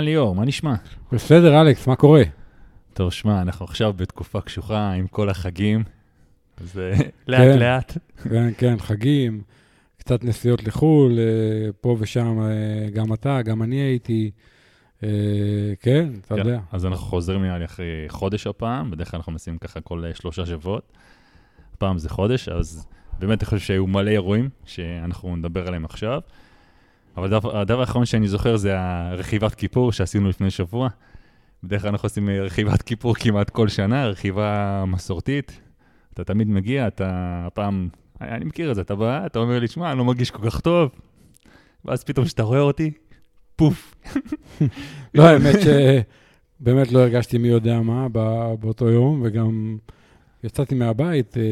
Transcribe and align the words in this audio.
אהלן 0.00 0.08
ליאור, 0.08 0.34
מה 0.34 0.44
נשמע? 0.44 0.74
בסדר, 1.12 1.60
אלכס, 1.60 1.86
מה 1.86 1.96
קורה? 1.96 2.22
טוב, 2.92 3.12
שמע, 3.12 3.42
אנחנו 3.42 3.64
עכשיו 3.64 3.92
בתקופה 3.92 4.40
קשוחה 4.40 4.92
עם 4.92 5.06
כל 5.06 5.28
החגים, 5.28 5.84
אז 6.60 6.78
אה, 6.78 6.98
לאט-לאט. 7.28 7.98
כן, 8.22 8.50
כן, 8.58 8.78
חגים, 8.78 9.42
קצת 9.98 10.24
נסיעות 10.24 10.64
לחו"ל, 10.64 11.18
אה, 11.18 11.72
פה 11.80 11.96
ושם, 11.98 12.40
אה, 12.40 12.90
גם 12.90 13.12
אתה, 13.12 13.42
גם 13.42 13.62
אני 13.62 13.76
הייתי. 13.76 14.30
כן, 15.80 16.08
אתה 16.20 16.34
כן, 16.34 16.38
יודע. 16.38 16.60
אז 16.72 16.86
אנחנו 16.86 17.06
חוזרים 17.06 17.42
נראה 17.42 17.58
לי 17.58 17.64
אחרי 17.64 18.04
חודש 18.08 18.46
הפעם, 18.46 18.90
בדרך 18.90 19.10
כלל 19.10 19.18
אנחנו 19.18 19.32
מנסים 19.32 19.58
ככה 19.58 19.80
כל 19.80 20.04
שלושה 20.14 20.46
שבועות. 20.46 20.92
הפעם 21.74 21.98
זה 21.98 22.08
חודש, 22.08 22.48
אז 22.48 22.86
באמת 23.18 23.42
אני 23.42 23.46
חושב 23.46 23.66
שהיו 23.66 23.86
מלא 23.86 24.10
אירועים 24.10 24.48
שאנחנו 24.64 25.36
נדבר 25.36 25.66
עליהם 25.66 25.84
עכשיו. 25.84 26.20
אבל 27.16 27.34
הדבר, 27.34 27.80
האחרון 27.80 28.04
שאני 28.04 28.28
זוכר 28.28 28.56
זה 28.56 28.74
הרכיבת 28.78 29.54
כיפור 29.54 29.92
שעשינו 29.92 30.28
לפני 30.28 30.50
שבוע. 30.50 30.88
בדרך 31.62 31.82
כלל 31.82 31.90
אנחנו 31.90 32.06
עושים 32.06 32.28
אה, 32.28 32.42
רכיבת 32.42 32.82
כיפור 32.82 33.14
כמעט 33.14 33.50
כל 33.50 33.68
שנה, 33.68 34.06
רכיבה 34.06 34.84
מסורתית. 34.86 35.60
אתה 36.14 36.24
תמיד 36.24 36.48
מגיע, 36.48 36.86
אתה 36.86 37.42
הפעם, 37.46 37.88
אני 38.20 38.44
מכיר 38.44 38.70
את 38.70 38.74
זה, 38.74 38.80
אתה 38.80 38.94
בא, 38.94 39.26
אתה 39.26 39.38
אומר 39.38 39.58
לי, 39.58 39.68
שמע, 39.68 39.90
אני 39.90 39.98
לא 39.98 40.04
מרגיש 40.04 40.30
כל 40.30 40.50
כך 40.50 40.60
טוב. 40.60 40.90
ואז 41.84 42.04
פתאום 42.04 42.26
כשאתה 42.26 42.42
רואה 42.42 42.60
אותי, 42.60 42.90
פוף. 43.56 43.94
לא, 45.14 45.22
האמת 45.22 45.54
שבאמת 45.60 46.92
לא 46.92 46.98
הרגשתי 46.98 47.38
מי 47.38 47.48
יודע 47.48 47.80
מה 47.80 48.08
באותו 48.60 48.88
יום, 48.88 49.20
וגם 49.24 49.78
יצאתי 50.44 50.74
מהבית, 50.74 51.36
אה, 51.36 51.42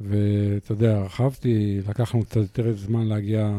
ואתה 0.00 0.72
יודע, 0.72 0.98
רכבתי, 0.98 1.80
לקחנו 1.88 2.24
קצת 2.24 2.36
יותר 2.36 2.76
זמן 2.76 3.06
להגיע 3.06 3.50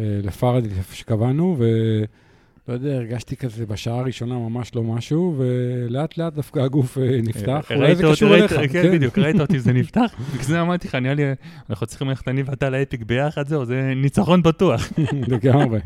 אה, 0.00 0.60
איפה 0.78 0.94
שקבענו, 0.94 1.56
ולא 1.58 2.74
יודע, 2.74 2.94
הרגשתי 2.94 3.36
כזה 3.36 3.66
בשעה 3.66 3.98
הראשונה 3.98 4.34
ממש 4.34 4.74
לא 4.74 4.82
משהו, 4.82 5.34
ולאט 5.38 6.18
לאט 6.18 6.32
דווקא 6.32 6.58
הגוף 6.60 6.98
אה, 6.98 7.20
נפתח. 7.22 7.66
אולי 7.70 7.86
ראית 7.86 7.96
זה 7.96 8.04
קשור 8.12 8.34
אליך. 8.34 8.54
כן, 8.72 8.92
בדיוק, 8.92 9.18
ראית 9.18 9.40
אותי, 9.40 9.60
זה 9.60 9.72
נפתח. 9.80 10.14
בגלל 10.32 10.42
זה 10.42 10.60
אמרתי 10.60 10.88
לך, 10.88 10.94
נראה 10.94 11.14
לי, 11.14 11.22
אנחנו 11.70 11.86
צריכים 11.86 12.08
ללכת 12.08 12.28
אני 12.28 12.42
ואתה 12.42 12.70
לאפיק 12.70 13.02
ביחד, 13.02 13.48
זהו, 13.48 13.64
זה 13.64 13.92
ניצחון 13.96 14.42
בטוח. 14.42 14.92
לגמרי. 15.32 15.80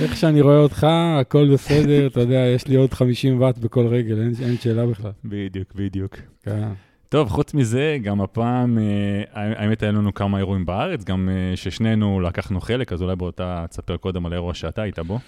איך 0.00 0.16
שאני 0.16 0.40
רואה 0.40 0.58
אותך, 0.58 0.86
הכל 1.20 1.52
בסדר, 1.52 2.06
אתה 2.06 2.20
יודע, 2.20 2.38
יש 2.54 2.66
לי 2.66 2.76
עוד 2.76 2.94
50 2.94 3.40
ואט 3.40 3.58
בכל 3.58 3.86
רגל, 3.86 4.20
אין 4.20 4.56
שאלה 4.60 4.86
בכלל. 4.86 5.10
בדיוק, 5.24 5.74
בדיוק. 5.74 6.16
כן. 6.42 6.68
טוב, 7.10 7.28
חוץ 7.28 7.54
מזה, 7.54 7.98
גם 8.02 8.20
הפעם, 8.20 8.78
אה, 8.78 9.22
האמת, 9.32 9.82
היה 9.82 9.92
לנו 9.92 10.14
כמה 10.14 10.38
אירועים 10.38 10.66
בארץ, 10.66 11.04
גם 11.04 11.28
אה, 11.28 11.56
ששנינו 11.56 12.20
לקחנו 12.20 12.60
חלק, 12.60 12.92
אז 12.92 13.02
אולי 13.02 13.16
בוא 13.16 13.30
תספר 13.70 13.96
קודם 13.96 14.26
על 14.26 14.32
האירוע 14.32 14.54
שאתה 14.54 14.82
היית 14.82 14.98
בו. 14.98 15.18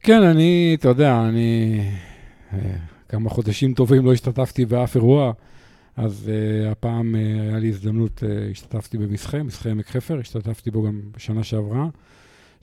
כן, 0.00 0.22
אני, 0.22 0.76
אתה 0.80 0.88
יודע, 0.88 1.20
אני 1.28 1.80
אה, 2.52 2.58
כמה 3.08 3.30
חודשים 3.30 3.74
טובים 3.74 4.06
לא 4.06 4.12
השתתפתי 4.12 4.64
באף 4.64 4.96
אירוע, 4.96 5.32
אז 5.96 6.30
uh, 6.30 6.70
הפעם 6.72 7.14
uh, 7.14 7.42
היה 7.50 7.58
לי 7.58 7.68
הזדמנות, 7.68 8.22
uh, 8.22 8.50
השתתפתי 8.50 8.98
במסחה, 8.98 9.42
מסחה 9.42 9.70
עמק 9.70 9.86
חפר, 9.86 10.18
השתתפתי 10.18 10.70
בו 10.70 10.82
גם 10.82 11.00
בשנה 11.16 11.44
שעברה. 11.44 11.86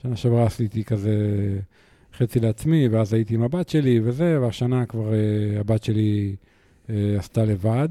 שנה 0.02 0.16
שעברה 0.16 0.46
עשיתי 0.46 0.84
כזה 0.84 1.16
חצי 2.16 2.40
לעצמי, 2.40 2.88
ואז 2.88 3.14
הייתי 3.14 3.34
עם 3.34 3.42
הבת 3.42 3.68
שלי 3.68 4.00
וזה, 4.04 4.38
והשנה 4.40 4.86
כבר 4.86 5.10
uh, 5.10 5.60
הבת 5.60 5.84
שלי 5.84 6.36
uh, 6.86 6.90
עשתה 7.18 7.44
לבד. 7.44 7.88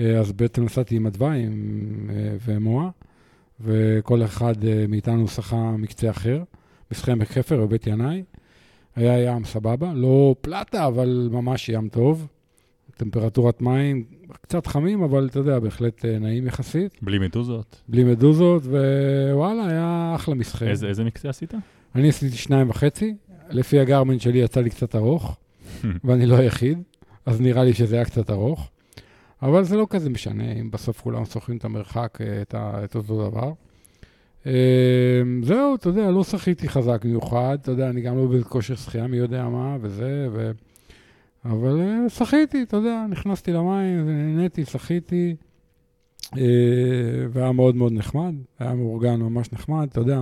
Uh, 0.00 0.02
אז 0.02 0.32
בעצם 0.32 0.64
נסעתי 0.64 0.96
עם 0.96 1.06
uh, 1.06 2.10
ומועה, 2.44 2.90
וכל 3.60 4.24
אחד 4.24 4.54
uh, 4.62 4.66
מאיתנו 4.88 5.28
שחה 5.28 5.76
מקצה 5.78 6.10
אחר, 6.10 6.42
מסחה 6.90 7.12
עמק 7.12 7.28
חפר 7.28 7.66
בבית 7.66 7.86
ינאי. 7.86 8.22
היה 8.96 9.32
ים 9.32 9.44
סבבה, 9.44 9.92
לא 9.94 10.34
פלטה, 10.40 10.86
אבל 10.86 11.28
ממש 11.32 11.68
ים 11.68 11.88
טוב. 11.88 12.26
טמפרטורת 12.96 13.62
מים 13.62 14.04
קצת 14.42 14.66
חמים, 14.66 15.02
אבל 15.02 15.26
אתה 15.30 15.38
יודע, 15.38 15.58
בהחלט 15.58 16.04
אה, 16.04 16.18
נעים 16.18 16.46
יחסית. 16.46 16.96
בלי 17.02 17.18
מדוזות. 17.18 17.82
בלי 17.88 18.04
מדוזות, 18.04 18.62
ווואלה, 18.62 19.66
היה 19.66 20.12
אחלה 20.14 20.34
מסחר. 20.34 20.68
איזה 20.68 20.86
איזה 20.86 21.04
מקצה 21.04 21.28
עשית? 21.28 21.54
אני 21.94 22.08
עשיתי 22.08 22.36
שניים 22.36 22.70
וחצי, 22.70 23.14
לפי 23.50 23.80
הגרמן 23.80 24.18
שלי 24.18 24.38
יצא 24.38 24.60
לי 24.60 24.70
קצת 24.70 24.96
ארוך, 24.96 25.36
ואני 26.04 26.26
לא 26.26 26.34
היחיד, 26.34 26.78
אז 27.26 27.40
נראה 27.40 27.64
לי 27.64 27.74
שזה 27.74 27.96
היה 27.96 28.04
קצת 28.04 28.30
ארוך. 28.30 28.70
אבל 29.42 29.64
זה 29.64 29.76
לא 29.76 29.86
כזה 29.90 30.10
משנה, 30.10 30.52
אם 30.52 30.70
בסוף 30.70 31.00
כולם 31.00 31.24
שוחים 31.24 31.56
את 31.56 31.64
המרחק, 31.64 32.18
אה, 32.20 32.42
את, 32.42 32.54
ה, 32.54 32.84
את 32.84 32.96
אותו 32.96 33.30
דבר. 33.30 33.52
אה, 34.46 35.22
זהו, 35.42 35.74
אתה 35.74 35.88
יודע, 35.88 36.10
לא 36.10 36.24
שחיתי 36.24 36.68
חזק 36.68 37.04
במיוחד, 37.04 37.58
אתה 37.62 37.70
יודע, 37.70 37.90
אני 37.90 38.00
גם 38.00 38.16
לא 38.16 38.26
בכושר 38.26 38.76
שחייה 38.76 39.06
מי 39.06 39.16
יודע 39.16 39.48
מה, 39.48 39.76
וזה, 39.80 40.28
ו... 40.32 40.50
אבל 41.44 41.80
אה, 41.80 42.08
שחיתי, 42.08 42.62
אתה 42.62 42.76
יודע, 42.76 43.06
נכנסתי 43.10 43.52
למים, 43.52 44.02
ונהניתי, 44.06 44.64
שחיתי, 44.64 45.36
אה, 46.36 46.42
והיה 47.30 47.52
מאוד 47.52 47.76
מאוד 47.76 47.92
נחמד, 47.92 48.34
היה 48.58 48.74
מאורגן 48.74 49.20
ממש 49.20 49.52
נחמד, 49.52 49.88
אתה 49.90 50.00
יודע, 50.00 50.20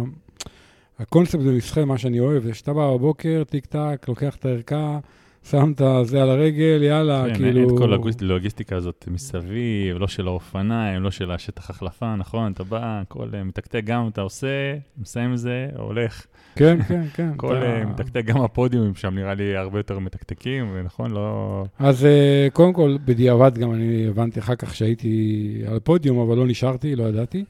הקונספט 0.98 1.40
במשחק, 1.40 1.82
מה 1.82 1.98
שאני 1.98 2.20
אוהב, 2.20 2.42
זה 2.42 2.54
שאתה 2.54 2.72
בא 2.72 2.90
בבוקר, 2.90 3.42
טיק 3.50 3.66
טק, 3.66 4.06
לוקח 4.08 4.36
את 4.36 4.44
הערכה, 4.44 4.98
שם 5.50 5.72
את 5.72 5.82
זה 6.06 6.22
על 6.22 6.30
הרגל, 6.30 6.82
יאללה, 6.82 7.24
כן, 7.28 7.34
כאילו... 7.34 7.60
אין 7.60 7.68
את 7.68 7.78
כל 7.78 7.94
הלוגיסטיקה 8.22 8.76
הזאת 8.76 9.04
מסביב, 9.10 9.96
לא 9.98 10.08
של 10.08 10.26
האופניים, 10.26 11.02
לא 11.02 11.10
של 11.10 11.30
השטח 11.30 11.70
החלפה, 11.70 12.16
נכון? 12.16 12.52
אתה 12.52 12.64
בא, 12.64 13.00
הכל 13.02 13.28
אה, 13.34 13.44
מתקתק, 13.44 13.80
גם 13.84 14.08
אתה 14.08 14.20
עושה, 14.20 14.46
מסיים 14.98 15.32
את 15.32 15.38
זה, 15.38 15.68
הולך. 15.76 16.26
כן, 16.56 16.82
כן, 16.88 17.02
כן. 17.14 17.30
הכל 17.34 17.56
אתה- 17.56 17.66
אה, 17.66 17.84
מתקתק, 17.84 18.24
גם 18.24 18.40
הפודיומים 18.40 18.94
שם 18.94 19.14
נראה 19.14 19.34
לי 19.34 19.56
הרבה 19.56 19.78
יותר 19.78 19.98
מתקתקים, 19.98 20.70
ונכון, 20.74 21.10
לא... 21.10 21.64
אז 21.78 22.04
אה, 22.04 22.48
קודם 22.52 22.72
כל, 22.72 22.96
בדיעבד 23.04 23.58
גם 23.58 23.72
אני 23.72 24.06
הבנתי 24.08 24.40
אחר 24.40 24.54
כך 24.54 24.74
שהייתי 24.74 25.12
על 25.66 25.76
הפודיום, 25.76 26.18
אבל 26.18 26.36
לא 26.36 26.46
נשארתי, 26.46 26.96
לא 26.96 27.04
ידעתי. 27.04 27.44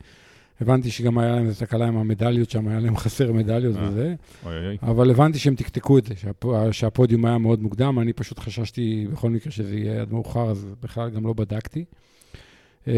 הבנתי 0.61 0.91
שגם 0.91 1.19
היה 1.19 1.35
להם 1.35 1.47
איזו 1.47 1.67
תקלה 1.67 1.87
עם 1.89 1.97
המדליות 1.97 2.51
שם, 2.51 2.69
היה 2.69 2.81
להם 2.81 2.97
חסר 3.03 3.33
מדליות 3.33 3.77
אה. 3.77 3.89
וזה, 3.89 4.15
אוי 4.47 4.67
אוי. 4.67 4.77
אבל 4.83 5.11
הבנתי 5.11 5.39
שהם 5.39 5.55
תקתקו 5.55 5.99
את 5.99 6.05
זה, 6.07 6.15
שהפ- 6.17 6.47
שהפודיום 6.73 7.25
היה 7.25 7.39
מאוד 7.39 7.63
מוקדם, 7.63 7.99
אני 7.99 8.13
פשוט 8.13 8.39
חששתי 8.39 9.07
בכל 9.13 9.31
מקרה 9.31 9.53
שזה 9.53 9.77
יהיה 9.77 10.01
עד 10.03 10.13
מאוחר, 10.13 10.51
אז 10.51 10.67
בכלל 10.83 11.11
גם 11.11 11.27
לא 11.27 11.33
בדקתי. 11.33 11.85
אה, 12.89 12.95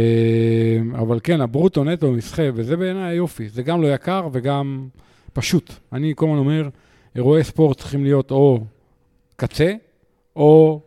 אבל 0.95 1.21
כן, 1.23 1.41
הברוטו 1.41 1.85
נטו 1.85 2.13
מסחה, 2.13 2.43
וזה 2.55 2.77
בעיניי 2.77 3.03
היופי, 3.13 3.49
זה 3.49 3.63
גם 3.63 3.83
לא 3.83 3.95
יקר 3.95 4.29
וגם 4.33 4.89
פשוט. 5.33 5.73
אני 5.93 6.13
כל 6.17 6.27
הזמן 6.27 6.39
אומר, 6.39 6.69
אירועי 7.17 7.45
ספורט 7.45 7.79
צריכים 7.79 8.05
להיות 8.05 8.31
או 8.31 8.65
קצה, 9.37 9.73
או 10.37 10.81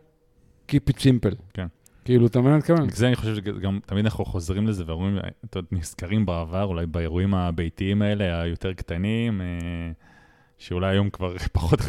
Keep 0.72 0.90
it 0.90 0.98
simple. 0.98 1.34
כן. 1.54 1.66
כאילו, 2.04 2.26
אתה 2.26 2.38
מבין 2.38 2.50
מה 2.50 2.54
אני 2.56 2.58
מתכוון? 2.58 2.82
בגלל 2.82 2.96
זה 2.96 3.06
אני 3.06 3.16
חושב 3.16 3.34
שגם 3.34 3.78
תמיד 3.86 4.04
אנחנו 4.04 4.24
חוזרים 4.24 4.66
לזה 4.66 4.84
ואומרים, 4.86 5.18
אתה 5.44 5.58
יודע, 5.58 5.68
נזכרים 5.72 6.26
בעבר, 6.26 6.64
אולי 6.64 6.86
באירועים 6.86 7.34
הביתיים 7.34 8.02
האלה, 8.02 8.40
היותר 8.40 8.72
קטנים, 8.72 9.40
אה, 9.40 9.46
שאולי 10.58 10.90
היום 10.90 11.10
כבר 11.10 11.36
פחות, 11.52 11.80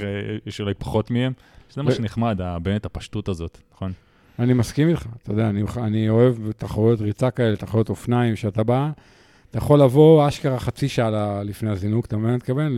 יש 0.46 0.62
אולי 0.62 0.74
פחות 0.74 1.12
מהם, 1.12 1.34
שזה 1.70 1.84
מה 1.84 1.92
שנחמד, 1.92 2.40
באמת 2.62 2.86
הפשטות 2.86 3.30
הזאת, 3.30 3.58
נכון? 3.74 3.92
אני 4.40 4.54
מסכים 4.54 4.90
איתך, 4.90 5.06
אתה 5.24 5.32
יודע, 5.32 5.50
אני, 5.50 5.64
אני 5.78 6.10
אוהב 6.10 6.52
תחרויות 6.52 7.02
ריצה 7.02 7.32
כאלה, 7.32 7.56
תחרויות 7.56 7.90
אופניים, 7.90 8.36
שאתה 8.36 8.64
בא, 8.64 8.90
אתה 9.50 9.58
יכול 9.58 9.82
לבוא 9.82 10.28
אשכרה 10.28 10.60
חצי 10.60 10.88
שעה 10.88 11.44
לפני 11.44 11.70
הזינוק, 11.70 12.06
אתה 12.06 12.18
מבין 12.18 12.30
מה 12.30 12.36
מתכוון? 12.36 12.78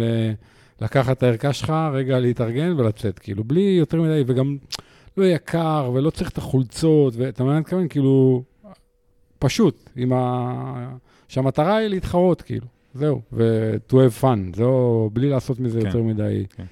לקחת 0.81 1.17
את 1.17 1.23
הערכה 1.23 1.53
שלך, 1.53 1.73
רגע 1.93 2.19
להתארגן 2.19 2.79
ולצאת, 2.79 3.19
כאילו, 3.19 3.43
בלי 3.43 3.61
יותר 3.61 4.01
מדי, 4.01 4.23
וגם 4.27 4.57
לא 5.17 5.25
יקר, 5.25 5.91
ולא 5.93 6.09
צריך 6.09 6.29
את 6.29 6.37
החולצות, 6.37 7.13
ואתה 7.17 7.43
מבין 7.43 7.51
מה 7.51 7.57
אני 7.57 7.61
מתכוון? 7.61 7.87
כאילו, 7.87 8.43
פשוט, 9.39 9.89
עם 9.95 10.13
ה... 10.13 10.95
שהמטרה 11.27 11.75
היא 11.75 11.87
להתחרות, 11.87 12.41
כאילו, 12.41 12.67
זהו, 12.93 13.21
ו-to 13.33 13.93
have 13.93 14.23
fun, 14.23 14.55
זהו, 14.55 15.09
בלי 15.13 15.29
לעשות 15.29 15.59
מזה 15.59 15.79
כן, 15.81 15.85
יותר 15.85 16.01
מדי. 16.01 16.45
כן. 16.55 16.65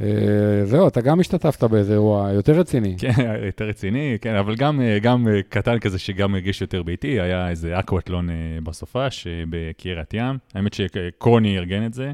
אה, 0.00 0.64
זהו, 0.64 0.88
אתה 0.88 1.00
גם 1.00 1.20
השתתפת 1.20 1.64
באיזה 1.64 1.92
אירוע 1.92 2.32
יותר 2.32 2.52
רציני. 2.52 2.94
כן, 2.98 3.12
יותר 3.46 3.64
רציני, 3.64 4.18
כן, 4.20 4.34
אבל 4.34 4.56
גם, 4.56 4.80
אה, 4.80 4.98
גם 4.98 5.28
אה, 5.28 5.42
קטן 5.48 5.78
כזה 5.78 5.98
שגם 5.98 6.34
הרגיש 6.34 6.60
יותר 6.60 6.82
ביתי, 6.82 7.20
היה 7.20 7.48
איזה 7.48 7.78
אקוואטלון 7.78 8.28
בסופש 8.62 9.26
בקריית 9.50 10.14
ים. 10.14 10.38
האמת 10.54 10.74
שקוני 10.74 11.58
ארגן 11.58 11.86
את 11.86 11.94
זה, 11.94 12.12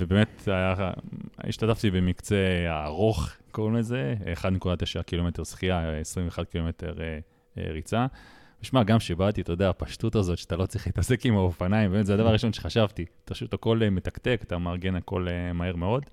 ובאמת 0.00 0.42
היה, 0.46 0.74
השתתפתי 1.38 1.90
במקצה 1.90 2.36
הארוך, 2.68 3.30
קוראים 3.50 3.74
לזה, 3.74 4.14
1.9 4.34 5.02
קילומטר 5.02 5.44
שחייה, 5.44 6.00
21 6.00 6.50
קילומטר 6.50 6.94
אה, 7.00 7.18
אה, 7.58 7.72
ריצה. 7.72 8.06
ושמע, 8.62 8.82
גם 8.82 9.00
שבאתי, 9.00 9.40
אתה 9.40 9.52
יודע, 9.52 9.70
הפשטות 9.70 10.14
הזאת, 10.14 10.38
שאתה 10.38 10.56
לא 10.56 10.66
צריך 10.66 10.86
להתעסק 10.86 11.26
עם 11.26 11.36
האופניים, 11.36 11.92
באמת, 11.92 12.06
זה 12.06 12.14
הדבר 12.14 12.28
הראשון 12.28 12.52
שחשבתי. 12.52 13.04
פשוט 13.24 13.54
הכל 13.54 13.82
אה, 13.82 13.90
מתקתק, 13.90 14.40
אתה 14.42 14.58
מארגן 14.58 14.94
הכל 14.94 15.28
אה, 15.28 15.52
מהר 15.52 15.76
מאוד. 15.76 16.04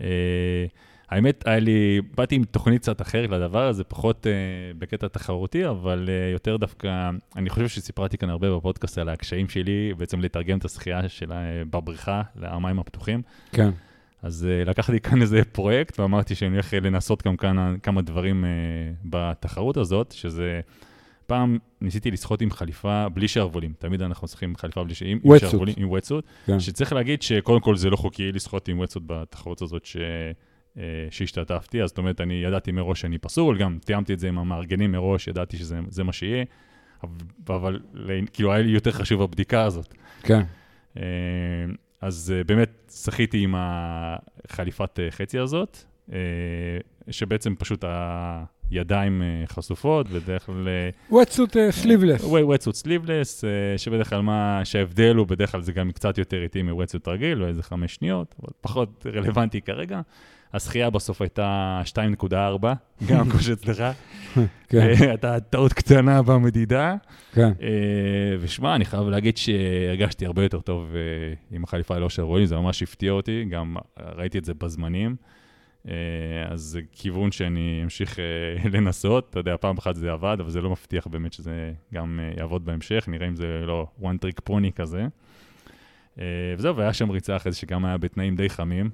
אה, 0.00 0.66
האמת, 1.10 1.46
היה 1.46 1.58
לי, 1.58 2.00
באתי 2.16 2.34
עם 2.34 2.44
תוכנית 2.44 2.82
קצת 2.82 3.02
אחרת 3.02 3.30
לדבר 3.30 3.66
הזה, 3.66 3.84
פחות 3.84 4.26
uh, 4.26 4.78
בקטע 4.78 5.08
תחרותי, 5.08 5.68
אבל 5.68 6.08
uh, 6.08 6.32
יותר 6.32 6.56
דווקא, 6.56 7.10
אני 7.36 7.50
חושב 7.50 7.68
שסיפרתי 7.68 8.18
כאן 8.18 8.30
הרבה 8.30 8.56
בפודקאסט 8.56 8.98
על 8.98 9.08
הקשיים 9.08 9.48
שלי, 9.48 9.94
בעצם 9.98 10.20
לתרגם 10.20 10.58
את 10.58 10.64
השחייה 10.64 11.08
שלה 11.08 11.40
uh, 11.40 11.68
בבריכה, 11.70 12.22
למים 12.36 12.78
הפתוחים. 12.78 13.22
כן. 13.52 13.70
אז 14.22 14.46
uh, 14.48 14.68
לקחתי 14.68 15.00
כאן 15.00 15.22
איזה 15.22 15.42
פרויקט, 15.52 16.00
ואמרתי 16.00 16.34
שאני 16.34 16.50
הולך 16.50 16.74
לנסות 16.82 17.26
גם 17.26 17.36
כאן 17.36 17.76
כמה 17.82 18.02
דברים 18.02 18.44
uh, 18.44 18.96
בתחרות 19.04 19.76
הזאת, 19.76 20.12
שזה... 20.12 20.60
פעם 21.26 21.58
ניסיתי 21.80 22.10
לשחות 22.10 22.42
עם 22.42 22.50
חליפה 22.50 23.08
בלי 23.08 23.28
שרוולים. 23.28 23.72
תמיד 23.78 24.02
אנחנו 24.02 24.28
עם 24.42 24.56
חליפה 24.56 24.84
בלי 24.84 24.94
עם, 25.04 25.18
עם 25.24 25.38
שרוולים, 25.38 25.74
עם 25.78 25.90
וטסוט. 25.90 26.24
כן. 26.46 26.60
שצריך 26.60 26.92
להגיד 26.92 27.22
שקודם 27.22 27.60
כל 27.60 27.76
זה 27.76 27.90
לא 27.90 27.96
חוקי 27.96 28.32
לשחות 28.32 28.68
עם 28.68 28.78
וטסוט 28.78 29.02
בתחרות 29.06 29.62
הזאת 29.62 29.84
ש... 29.84 29.96
אה, 30.78 30.82
שהשתתפתי, 31.10 31.82
אז 31.82 31.88
זאת 31.88 31.98
אומרת, 31.98 32.20
אני 32.20 32.34
ידעתי 32.34 32.72
מראש 32.72 33.00
שאני 33.00 33.18
פסול, 33.18 33.58
גם 33.58 33.78
תיאמתי 33.84 34.12
את 34.12 34.18
זה 34.18 34.28
עם 34.28 34.38
המארגנים 34.38 34.92
מראש, 34.92 35.28
ידעתי 35.28 35.56
שזה 35.56 36.04
מה 36.04 36.12
שיהיה, 36.12 36.44
אבל 37.48 37.80
כאילו 38.32 38.52
היה 38.52 38.62
לי 38.62 38.70
יותר 38.70 38.90
חשוב 38.90 39.22
הבדיקה 39.22 39.64
הזאת. 39.64 39.94
כן. 40.22 40.42
אה, 42.02 42.08
אז 42.08 42.34
אה, 42.36 42.44
באמת 42.44 42.92
שחיתי 43.04 43.38
עם 43.38 43.54
החליפת 43.58 44.98
חצי 45.10 45.38
הזאת, 45.38 45.78
שבעצם 47.10 47.54
פשוט 47.54 47.84
הידיים 48.70 49.22
חשופות, 49.46 50.08
בדרך 50.08 50.46
כלל... 50.46 50.68
וואטסוט 51.10 51.56
סליבלס. 51.70 52.24
וואטסוט 52.24 52.74
סליבלס, 52.74 53.44
שבדרך 53.76 54.10
כלל 54.10 54.20
מה 54.20 54.60
שההבדל 54.64 55.16
הוא, 55.16 55.26
בדרך 55.26 55.52
כלל 55.52 55.60
זה 55.60 55.72
גם 55.72 55.92
קצת 55.92 56.18
יותר 56.18 56.42
איטי 56.42 56.62
מוואטסוט 56.62 57.08
רגיל, 57.08 57.42
או 57.42 57.48
איזה 57.48 57.62
חמש 57.62 57.94
שניות, 57.94 58.34
אבל 58.40 58.48
פחות 58.60 59.06
רלוונטי 59.14 59.60
כרגע. 59.60 60.00
השחייה 60.54 60.90
בסוף 60.90 61.22
הייתה 61.22 61.82
2.4, 61.84 62.34
גם 63.06 63.24
כמו 63.30 63.40
שאצלך. 63.40 63.84
כן. 64.68 64.78
אה, 64.78 65.08
הייתה 65.08 65.40
טעות 65.40 65.72
קטנה 65.72 66.22
במדידה. 66.22 66.94
כן. 67.32 67.52
אה, 67.62 68.36
ושמע, 68.40 68.74
אני 68.74 68.84
חייב 68.84 69.08
להגיד 69.08 69.36
שהרגשתי 69.36 70.26
הרבה 70.26 70.42
יותר 70.42 70.60
טוב 70.60 70.94
אה, 70.94 71.56
עם 71.56 71.64
החליפה 71.64 71.98
לא 71.98 72.08
של 72.08 72.22
רועי, 72.22 72.46
זה 72.46 72.56
ממש 72.56 72.82
הפתיע 72.82 73.12
אותי, 73.12 73.44
גם 73.50 73.76
ראיתי 74.16 74.38
את 74.38 74.44
זה 74.44 74.54
בזמנים. 74.54 75.16
אז 76.48 76.60
זה 76.60 76.80
כיוון 76.92 77.32
שאני 77.32 77.80
אמשיך 77.84 78.18
לנסות. 78.74 79.26
אתה 79.30 79.38
יודע, 79.38 79.56
פעם 79.56 79.78
אחת 79.78 79.96
זה 79.96 80.12
עבד, 80.12 80.36
אבל 80.40 80.50
זה 80.50 80.60
לא 80.60 80.70
מבטיח 80.70 81.06
באמת 81.06 81.32
שזה 81.32 81.72
גם 81.94 82.20
יעבוד 82.36 82.64
בהמשך. 82.64 83.04
נראה 83.08 83.28
אם 83.28 83.36
זה 83.36 83.62
לא 83.66 83.86
one 84.00 84.04
trick 84.24 84.50
pony 84.50 84.72
כזה. 84.74 85.06
וזהו, 86.56 86.76
והיה 86.76 86.92
שם 86.92 87.10
ריצה 87.10 87.36
אחרי 87.36 87.52
זה 87.52 87.58
שגם 87.58 87.84
היה 87.84 87.96
בתנאים 87.96 88.36
די 88.36 88.48
חמים. 88.48 88.90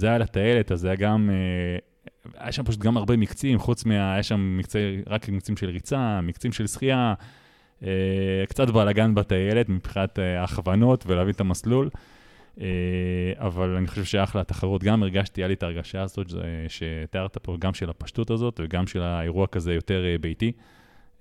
זה 0.00 0.06
היה 0.06 0.18
לטיילת, 0.18 0.72
אז 0.72 0.80
זה 0.80 0.88
היה 0.88 0.96
גם, 0.96 1.30
אה, 1.32 1.78
היה 2.38 2.52
שם 2.52 2.64
פשוט 2.64 2.80
גם 2.80 2.96
הרבה 2.96 3.16
מקצים, 3.16 3.58
חוץ 3.58 3.84
מה... 3.84 4.14
היה 4.14 4.22
שם 4.22 4.56
מקצי, 4.58 5.02
רק 5.06 5.28
מקצים 5.28 5.56
של 5.56 5.70
ריצה, 5.70 6.20
מקצים 6.20 6.52
של 6.52 6.66
שחייה, 6.66 7.14
אה, 7.82 8.44
קצת 8.48 8.70
בלאגן 8.70 9.14
בטיילת 9.14 9.68
מבחינת 9.68 10.18
אה, 10.18 10.40
ההכוונות 10.40 11.04
ולהבין 11.06 11.34
את 11.34 11.40
המסלול. 11.40 11.90
אבל 13.36 13.76
אני 13.76 13.86
חושב 13.86 14.04
שאחלה 14.04 14.40
התחרות, 14.40 14.84
גם 14.84 15.02
הרגשתי, 15.02 15.40
היה 15.40 15.48
לי 15.48 15.54
את 15.54 15.62
ההרגשה 15.62 16.02
הזאת 16.02 16.26
שתיארת 16.68 17.38
פה, 17.38 17.56
גם 17.58 17.74
של 17.74 17.90
הפשטות 17.90 18.30
הזאת 18.30 18.60
וגם 18.64 18.86
של 18.86 19.02
האירוע 19.02 19.46
כזה 19.46 19.74
יותר 19.74 20.04
ביתי, 20.20 20.52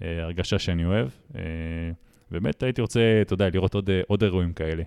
הרגשה 0.02 0.60
שאני 0.60 0.86
אוהב. 0.86 1.08
באמת 2.32 2.64
הייתי 2.64 2.82
רוצה, 2.82 3.20
אתה 3.22 3.34
יודע, 3.34 3.50
לראות 3.54 3.74
עוד, 3.74 3.90
עוד 4.08 4.24
אירועים 4.24 4.54
כאלה. 4.54 4.84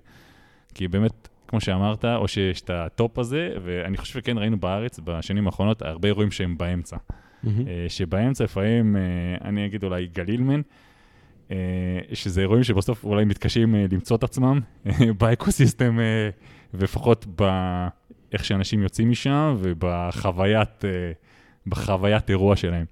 כי 0.73 0.87
באמת, 0.87 1.29
כמו 1.47 1.61
שאמרת, 1.61 2.05
או 2.05 2.27
שיש 2.27 2.61
את 2.61 2.69
ה 2.69 2.81
top 2.81 3.19
הזה, 3.19 3.49
ואני 3.63 3.97
חושב 3.97 4.13
שכן 4.13 4.37
ראינו 4.37 4.59
בארץ 4.59 4.99
בשנים 5.03 5.45
האחרונות 5.45 5.81
הרבה 5.81 6.07
אירועים 6.07 6.31
שהם 6.31 6.57
באמצע. 6.57 6.97
Mm-hmm. 6.97 7.47
שבאמצע 7.87 8.43
לפעמים, 8.43 8.95
אה, 8.95 9.01
אני 9.47 9.65
אגיד 9.65 9.83
אולי 9.83 10.07
גלילמן, 10.07 10.61
אה, 11.51 11.57
שזה 12.13 12.41
אירועים 12.41 12.63
שבסוף 12.63 13.03
אולי 13.03 13.25
מתקשים 13.25 13.75
למצוא 13.75 14.17
את 14.17 14.23
עצמם 14.23 14.59
באקוסיסטם, 15.19 15.99
ולפחות 16.73 17.25
באיך 17.25 18.45
שאנשים 18.45 18.83
יוצאים 18.83 19.09
משם 19.09 19.55
ובחוויית 19.59 20.83
בחוויית 21.67 22.29
אירוע 22.29 22.55
שלהם. 22.55 22.85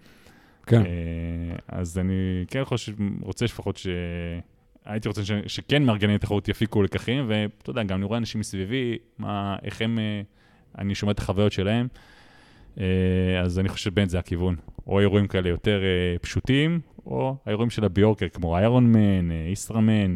כן. 0.66 0.84
אז 1.68 1.98
אני 1.98 2.46
כן 2.48 2.66
חושב, 2.66 2.94
רוצה 3.22 3.46
לפחות 3.46 3.78
ש... 3.78 3.88
הייתי 4.86 5.08
רוצה 5.08 5.26
ש, 5.26 5.32
שכן 5.48 5.84
מארגני 5.84 6.18
תחרות 6.18 6.48
יפיקו 6.48 6.84
לקחים, 6.84 7.26
ואתה 7.28 7.70
יודע, 7.70 7.84
גם 7.84 7.98
אני 7.98 8.06
רואה 8.06 8.18
אנשים 8.18 8.40
מסביבי, 8.40 8.98
מה, 9.18 9.56
איך 9.64 9.82
הם, 9.82 10.00
אה, 10.00 10.22
אני 10.78 10.96
שומע 10.96 11.12
את 11.12 11.20
החוויות 11.20 11.52
שלהם, 11.52 11.88
אה, 12.80 12.86
אז 13.44 13.60
אני 13.60 13.70
חושב 13.70 13.84
שבאמת 13.84 14.10
זה 14.10 14.20
הכיוון. 14.20 14.56
או 14.88 15.00
אירועים 15.00 15.28
כאלה 15.28 15.50
יותר 15.50 15.82
אה, 15.84 16.20
פשוטים, 16.20 16.80
או 17.06 17.36
האירועים 17.46 17.70
של 17.70 17.86
הביוקר, 17.86 18.30
כמו 18.30 18.58
Ironman, 18.58 19.32
ישראמן, 19.50 20.14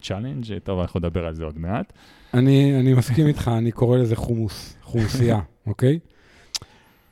Challenge, 0.00 0.58
טוב, 0.64 0.80
אנחנו 0.80 1.00
נדבר 1.00 1.26
על 1.26 1.34
זה 1.34 1.44
עוד 1.44 1.58
מעט. 1.58 1.92
אני, 2.34 2.80
אני 2.80 2.94
מסכים 2.94 3.26
איתך, 3.26 3.50
אני 3.58 3.72
קורא 3.72 3.98
לזה 3.98 4.16
חומוס, 4.16 4.76
חומוסייה, 4.82 5.40
אוקיי? 5.66 5.98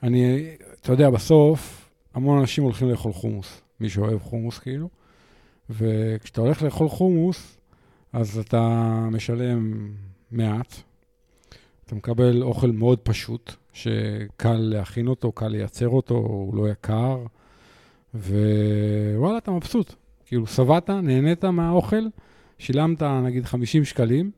אני, 0.03 0.47
אתה 0.81 0.93
יודע, 0.93 1.11
בסוף, 1.11 1.91
המון 2.15 2.39
אנשים 2.39 2.65
הולכים 2.65 2.91
לאכול 2.91 3.13
חומוס. 3.13 3.63
מי 3.81 3.89
שאוהב 3.89 4.19
חומוס, 4.19 4.59
כאילו. 4.59 4.89
וכשאתה 5.71 6.41
הולך 6.41 6.63
לאכול 6.63 6.89
חומוס, 6.89 7.59
אז 8.13 8.39
אתה 8.39 9.09
משלם 9.13 9.91
מעט. 10.31 10.75
אתה 11.87 11.95
מקבל 11.95 12.43
אוכל 12.43 12.71
מאוד 12.71 12.99
פשוט, 12.99 13.53
שקל 13.73 14.57
להכין 14.57 15.09
אותו, 15.09 15.33
קל 15.33 15.49
לייצר 15.49 15.89
אותו, 15.89 16.15
הוא 16.15 16.57
לא 16.57 16.69
יקר, 16.69 17.19
ווואלה, 18.15 19.39
אתה 19.39 19.51
מבסוט. 19.51 19.95
כאילו, 20.27 20.47
שבעת, 20.47 20.91
נהנית 20.91 21.45
מהאוכל, 21.45 22.05
שילמת 22.59 23.03
נגיד 23.03 23.45
50 23.45 23.85
שקלים, 23.85 24.31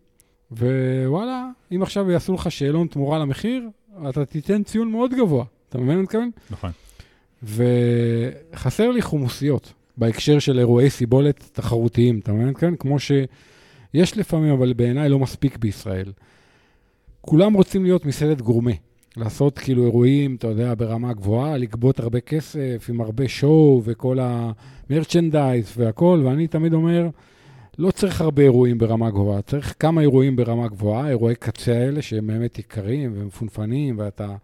ווואלה, 0.51 1.49
אם 1.75 1.83
עכשיו 1.83 2.11
יעשו 2.11 2.35
לך 2.35 2.51
שאלון 2.51 2.87
תמורה 2.87 3.19
למחיר, 3.19 3.69
אתה 4.09 4.25
תיתן 4.25 4.63
ציון 4.63 4.91
מאוד 4.91 5.15
גבוה. 5.15 5.45
אתה 5.69 5.79
מבין 5.79 5.89
מה 5.89 5.95
אני 5.95 6.03
מתכוון? 6.03 6.31
נכון. 6.51 6.71
וחסר 7.43 8.91
לי 8.91 9.03
חומוסיות. 9.03 9.73
בהקשר 9.97 10.39
של 10.39 10.59
אירועי 10.59 10.91
סיבולת 10.91 11.51
תחרותיים, 11.53 12.19
אתה 12.19 12.33
מבין? 12.33 12.55
כן? 12.55 12.77
כמו 12.77 12.97
שיש 12.99 14.19
לפעמים, 14.19 14.53
אבל 14.53 14.73
בעיניי 14.73 15.09
לא 15.09 15.19
מספיק 15.19 15.59
בישראל. 15.59 16.13
כולם 17.21 17.55
רוצים 17.55 17.85
להיות 17.85 18.07
מסעדת 18.07 18.41
גורמה, 18.41 18.71
לעשות 19.17 19.59
כאילו 19.59 19.85
אירועים, 19.85 20.35
אתה 20.35 20.47
יודע, 20.47 20.75
ברמה 20.79 21.13
גבוהה, 21.13 21.57
לגבות 21.57 22.01
הרבה 22.01 22.21
כסף, 22.21 22.87
עם 22.89 23.01
הרבה 23.01 23.29
שואו 23.29 23.83
וכל 23.85 24.19
המרצ'נדייז 24.21 25.73
והכל, 25.77 26.23
ואני 26.25 26.47
תמיד 26.47 26.73
אומר, 26.73 27.09
לא 27.79 27.91
צריך 27.91 28.21
הרבה 28.21 28.43
אירועים 28.43 28.79
ברמה 28.79 29.11
גבוהה, 29.11 29.43
צריך 29.43 29.75
כמה 29.79 30.01
אירועים 30.01 30.37
ברמה 30.37 30.69
גבוהה, 30.69 31.09
אירועי 31.09 31.35
קצה 31.35 31.73
האלה 31.73 32.03
שהם 32.03 32.27
באמת 32.27 32.59
יקרים 32.59 33.13
ומפונפנים, 33.15 33.99
ואתה 33.99 34.37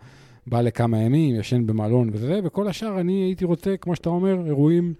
בא 0.47 0.61
לכמה 0.61 0.99
ימים, 0.99 1.35
ישן 1.35 1.67
במלון 1.67 2.11
וזה, 2.13 2.41
וכל 2.45 2.69
השאר 2.69 3.01
אני 3.01 3.13
הייתי 3.13 3.45
רוצה, 3.45 3.77
כמו 3.77 3.97
שאתה 3.97 4.09
אומר, 4.09 4.47
אירועים... 4.47 4.95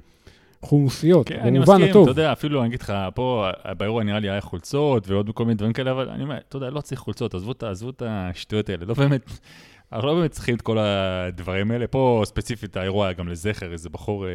חומוסיות, 0.63 1.29
כן, 1.29 1.35
במובן 1.35 1.63
הטוב. 1.63 1.71
אני 1.71 1.85
מסכים, 1.85 2.03
אתה 2.03 2.11
יודע, 2.11 2.33
אפילו 2.33 2.61
אני 2.61 2.69
אגיד 2.69 2.83
לך, 2.83 2.93
פה 3.15 3.49
באירוע 3.77 4.05
נראה 4.05 4.19
לי 4.19 4.31
היה 4.31 4.41
חולצות 4.41 5.09
ועוד 5.09 5.31
כל 5.35 5.45
מיני 5.45 5.55
דברים 5.55 5.73
כאלה, 5.73 5.91
אבל 5.91 6.09
אני 6.09 6.23
אומר, 6.23 6.39
אתה 6.49 6.57
יודע, 6.57 6.71
לא 6.71 6.81
צריך 6.81 7.01
חולצות, 7.01 7.35
עזבו, 7.65 7.91
את 7.91 8.03
השטויות 8.07 8.69
האלה, 8.69 8.85
לא 8.85 8.95
באמת, 8.95 9.31
אנחנו 9.93 10.09
לא 10.09 10.15
באמת 10.15 10.31
צריכים 10.31 10.55
את 10.55 10.63
כל 10.63 10.79
הדברים 10.79 11.71
האלה. 11.71 11.87
פה 11.87 12.23
ספציפית 12.25 12.77
האירוע 12.77 13.07
היה 13.07 13.13
גם 13.13 13.29
לזכר, 13.29 13.73
איזה 13.73 13.89
בחור, 13.89 14.27
אה, 14.27 14.31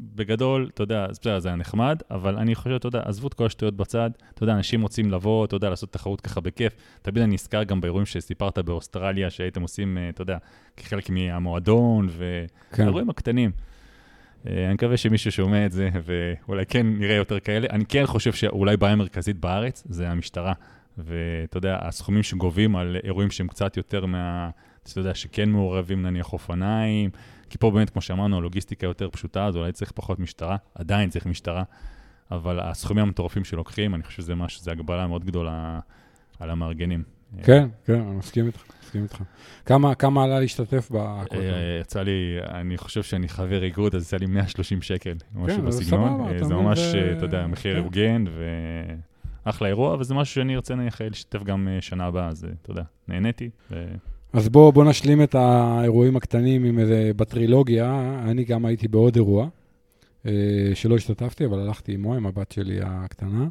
בגדול, 0.00 0.70
אתה 0.74 0.82
יודע, 0.82 1.06
בסדר, 1.10 1.38
זה 1.38 1.48
היה 1.48 1.56
נחמד, 1.56 2.02
אבל 2.10 2.36
אני 2.36 2.54
חושב, 2.54 2.70
אתה 2.70 2.86
יודע, 2.86 3.02
עזבו 3.04 3.28
את 3.28 3.34
כל 3.34 3.46
השטויות 3.46 3.76
בצד, 3.76 4.10
אתה 4.34 4.42
יודע, 4.42 4.52
אנשים 4.52 4.82
רוצים 4.82 5.10
לבוא, 5.10 5.44
אתה 5.44 5.56
יודע, 5.56 5.70
לעשות 5.70 5.92
תחרות 5.92 6.20
ככה 6.20 6.40
בכיף. 6.40 6.72
תמיד 7.02 7.18
אני 7.18 7.34
נזכר 7.34 7.62
גם 7.62 7.80
באירועים 7.80 8.06
שסיפרת 8.06 8.58
באוסטרליה, 8.58 9.30
שהייתם 9.30 9.62
עושים, 9.62 9.98
אה, 9.98 10.08
אתה 10.08 10.22
יודע, 10.22 10.38
כחלק 10.76 11.10
מהמועדון, 11.10 12.08
והאירועים 12.10 13.06
כן. 13.06 13.10
הקטנים. 13.10 13.50
אה, 14.48 14.64
אני 14.66 14.74
מקווה 14.74 14.96
שמישהו 14.96 15.32
שומע 15.32 15.66
את 15.66 15.72
זה, 15.72 15.90
ואולי 16.04 16.66
כן 16.66 16.86
נראה 16.86 17.14
יותר 17.14 17.40
כאלה. 17.40 17.66
אני 17.70 17.86
כן 17.86 18.06
חושב 18.06 18.32
שאולי 18.32 18.76
בעיה 18.76 18.96
מרכזית 18.96 19.36
בארץ 19.36 19.84
זה 19.88 20.08
המשטרה. 20.08 20.52
ואתה 20.98 21.58
יודע, 21.58 21.78
הסכומים 21.80 22.22
שגובים 22.22 22.76
על 22.76 22.96
אירועים 23.04 23.30
שהם 23.30 23.48
קצת 23.48 23.76
יותר 23.76 24.06
מה... 24.06 24.50
אתה 24.82 24.98
יודע, 24.98 25.14
שכן 25.14 25.48
מעורבים 25.48 26.02
נניח 26.02 26.32
אופניים, 26.32 27.10
כי 27.50 27.58
פה 27.58 27.70
באמת, 27.70 27.90
כמו 27.90 28.02
שאמרנו, 28.02 28.38
הלוגיסטיקה 28.38 28.86
יותר 28.86 29.10
פשוטה, 29.10 29.46
אז 29.46 29.56
אולי 29.56 29.72
צריך 29.72 29.92
פחות 29.92 30.18
משטרה, 30.18 30.56
עדיין 30.74 31.10
צריך 31.10 31.26
משטרה, 31.26 31.62
אבל 32.30 32.60
הסכומים 32.60 33.04
המטורפים 33.04 33.44
שלוקחים, 33.44 33.94
אני 33.94 34.02
חושב 34.02 34.22
שזה 34.22 34.34
משהו, 34.34 34.62
זו 34.62 34.70
הגבלה 34.70 35.06
מאוד 35.06 35.24
גדולה 35.24 35.80
על 36.40 36.50
המארגנים. 36.50 37.02
כן, 37.42 37.68
כן, 37.84 38.00
אני 38.00 38.16
מסכים 38.16 38.46
איתך, 38.46 38.62
מסכים 38.82 39.02
איתך. 39.02 39.22
כמה, 39.66 39.94
כמה 39.94 40.24
עלה 40.24 40.40
להשתתף 40.40 40.88
בקודם? 40.90 41.40
אה, 41.40 41.78
יצא 41.80 42.02
לי, 42.02 42.38
אני 42.48 42.76
חושב 42.76 43.02
שאני 43.02 43.28
חבר 43.28 43.62
איגוד, 43.62 43.94
אז 43.94 44.02
יצא 44.02 44.16
לי 44.16 44.26
130 44.26 44.82
שקל, 44.82 45.14
משהו 45.34 45.58
כן, 45.58 45.66
בסגנון. 45.66 46.28
אה, 46.28 46.44
זה 46.44 46.54
ממש, 46.54 46.78
אתה 47.16 47.24
יודע, 47.24 47.46
מחיר 47.46 47.76
כן. 47.76 47.84
הוגן, 47.84 48.24
ואחלה 49.46 49.68
אירוע, 49.68 49.96
וזה 50.00 50.14
משהו 50.14 50.34
שאני 50.34 50.56
ארצה 50.56 50.74
נניח 50.74 51.00
להשתתף 51.00 51.42
גם 51.42 51.68
אה, 51.68 51.80
שנה 51.80 52.04
הבאה, 52.04 52.28
אז 52.28 52.46
אתה 52.62 52.70
יודע, 52.70 52.82
נהניתי. 53.08 53.50
אז 54.32 54.48
בואו 54.48 54.72
בוא 54.72 54.84
נשלים 54.84 55.22
את 55.22 55.34
האירועים 55.34 56.16
הקטנים 56.16 56.64
עם 56.64 56.78
איזה, 56.78 57.10
בטרילוגיה, 57.16 58.18
אני 58.28 58.44
גם 58.44 58.64
הייתי 58.64 58.88
בעוד 58.88 59.16
אירוע, 59.16 59.48
אה, 60.26 60.32
שלא 60.74 60.96
השתתפתי, 60.96 61.44
אבל 61.44 61.58
הלכתי 61.58 61.92
עמו, 61.92 62.14
עם 62.14 62.26
הבת 62.26 62.52
שלי 62.52 62.78
הקטנה. 62.82 63.46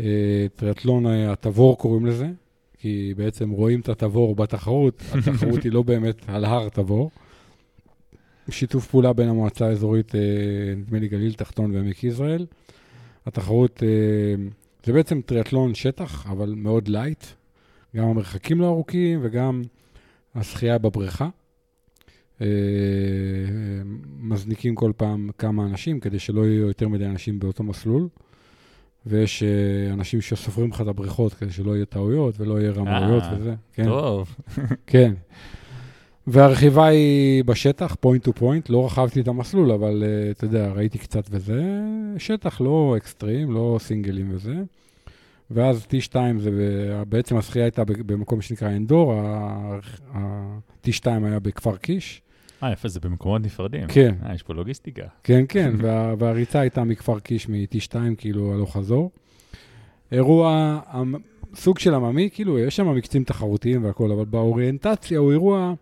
אה, 0.00 0.46
טריאטלון 0.56 1.06
התבור 1.06 1.78
קוראים 1.78 2.06
לזה, 2.06 2.28
כי 2.78 3.14
בעצם 3.16 3.50
רואים 3.50 3.80
את 3.80 3.88
התבור 3.88 4.36
בתחרות, 4.36 5.02
התחרות 5.14 5.62
היא 5.64 5.72
לא 5.72 5.82
באמת 5.82 6.28
על 6.28 6.44
הר 6.44 6.68
תבור. 6.68 7.10
שיתוף 8.50 8.86
פעולה 8.86 9.12
בין 9.12 9.28
המועצה 9.28 9.66
האזורית, 9.66 10.14
אה, 10.14 10.20
נדמה 10.76 10.98
לי 10.98 11.08
גליל 11.08 11.32
תחתון 11.32 11.74
ועמק 11.74 12.04
יזרעאל. 12.04 12.46
התחרות, 13.26 13.82
זה 14.84 14.92
בעצם 14.92 15.20
טריאטלון 15.20 15.74
שטח, 15.74 16.26
אבל 16.26 16.54
מאוד 16.56 16.88
light. 16.88 17.24
גם 17.96 18.04
המרחקים 18.04 18.60
לא 18.60 18.66
ארוכים 18.66 19.20
וגם 19.22 19.62
השחייה 20.34 20.78
בבריכה. 20.78 21.28
אה, 22.40 22.46
מזניקים 24.18 24.74
כל 24.74 24.92
פעם 24.96 25.30
כמה 25.38 25.66
אנשים 25.66 26.00
כדי 26.00 26.18
שלא 26.18 26.46
יהיו 26.46 26.66
יותר 26.66 26.88
מדי 26.88 27.06
אנשים 27.06 27.38
באותו 27.38 27.62
מסלול. 27.62 28.08
ויש 29.06 29.42
אה, 29.42 29.92
אנשים 29.92 30.20
שסופרים 30.20 30.70
לך 30.70 30.80
את 30.80 30.86
הבריכות 30.86 31.34
כדי 31.34 31.52
שלא 31.52 31.76
יהיו 31.76 31.86
טעויות 31.86 32.40
ולא 32.40 32.60
יהיו 32.60 32.74
רמאויות 32.76 33.22
אה, 33.22 33.34
וזה. 33.38 33.54
כן. 33.72 33.84
טוב. 33.84 34.34
כן. 34.86 35.14
והרכיבה 36.26 36.86
היא 36.86 37.44
בשטח, 37.44 37.96
point 38.00 38.24
to 38.24 38.32
point, 38.32 38.70
לא 38.70 38.86
רכבתי 38.86 39.20
את 39.20 39.28
המסלול, 39.28 39.72
אבל 39.72 40.04
אתה 40.30 40.44
יודע, 40.44 40.72
ראיתי 40.72 40.98
קצת 40.98 41.24
וזה, 41.30 41.62
שטח 42.18 42.60
לא 42.60 42.94
אקסטרים, 42.96 43.52
לא 43.52 43.76
סינגלים 43.80 44.28
וזה. 44.34 44.54
ואז 45.50 45.86
T2 45.90 46.16
זה, 46.38 46.50
בעצם 47.08 47.36
השחייה 47.36 47.64
הייתה 47.64 47.84
במקום 47.84 48.40
שנקרא 48.40 48.68
אנדור, 48.68 49.12
ה-T2 49.12 51.06
היה 51.06 51.38
בכפר 51.38 51.76
קיש. 51.76 52.22
אה, 52.62 52.72
יפה, 52.72 52.88
זה 52.88 53.00
במקומות 53.00 53.42
נפרדים. 53.42 53.86
כן. 53.88 54.14
אה, 54.26 54.34
יש 54.34 54.42
פה 54.42 54.54
לוגיסטיקה. 54.54 55.02
כן, 55.24 55.44
כן, 55.48 55.74
וה, 55.78 56.14
והריצה 56.18 56.60
הייתה 56.60 56.84
מכפר 56.84 57.18
קיש 57.18 57.48
מ-T2, 57.48 57.94
כאילו, 58.18 58.54
הלוך 58.54 58.76
חזור. 58.76 59.10
אירוע, 60.12 60.80
סוג 61.54 61.78
של 61.78 61.94
עממי, 61.94 62.28
כאילו, 62.32 62.58
יש 62.58 62.76
שם 62.76 62.96
מקצים 62.96 63.24
תחרותיים 63.24 63.84
והכול, 63.84 64.12
אבל 64.12 64.24
באוריינטציה 64.24 65.18
הוא 65.18 65.32
אירוע 65.32 65.74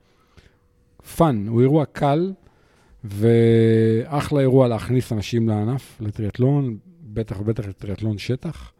fun, 1.16 1.48
הוא 1.48 1.60
אירוע 1.60 1.84
קל, 1.84 2.32
ואחלה 3.04 4.40
אירוע 4.40 4.68
להכניס 4.68 5.12
אנשים 5.12 5.48
לענף, 5.48 6.00
לטריאטלון, 6.00 6.76
בטח 7.02 7.40
ובטח 7.40 7.68
לטריאטלון 7.68 8.18
שטח. 8.18 8.72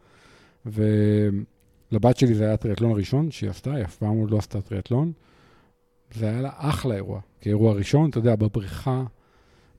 ולבת 0.65 2.17
שלי 2.17 2.33
זה 2.33 2.43
היה 2.43 2.53
הטריאטלון 2.53 2.91
הראשון 2.91 3.31
שהיא 3.31 3.49
עשתה, 3.49 3.73
היא 3.73 3.85
אף 3.85 3.95
פעם 3.95 4.17
עוד 4.17 4.31
לא 4.31 4.37
עשתה 4.37 4.61
טריאטלון. 4.61 5.11
זה 6.11 6.29
היה 6.29 6.41
לה 6.41 6.49
אחלה 6.55 6.95
אירוע. 6.95 7.19
כאירוע 7.41 7.73
ראשון, 7.73 8.09
אתה 8.09 8.17
יודע, 8.17 8.35
בבריכה, 8.35 9.03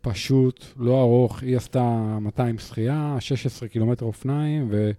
פשוט, 0.00 0.64
לא 0.76 1.00
ארוך, 1.00 1.42
היא 1.42 1.56
עשתה 1.56 2.18
200 2.20 2.58
שחייה, 2.58 3.16
16 3.20 3.68
קילומטר 3.68 4.04
אופניים 4.06 4.68
ו... 4.70 4.90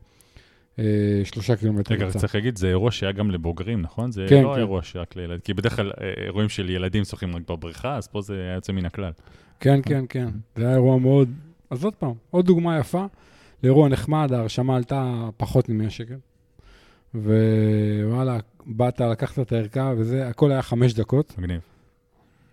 שלושה 1.23 1.55
קילומטר. 1.55 1.93
רגע, 1.93 2.09
צריך 2.09 2.35
להגיד, 2.35 2.57
זה 2.57 2.67
אירוע 2.67 2.91
שהיה 2.91 3.11
גם 3.11 3.31
לבוגרים, 3.31 3.81
נכון? 3.81 4.11
זה 4.11 4.25
כן, 4.29 4.43
לא 4.43 4.53
כן. 4.53 4.59
אירוע 4.59 4.83
שרק 4.83 5.15
לילדים, 5.15 5.39
כי 5.39 5.53
בדרך 5.53 5.75
כלל 5.75 5.91
אה, 6.01 6.23
אירועים 6.25 6.49
של 6.49 6.69
ילדים 6.69 7.03
שוחים 7.03 7.35
רק 7.35 7.41
בבריכה, 7.51 7.95
אז 7.95 8.07
פה 8.07 8.21
זה 8.21 8.33
היה 8.33 8.53
יוצא 8.53 8.73
מן 8.73 8.85
הכלל. 8.85 9.11
כן, 9.59 9.79
כן, 9.85 10.05
כן. 10.09 10.29
זה 10.55 10.65
היה 10.65 10.73
אירוע 10.73 10.97
מאוד... 10.97 11.29
אז 11.69 11.83
עוד 11.83 11.93
פעם, 11.93 12.13
עוד 12.29 12.45
דוגמה 12.45 12.79
יפה. 12.79 13.05
לאירוע 13.63 13.89
נחמד, 13.89 14.33
ההרשמה 14.33 14.75
עלתה 14.75 15.29
פחות 15.37 15.69
מ-100 15.69 15.89
שקל. 15.89 16.17
ווואלה, 17.15 18.37
באת, 18.65 19.01
לקחת 19.01 19.39
את 19.39 19.51
הערכה 19.51 19.93
וזה, 19.97 20.27
הכל 20.27 20.51
היה 20.51 20.61
חמש 20.61 20.93
דקות. 20.93 21.33
מגניב. 21.37 21.61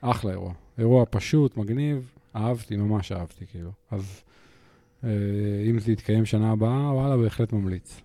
אחלה 0.01 0.31
אירוע. 0.31 0.53
אירוע 0.79 1.05
פשוט, 1.11 1.57
מגניב, 1.57 2.11
אהבתי, 2.37 2.77
ממש 2.77 3.13
אהבתי, 3.13 3.47
כאילו. 3.47 3.71
אז 3.91 4.23
אה, 5.05 5.11
אם 5.71 5.79
זה 5.79 5.93
יתקיים 5.93 6.25
שנה 6.25 6.53
הבאה, 6.53 6.95
וואלה, 6.95 7.17
בהחלט 7.17 7.53
ממליץ. 7.53 8.01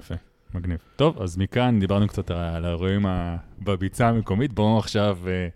יפה, 0.00 0.14
מגניב. 0.54 0.78
טוב, 0.96 1.22
אז 1.22 1.38
מכאן 1.38 1.80
דיברנו 1.80 2.08
קצת 2.08 2.30
על 2.30 2.64
האירועים 2.64 3.06
בביצה 3.64 4.08
המקומית. 4.08 4.52
בואו 4.52 4.78
עכשיו 4.78 5.18
אה, 5.26 5.48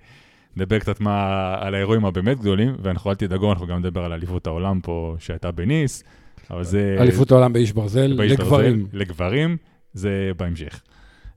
נדבר 0.56 0.78
קצת 0.78 1.00
מה, 1.00 1.54
על 1.60 1.74
האירועים 1.74 2.04
הבאמת 2.04 2.40
גדולים, 2.40 2.76
ואנחנו 2.82 3.10
אל 3.10 3.16
תדאגו, 3.16 3.52
אנחנו 3.52 3.66
גם 3.66 3.78
נדבר 3.78 4.04
על 4.04 4.12
אליפות 4.12 4.46
העולם 4.46 4.80
פה 4.80 5.16
שהייתה 5.18 5.50
בניס. 5.50 6.04
אבל 6.50 6.64
זה... 6.64 6.96
אליפות 7.00 7.30
העולם 7.32 7.52
באיש 7.52 7.72
ברזל, 7.72 8.16
באיש 8.16 8.32
לגברים. 8.32 8.84
ברזל, 8.84 8.98
לגברים, 8.98 9.56
זה 9.94 10.32
בהמשך. 10.36 10.82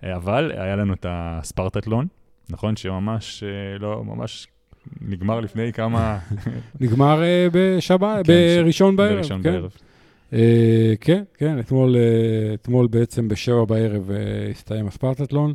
אה, 0.03 0.15
אבל 0.15 0.51
היה 0.55 0.75
לנו 0.75 0.93
את 0.93 1.05
הספרטטלון, 1.09 2.07
נכון? 2.49 2.75
שממש, 2.75 3.43
אה, 3.43 3.77
לא, 3.79 4.03
ממש 4.03 4.47
נגמר 5.01 5.39
לפני 5.39 5.73
כמה... 5.73 6.19
נגמר 6.81 7.21
uh, 7.21 7.51
בשבת, 7.53 8.25
כן, 8.27 8.33
בראשון 8.63 8.95
בערב. 8.95 9.13
בראשון 9.13 9.43
כן. 9.43 9.51
בערב. 9.51 9.71
Uh, 10.31 10.35
כן, 11.01 11.23
כן, 11.37 11.59
אתמול, 11.59 11.95
uh, 11.95 12.53
אתמול 12.53 12.87
בעצם 12.87 13.27
בשבע 13.27 13.65
בערב 13.65 14.09
uh, 14.09 14.51
הסתיים 14.51 14.87
הספרטטלון. 14.87 15.53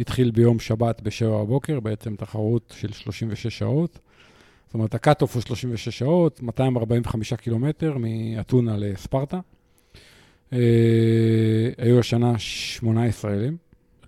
התחיל 0.00 0.30
ביום 0.30 0.58
שבת 0.58 1.00
בשבע 1.00 1.42
בבוקר, 1.42 1.80
בעצם 1.80 2.16
תחרות 2.16 2.74
של 2.76 2.92
36 2.92 3.58
שעות. 3.58 3.98
זאת 4.66 4.74
אומרת, 4.74 4.94
ה 4.94 4.99
cut-off 4.99 5.34
הוא 5.34 5.42
36 5.42 5.98
שעות, 5.98 6.42
245 6.42 7.32
קילומטר 7.32 7.96
מאתונה 7.98 8.76
לספרטה. 8.76 9.40
אה, 10.52 10.58
היו 11.78 11.98
השנה 11.98 12.38
שמונה 12.38 13.06
ישראלים. 13.06 13.56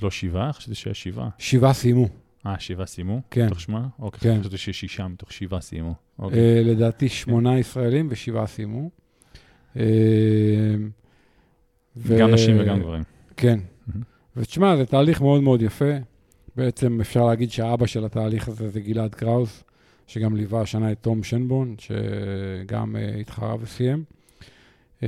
לא 0.02 0.10
שבעה? 0.10 0.52
חשבתי 0.52 0.74
שהיה 0.74 0.94
שבעה. 0.94 1.28
שבעה 1.38 1.72
סיימו. 1.72 2.08
אה, 2.46 2.58
שבעה 2.58 2.86
סיימו? 2.86 3.20
כן. 3.30 3.46
מתוך 3.46 3.60
שמונה? 3.60 3.88
אוקיי, 3.98 4.20
כן. 4.20 4.40
חשבתי 4.40 4.58
שיש 4.58 4.80
שישה 4.80 5.08
מתוך 5.08 5.32
שבעה 5.32 5.60
סיימו. 5.60 5.94
אוקיי. 6.18 6.38
אה, 6.38 6.62
לדעתי 6.64 7.08
שמונה 7.08 7.58
ישראלים 7.58 8.06
ושבעה 8.10 8.46
סיימו. 8.46 8.90
אה, 9.76 9.82
ו- 11.96 12.18
גם 12.18 12.30
נשים 12.30 12.56
וגם 12.60 12.80
גברים. 12.80 13.02
כן. 13.36 13.58
מהמם. 13.86 14.02
ותשמע, 14.36 14.76
זה 14.76 14.86
תהליך 14.86 15.20
מאוד 15.20 15.42
מאוד 15.42 15.62
יפה. 15.62 15.94
בעצם 16.56 17.00
אפשר 17.00 17.24
להגיד 17.26 17.50
שהאבא 17.50 17.86
של 17.86 18.04
התהליך 18.04 18.48
הזה 18.48 18.68
זה 18.68 18.80
גלעד 18.80 19.14
קראוס, 19.14 19.64
שגם 20.06 20.36
ליווה 20.36 20.60
השנה 20.60 20.92
את 20.92 20.98
תום 21.00 21.22
שנבון, 21.22 21.76
שגם 21.78 22.96
uh, 22.96 23.20
התחרה 23.20 23.56
וסיים. 23.60 24.04
Uh, 25.00 25.04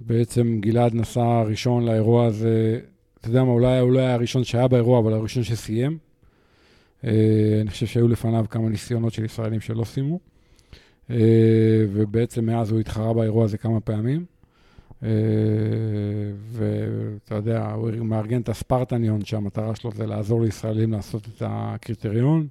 בעצם 0.00 0.58
גלעד 0.60 0.94
נסע 0.94 1.42
ראשון 1.42 1.84
לאירוע 1.84 2.26
הזה, 2.26 2.80
אתה 3.28 3.36
יודע 3.36 3.44
מה, 3.44 3.52
אולי 3.52 3.78
הוא 3.78 3.92
לא 3.92 3.98
היה 3.98 4.14
הראשון 4.14 4.44
שהיה 4.44 4.68
באירוע, 4.68 4.98
אבל 4.98 5.12
הראשון 5.12 5.42
שסיים. 5.42 5.98
Uh, 7.02 7.06
אני 7.60 7.70
חושב 7.70 7.86
שהיו 7.86 8.08
לפניו 8.08 8.44
כמה 8.50 8.68
ניסיונות 8.68 9.12
של 9.12 9.24
ישראלים 9.24 9.60
שלא 9.60 9.84
סיימו. 9.84 10.18
Uh, 11.08 11.12
ובעצם 11.92 12.46
מאז 12.46 12.70
הוא 12.70 12.80
התחרה 12.80 13.14
באירוע 13.14 13.44
הזה 13.44 13.58
כמה 13.58 13.80
פעמים. 13.80 14.24
Uh, 15.02 15.04
ואתה 16.52 17.34
יודע, 17.34 17.70
הוא 17.72 17.90
מארגן 18.06 18.40
את 18.40 18.48
הספרטניון, 18.48 19.24
שהמטרה 19.24 19.74
שלו 19.74 19.90
זה 19.92 20.06
לעזור 20.06 20.42
לישראלים 20.42 20.92
לעשות 20.92 21.28
את 21.28 21.42
הקריטריון. 21.46 22.46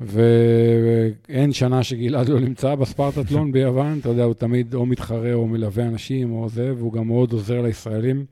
ואין 0.00 1.52
שנה 1.52 1.82
שגלעד 1.82 2.28
לא 2.28 2.40
נמצא 2.40 2.74
בספרטטלון 2.74 3.52
ביוון, 3.52 3.98
אתה 3.98 4.08
יודע, 4.08 4.24
הוא 4.24 4.34
תמיד 4.34 4.74
או 4.74 4.86
מתחרה 4.86 5.34
או 5.34 5.46
מלווה 5.46 5.86
אנשים 5.86 6.32
או 6.32 6.48
זה, 6.48 6.74
והוא 6.76 6.92
גם 6.92 7.06
מאוד 7.06 7.32
עוזר 7.32 7.62
לישראלים, 7.62 8.24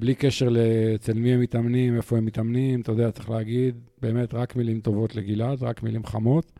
בלי 0.00 0.14
קשר 0.14 0.48
אצל 0.94 1.12
מי 1.12 1.32
הם 1.32 1.40
מתאמנים, 1.40 1.96
איפה 1.96 2.16
הם 2.16 2.24
מתאמנים, 2.24 2.80
אתה 2.80 2.92
יודע, 2.92 3.10
צריך 3.10 3.30
להגיד, 3.30 3.74
באמת, 4.02 4.34
רק 4.34 4.56
מילים 4.56 4.80
טובות 4.80 5.16
לגלעד, 5.16 5.62
רק 5.62 5.82
מילים 5.82 6.06
חמות. 6.06 6.52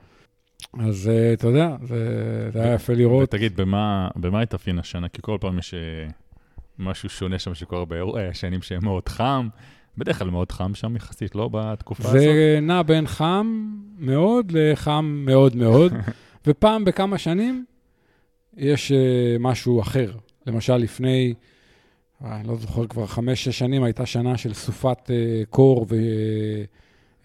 אז 0.79 1.09
אה, 1.09 1.33
אתה 1.33 1.47
יודע, 1.47 1.77
זה, 1.83 2.51
זה 2.53 2.63
היה 2.63 2.75
יפה 2.75 2.93
לראות. 2.93 3.23
ותגיד, 3.23 3.57
במה 3.57 4.09
במה 4.17 4.41
התאפיין 4.41 4.79
השנה? 4.79 5.09
כי 5.09 5.19
כל 5.23 5.39
פעם 5.41 5.59
יש 5.59 5.75
אה, 5.75 5.79
משהו 6.79 7.09
שונה 7.09 7.39
שם 7.39 7.55
שקורה 7.55 7.85
באירוע, 7.85 8.21
אה, 8.21 8.35
שנים 8.35 8.63
שהם 8.63 8.85
מאוד 8.85 9.09
חם. 9.09 9.49
בדרך 9.99 10.19
כלל 10.19 10.31
מאוד 10.31 10.53
חם 10.53 10.75
שם 10.75 10.97
יחסית, 10.97 11.35
לא 11.35 11.49
בתקופה 11.53 12.09
הזאת? 12.09 12.21
זה 12.21 12.59
נע 12.63 12.83
בין 12.83 13.07
חם 13.07 13.73
מאוד 13.99 14.53
לחם 14.53 15.23
מאוד 15.27 15.57
מאוד, 15.57 15.93
ופעם 16.47 16.85
בכמה 16.85 17.19
שנים 17.19 17.65
יש 18.57 18.93
משהו 19.41 19.81
אחר. 19.81 20.13
למשל, 20.47 20.77
לפני, 20.77 21.35
אני 22.25 22.49
לא 22.49 22.57
זוכר, 22.57 22.87
כבר 22.87 23.07
חמש-שש 23.07 23.59
שנים 23.59 23.83
הייתה 23.83 24.07
שנה 24.07 24.37
של 24.37 24.55
סופת 24.55 24.99
uh, 25.07 25.47
קור 25.51 25.87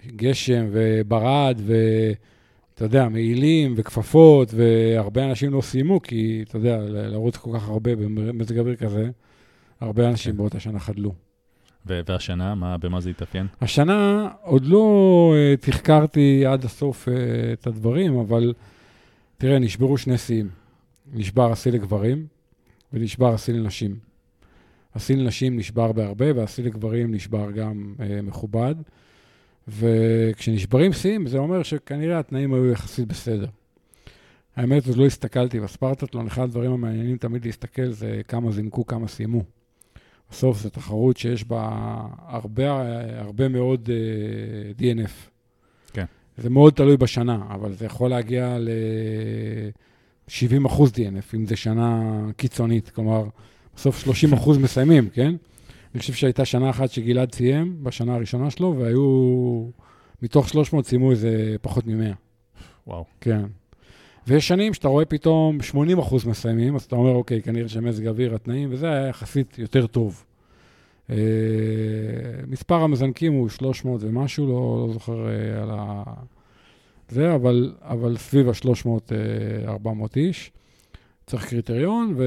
וגשם 0.05 0.65
וברד, 0.71 1.59
ואתה 1.65 2.85
יודע, 2.85 3.09
מעילים 3.09 3.73
וכפפות, 3.77 4.53
והרבה 4.53 5.25
אנשים 5.25 5.53
לא 5.53 5.61
סיימו, 5.61 6.01
כי 6.01 6.43
אתה 6.49 6.57
יודע, 6.57 6.77
לרוץ 6.89 7.37
כל 7.37 7.51
כך 7.55 7.69
הרבה 7.69 7.95
במזג 7.95 8.59
אוויר 8.59 8.75
כזה, 8.75 9.09
הרבה 9.79 10.09
אנשים 10.09 10.31
כן. 10.31 10.37
באותה 10.37 10.59
שנה 10.59 10.79
חדלו. 10.79 11.13
והשנה, 11.85 12.55
מה, 12.55 12.77
במה 12.77 13.01
זה 13.01 13.09
התאפיין? 13.09 13.47
השנה 13.61 14.29
עוד 14.41 14.65
לא 14.65 15.33
uh, 15.33 15.65
תחקרתי 15.65 16.45
עד 16.45 16.65
הסוף 16.65 17.07
uh, 17.07 17.11
את 17.53 17.67
הדברים, 17.67 18.17
אבל 18.19 18.53
תראה, 19.37 19.59
נשברו 19.59 19.97
שני 19.97 20.17
שיאים. 20.17 20.49
נשבר 21.13 21.51
השיא 21.51 21.71
לגברים 21.71 22.27
ונשבר 22.93 23.33
השיא 23.33 23.53
לנשים. 23.53 24.04
השיא 24.95 25.15
לנשים 25.15 25.57
נשבר 25.57 25.91
בהרבה, 25.91 26.25
והשיא 26.35 26.63
לגברים 26.63 27.13
נשבר 27.13 27.51
גם 27.51 27.95
אה, 27.99 28.21
מכובד. 28.21 28.75
וכשנשברים 29.67 30.93
שיאים, 30.93 31.27
זה 31.27 31.37
אומר 31.37 31.63
שכנראה 31.63 32.19
התנאים 32.19 32.53
היו 32.53 32.71
יחסית 32.71 33.07
בסדר. 33.07 33.47
האמת, 34.55 34.87
עוד 34.87 34.97
לא 34.97 35.05
הסתכלתי 35.05 35.59
בספרטטלון, 35.59 36.27
אחד 36.27 36.43
הדברים 36.43 36.71
המעניינים 36.71 37.17
תמיד 37.17 37.45
להסתכל 37.45 37.91
זה 37.91 38.21
כמה 38.27 38.51
זינקו, 38.51 38.85
כמה 38.85 39.07
סיימו. 39.07 39.41
בסוף 40.31 40.61
זו 40.61 40.69
תחרות 40.69 41.17
שיש 41.17 41.43
בה 41.43 41.69
הרבה, 42.27 42.81
הרבה 43.19 43.47
מאוד 43.47 43.89
uh, 43.89 44.81
DNF. 44.81 45.29
כן. 45.93 46.05
זה 46.37 46.49
מאוד 46.49 46.73
תלוי 46.73 46.97
בשנה, 46.97 47.45
אבל 47.49 47.73
זה 47.73 47.85
יכול 47.85 48.09
להגיע 48.09 48.57
ל-70 48.59 50.67
אחוז 50.67 50.91
DNF, 50.91 51.35
אם 51.35 51.45
זו 51.45 51.57
שנה 51.57 52.19
קיצונית. 52.37 52.89
כלומר, 52.89 53.23
בסוף 53.75 53.99
30 53.99 54.33
אחוז 54.33 54.57
מסיימים, 54.57 55.09
כן? 55.09 55.35
אני 55.93 55.99
חושב 55.99 56.13
שהייתה 56.13 56.45
שנה 56.45 56.69
אחת 56.69 56.91
שגלעד 56.91 57.35
סיים, 57.35 57.83
בשנה 57.83 58.15
הראשונה 58.15 58.51
שלו, 58.51 58.75
והיו, 58.77 59.69
מתוך 60.21 60.49
300 60.49 60.85
סיימו 60.85 61.11
איזה 61.11 61.55
פחות 61.61 61.87
מ-100. 61.87 62.13
וואו. 62.87 63.05
כן. 63.21 63.41
ויש 64.27 64.47
שנים 64.47 64.73
שאתה 64.73 64.87
רואה 64.87 65.05
פתאום 65.05 65.61
80 65.61 65.99
אחוז 65.99 66.25
מסיימים, 66.25 66.75
אז 66.75 66.83
אתה 66.83 66.95
אומר, 66.95 67.11
אוקיי, 67.11 67.41
כנראה 67.41 67.69
שמזג 67.69 68.07
אוויר, 68.07 68.35
התנאים, 68.35 68.69
וזה 68.71 68.91
היה 68.91 69.07
יחסית 69.07 69.59
יותר 69.59 69.87
טוב. 69.87 70.23
אה, 71.09 71.15
מספר 72.47 72.75
המזנקים 72.75 73.33
הוא 73.33 73.49
300 73.49 74.03
ומשהו, 74.03 74.47
לא, 74.47 74.85
לא 74.87 74.93
זוכר 74.93 75.27
אה, 75.27 75.63
על 75.63 75.69
ה... 75.71 76.03
זה, 77.09 77.35
אבל, 77.35 77.73
אבל 77.81 78.17
סביב 78.17 78.49
ה-300-400 78.49 78.87
אה, 79.11 80.05
איש. 80.15 80.51
צריך 81.25 81.49
קריטריון, 81.49 82.13
ו... 82.17 82.23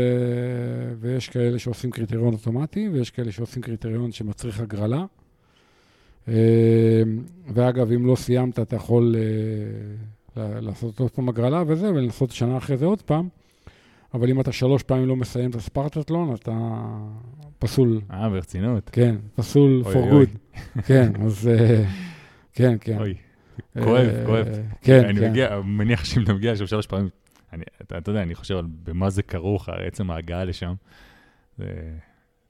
ויש 1.01 1.29
כאלה 1.29 1.59
שעושים 1.59 1.91
קריטריון 1.91 2.33
אוטומטי, 2.33 2.89
ויש 2.89 3.11
כאלה 3.11 3.33
שעושים 3.33 3.63
קריטריון 3.63 4.13
שמצריך 4.13 4.61
הגרלה. 4.61 5.05
ואגב, 7.55 7.93
אם 7.93 8.07
לא 8.07 8.17
סיימת, 8.17 8.59
אתה 8.59 8.77
יכול 8.77 9.15
לעשות 10.37 11.01
עוד 11.01 11.11
פעם 11.11 11.29
הגרלה 11.29 11.63
וזה, 11.67 11.91
ולנסות 11.91 12.31
שנה 12.31 12.57
אחרי 12.57 12.77
זה 12.77 12.87
עוד 12.87 13.03
פעם. 13.03 13.29
אבל 14.15 14.31
אם 14.31 14.41
אתה 14.41 14.53
שלוש 14.53 14.83
פעמים 14.83 15.09
לא 15.09 15.17
מסיים 15.17 15.51
את 15.51 15.55
הספרטטלון, 15.55 16.35
אתה 16.35 16.53
פסול. 17.59 18.01
אה, 18.11 18.29
ברצינות. 18.29 18.91
כן, 18.93 19.17
פסול 19.35 19.83
אוי, 19.85 19.95
for 19.95 19.97
אוי. 19.97 20.27
good. 20.27 20.83
כן, 20.87 21.13
אז 21.27 21.49
אה, 21.49 21.85
כן, 22.53 22.77
כן. 22.81 22.99
אוי, 22.99 23.15
כואב, 23.75 24.09
אה, 24.09 24.27
כואב. 24.27 24.47
כן, 24.83 25.05
אני 25.05 25.21
כן. 25.21 25.31
מגיע, 25.31 25.61
מניח 25.65 26.05
שאם 26.05 26.23
אתה 26.23 26.33
מגיע 26.33 26.53
לשם 26.53 26.67
שלוש 26.67 26.87
פעמים, 26.87 27.09
אני- 27.53 27.65
אתה 27.83 27.99
אתה 27.99 28.11
יודע, 28.11 28.23
אני 28.23 28.35
חושב 28.35 28.57
על 28.57 28.67
במה 28.83 29.11
זה 29.11 29.23
כרוך, 29.23 29.69
עצם 29.69 30.11
ההגעה 30.11 30.45
לשם. 30.45 30.75
זה, 31.59 31.65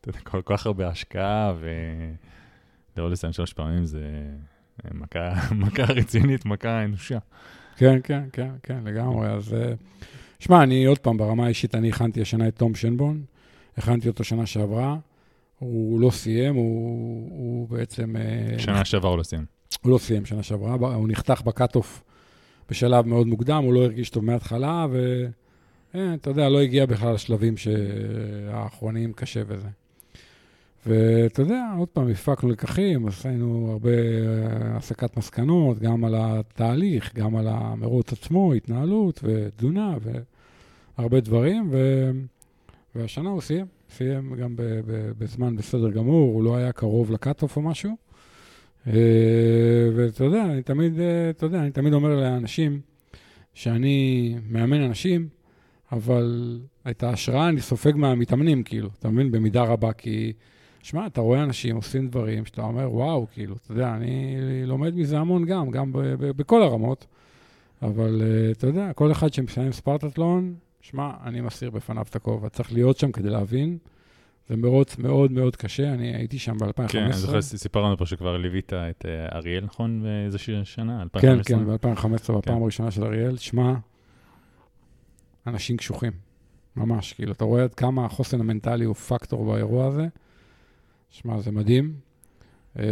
אתה 0.01 0.09
יודע, 0.09 0.21
כל 0.21 0.41
כך 0.45 0.67
הרבה 0.67 0.89
השקעה, 0.89 1.53
ולא 2.97 3.11
לסיים 3.11 3.33
שלוש 3.33 3.53
פעמים 3.53 3.85
זה 3.87 4.03
מכה 4.95 5.33
מכה 5.67 5.83
רצינית, 5.83 6.45
מכה 6.45 6.85
אנושה. 6.85 7.19
כן, 7.77 7.99
כן, 8.05 8.23
כן, 8.33 8.51
כן, 8.63 8.81
לגמרי. 8.85 9.29
אז 9.29 9.55
אה, 9.55 9.73
שמע, 10.39 10.63
אני 10.63 10.85
עוד 10.85 10.99
פעם, 10.99 11.17
ברמה 11.17 11.45
האישית, 11.45 11.75
אני 11.75 11.89
הכנתי 11.89 12.23
השנה 12.23 12.49
את 12.49 12.57
תום 12.57 12.75
שנבון, 12.75 13.23
הכנתי 13.77 14.09
אותו 14.09 14.25
שנה 14.25 14.47
שעברה, 14.47 14.97
הוא 15.59 16.01
לא 16.01 16.11
סיים, 16.11 16.55
הוא, 16.55 17.29
הוא 17.31 17.69
בעצם... 17.69 18.17
אה, 18.17 18.59
שנה 18.59 18.85
שעברה 18.85 19.11
הוא 19.11 19.19
לא 19.19 19.23
סיים. 19.23 19.45
הוא 19.83 19.93
לא 19.93 19.99
סיים 19.99 20.27
שנה 20.27 20.43
שעברה, 20.43 20.73
הוא 20.95 21.09
נחתך 21.09 21.43
בקאט-אוף 21.43 22.03
בשלב 22.71 23.07
מאוד 23.07 23.27
מוקדם, 23.27 23.63
הוא 23.65 23.75
לא 23.75 23.81
הרגיש 23.85 24.11
טוב 24.11 24.25
מההתחלה, 24.25 24.87
ואתה 25.95 26.31
יודע, 26.31 26.49
לא 26.49 26.61
הגיע 26.61 26.87
בכלל 26.87 27.15
לשלבים 27.15 27.55
האחרונים, 28.49 29.13
קשה 29.13 29.43
וזה. 29.47 29.69
ואתה 30.87 31.43
יודע, 31.43 31.65
עוד 31.79 31.89
פעם, 31.89 32.09
הפקנו 32.11 32.51
לקחים, 32.51 33.07
עשינו 33.07 33.69
הרבה 33.73 33.91
אה, 33.91 34.77
הסקת 34.77 35.17
מסקנות, 35.17 35.79
גם 35.79 36.05
על 36.05 36.15
התהליך, 36.19 37.15
גם 37.15 37.37
על 37.37 37.49
המרוץ 37.49 38.13
עצמו, 38.13 38.53
התנהלות 38.53 39.21
ותזונה 39.23 39.97
והרבה 40.99 41.21
דברים, 41.21 41.69
ו... 41.71 42.11
והשנה 42.95 43.31
הוא 43.31 43.41
סיים, 43.41 43.67
סיים 43.91 44.35
גם 44.35 44.55
בזמן 45.19 45.57
בסדר 45.57 45.91
גמור, 45.91 46.35
הוא 46.35 46.45
לא 46.45 46.57
היה 46.57 46.73
קרוב 46.73 47.11
לקאט-אוף 47.11 47.57
או 47.57 47.63
משהו. 47.63 48.08
אה, 48.89 49.89
ואתה 49.97 50.25
יודע, 50.25 50.45
אני 50.45 50.63
תמיד, 50.63 51.01
אה, 51.01 51.31
אתה 51.31 51.47
יודע, 51.47 51.61
אני 51.61 51.71
תמיד 51.71 51.93
אומר 51.93 52.17
לאנשים 52.17 52.81
שאני 53.55 54.37
מאמן 54.51 54.81
אנשים, 54.83 55.29
אבל 55.93 56.59
את 56.91 57.03
ההשראה 57.03 57.49
אני 57.49 57.61
סופג 57.61 57.93
מהמתאמנים, 57.97 58.63
כאילו, 58.63 58.89
אתה 58.99 59.09
מבין? 59.11 59.31
במידה 59.31 59.63
רבה, 59.63 59.93
כי, 59.93 60.33
שמע, 60.83 61.07
אתה 61.07 61.21
רואה 61.21 61.43
אנשים 61.43 61.77
עושים 61.77 62.09
דברים 62.09 62.47
שאתה 62.47 62.63
אומר, 62.63 62.95
וואו, 62.95 63.27
כאילו, 63.33 63.57
אתה 63.57 63.73
יודע, 63.73 63.95
אני 63.95 64.37
לומד 64.67 64.95
מזה 64.95 65.19
המון 65.19 65.45
גם, 65.45 65.71
גם 65.71 65.93
ב- 65.93 65.99
ב- 65.99 66.31
בכל 66.37 66.63
הרמות, 66.63 67.07
אבל 67.83 68.23
אה, 68.23 68.51
אתה 68.51 68.67
יודע, 68.67 68.93
כל 68.93 69.13
אחד 69.13 69.33
שמסיים 69.33 69.73
ספרטטלון, 69.73 70.55
שמע, 70.81 71.11
אני 71.25 71.41
מסיר 71.41 71.71
בפניו 71.71 72.05
את 72.11 72.17
הכובע, 72.17 72.49
צריך 72.49 72.73
להיות 72.73 72.99
שם 72.99 73.13
כדי 73.13 73.31
להבין. 73.31 73.79
זה 74.49 74.57
מרוץ 74.57 74.99
מאוד 74.99 75.33
מאוד 75.33 75.57
קשה, 75.57 75.93
אני 75.93 76.17
הייתי 76.17 76.39
שם 76.39 76.59
ב-2015. 76.59 76.89
כן, 76.89 77.03
אני 77.03 77.13
זוכר, 77.13 77.43
סיפרנו 77.43 77.97
פה 77.97 78.07
שכבר 78.07 78.37
ליווית 78.37 78.73
את 78.73 79.07
אה, 79.09 79.37
אריאל, 79.39 79.65
נכון? 79.65 80.03
באיזה 80.03 80.39
שנה? 80.65 81.05
כן, 81.21 81.29
2015? 81.29 81.59
כן, 81.59 81.65
ב-2015, 81.65 82.39
בפעם 82.39 82.41
כן. 82.41 82.63
הראשונה 82.63 82.91
של 82.91 83.05
אריאל, 83.05 83.37
שמע, 83.37 83.75
אנשים 85.47 85.77
קשוחים, 85.77 86.13
ממש, 86.77 87.13
כאילו, 87.13 87.33
אתה 87.33 87.45
רואה 87.45 87.63
עד 87.63 87.75
כמה 87.75 88.05
החוסן 88.05 88.41
המנטלי 88.41 88.85
הוא 88.85 88.95
פקטור 88.95 89.53
באירוע 89.53 89.87
הזה. 89.87 90.07
שמע, 91.11 91.41
זה 91.41 91.51
מדהים. 91.51 91.95
אה, 92.79 92.85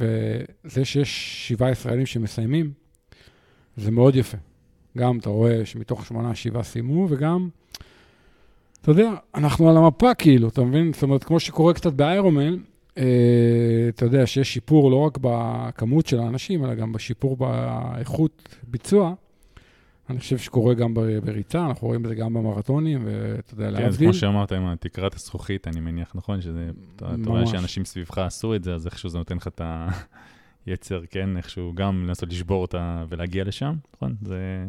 וזה 0.00 0.84
שיש 0.84 1.48
שבעה 1.48 1.70
ישראלים 1.70 2.06
שמסיימים, 2.06 2.72
זה 3.76 3.90
מאוד 3.90 4.16
יפה. 4.16 4.38
גם 4.98 5.18
אתה 5.18 5.30
רואה 5.30 5.66
שמתוך 5.66 6.06
שמונה, 6.06 6.34
שבעה 6.34 6.62
סיימו, 6.62 7.06
וגם, 7.10 7.48
אתה 8.84 8.92
יודע, 8.92 9.10
אנחנו 9.34 9.70
על 9.70 9.76
המפה 9.76 10.14
כאילו, 10.14 10.48
אתה 10.48 10.62
מבין? 10.64 10.92
זאת 10.92 11.02
אומרת, 11.02 11.24
כמו 11.24 11.40
שקורה 11.40 11.74
קצת 11.74 11.92
באיירומן, 11.92 12.56
אה, 12.98 13.04
אתה 13.88 14.04
יודע 14.04 14.26
שיש 14.26 14.54
שיפור 14.54 14.90
לא 14.90 14.96
רק 14.96 15.18
בכמות 15.20 16.06
של 16.06 16.20
האנשים, 16.20 16.64
אלא 16.64 16.74
גם 16.74 16.92
בשיפור 16.92 17.36
באיכות 17.36 18.58
ביצוע. 18.62 19.14
אני 20.10 20.18
חושב 20.18 20.38
שקורה 20.38 20.74
גם 20.74 20.94
בריצה, 21.24 21.66
אנחנו 21.66 21.86
רואים 21.86 22.04
את 22.04 22.08
זה 22.08 22.14
גם 22.14 22.34
במרתונים, 22.34 23.02
ואתה 23.06 23.54
יודע, 23.54 23.64
כן, 23.64 23.74
אז 23.76 23.80
להבדיל. 23.80 24.08
כמו 24.08 24.14
שאמרת 24.14 24.52
עם 24.52 24.74
תקרת 24.74 25.14
הזכוכית, 25.14 25.68
אני 25.68 25.80
מניח, 25.80 26.12
נכון? 26.14 26.40
שזה, 26.40 26.70
אתה 26.96 27.06
רואה. 27.26 27.46
שאנשים 27.46 27.84
סביבך 27.84 28.18
עשו 28.18 28.54
את 28.54 28.64
זה, 28.64 28.74
אז 28.74 28.86
איכשהו 28.86 29.08
זה 29.08 29.18
נותן 29.18 29.36
לך 29.36 29.46
את 29.46 29.60
היצר, 30.66 31.02
כן? 31.10 31.36
איכשהו 31.36 31.72
גם 31.74 32.06
לנסות 32.06 32.28
לשבור 32.28 32.62
אותה 32.62 33.04
ולהגיע 33.08 33.44
לשם, 33.44 33.74
נכון? 33.96 34.14
זה... 34.22 34.64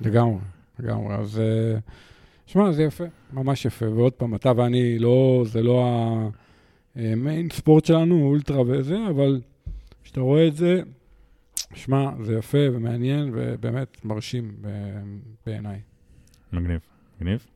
לגמרי, 0.00 0.38
לגמרי. 0.78 1.14
אז 1.14 1.38
אה, 1.40 1.78
שמע, 2.52 2.72
זה 2.72 2.82
יפה, 2.82 3.04
ממש 3.32 3.64
יפה. 3.64 3.88
ועוד 3.88 4.12
פעם, 4.12 4.34
אתה 4.34 4.52
ואני, 4.56 4.98
לא, 4.98 5.42
זה 5.46 5.62
לא 5.62 5.84
המיין 6.96 7.48
ספורט 7.50 7.84
שלנו, 7.84 8.22
אולטרה 8.22 8.62
וזה, 8.66 8.98
אבל 9.10 9.40
כשאתה 10.04 10.20
רואה 10.20 10.46
את 10.46 10.56
זה, 10.56 10.80
שמע, 11.74 12.10
זה 12.20 12.34
יפה 12.34 12.58
ומעניין 12.72 13.30
ובאמת 13.34 14.04
מרשים 14.04 14.54
בעיניי. 15.46 15.80
מגניב, 16.52 16.80
מגניב. 17.20 17.46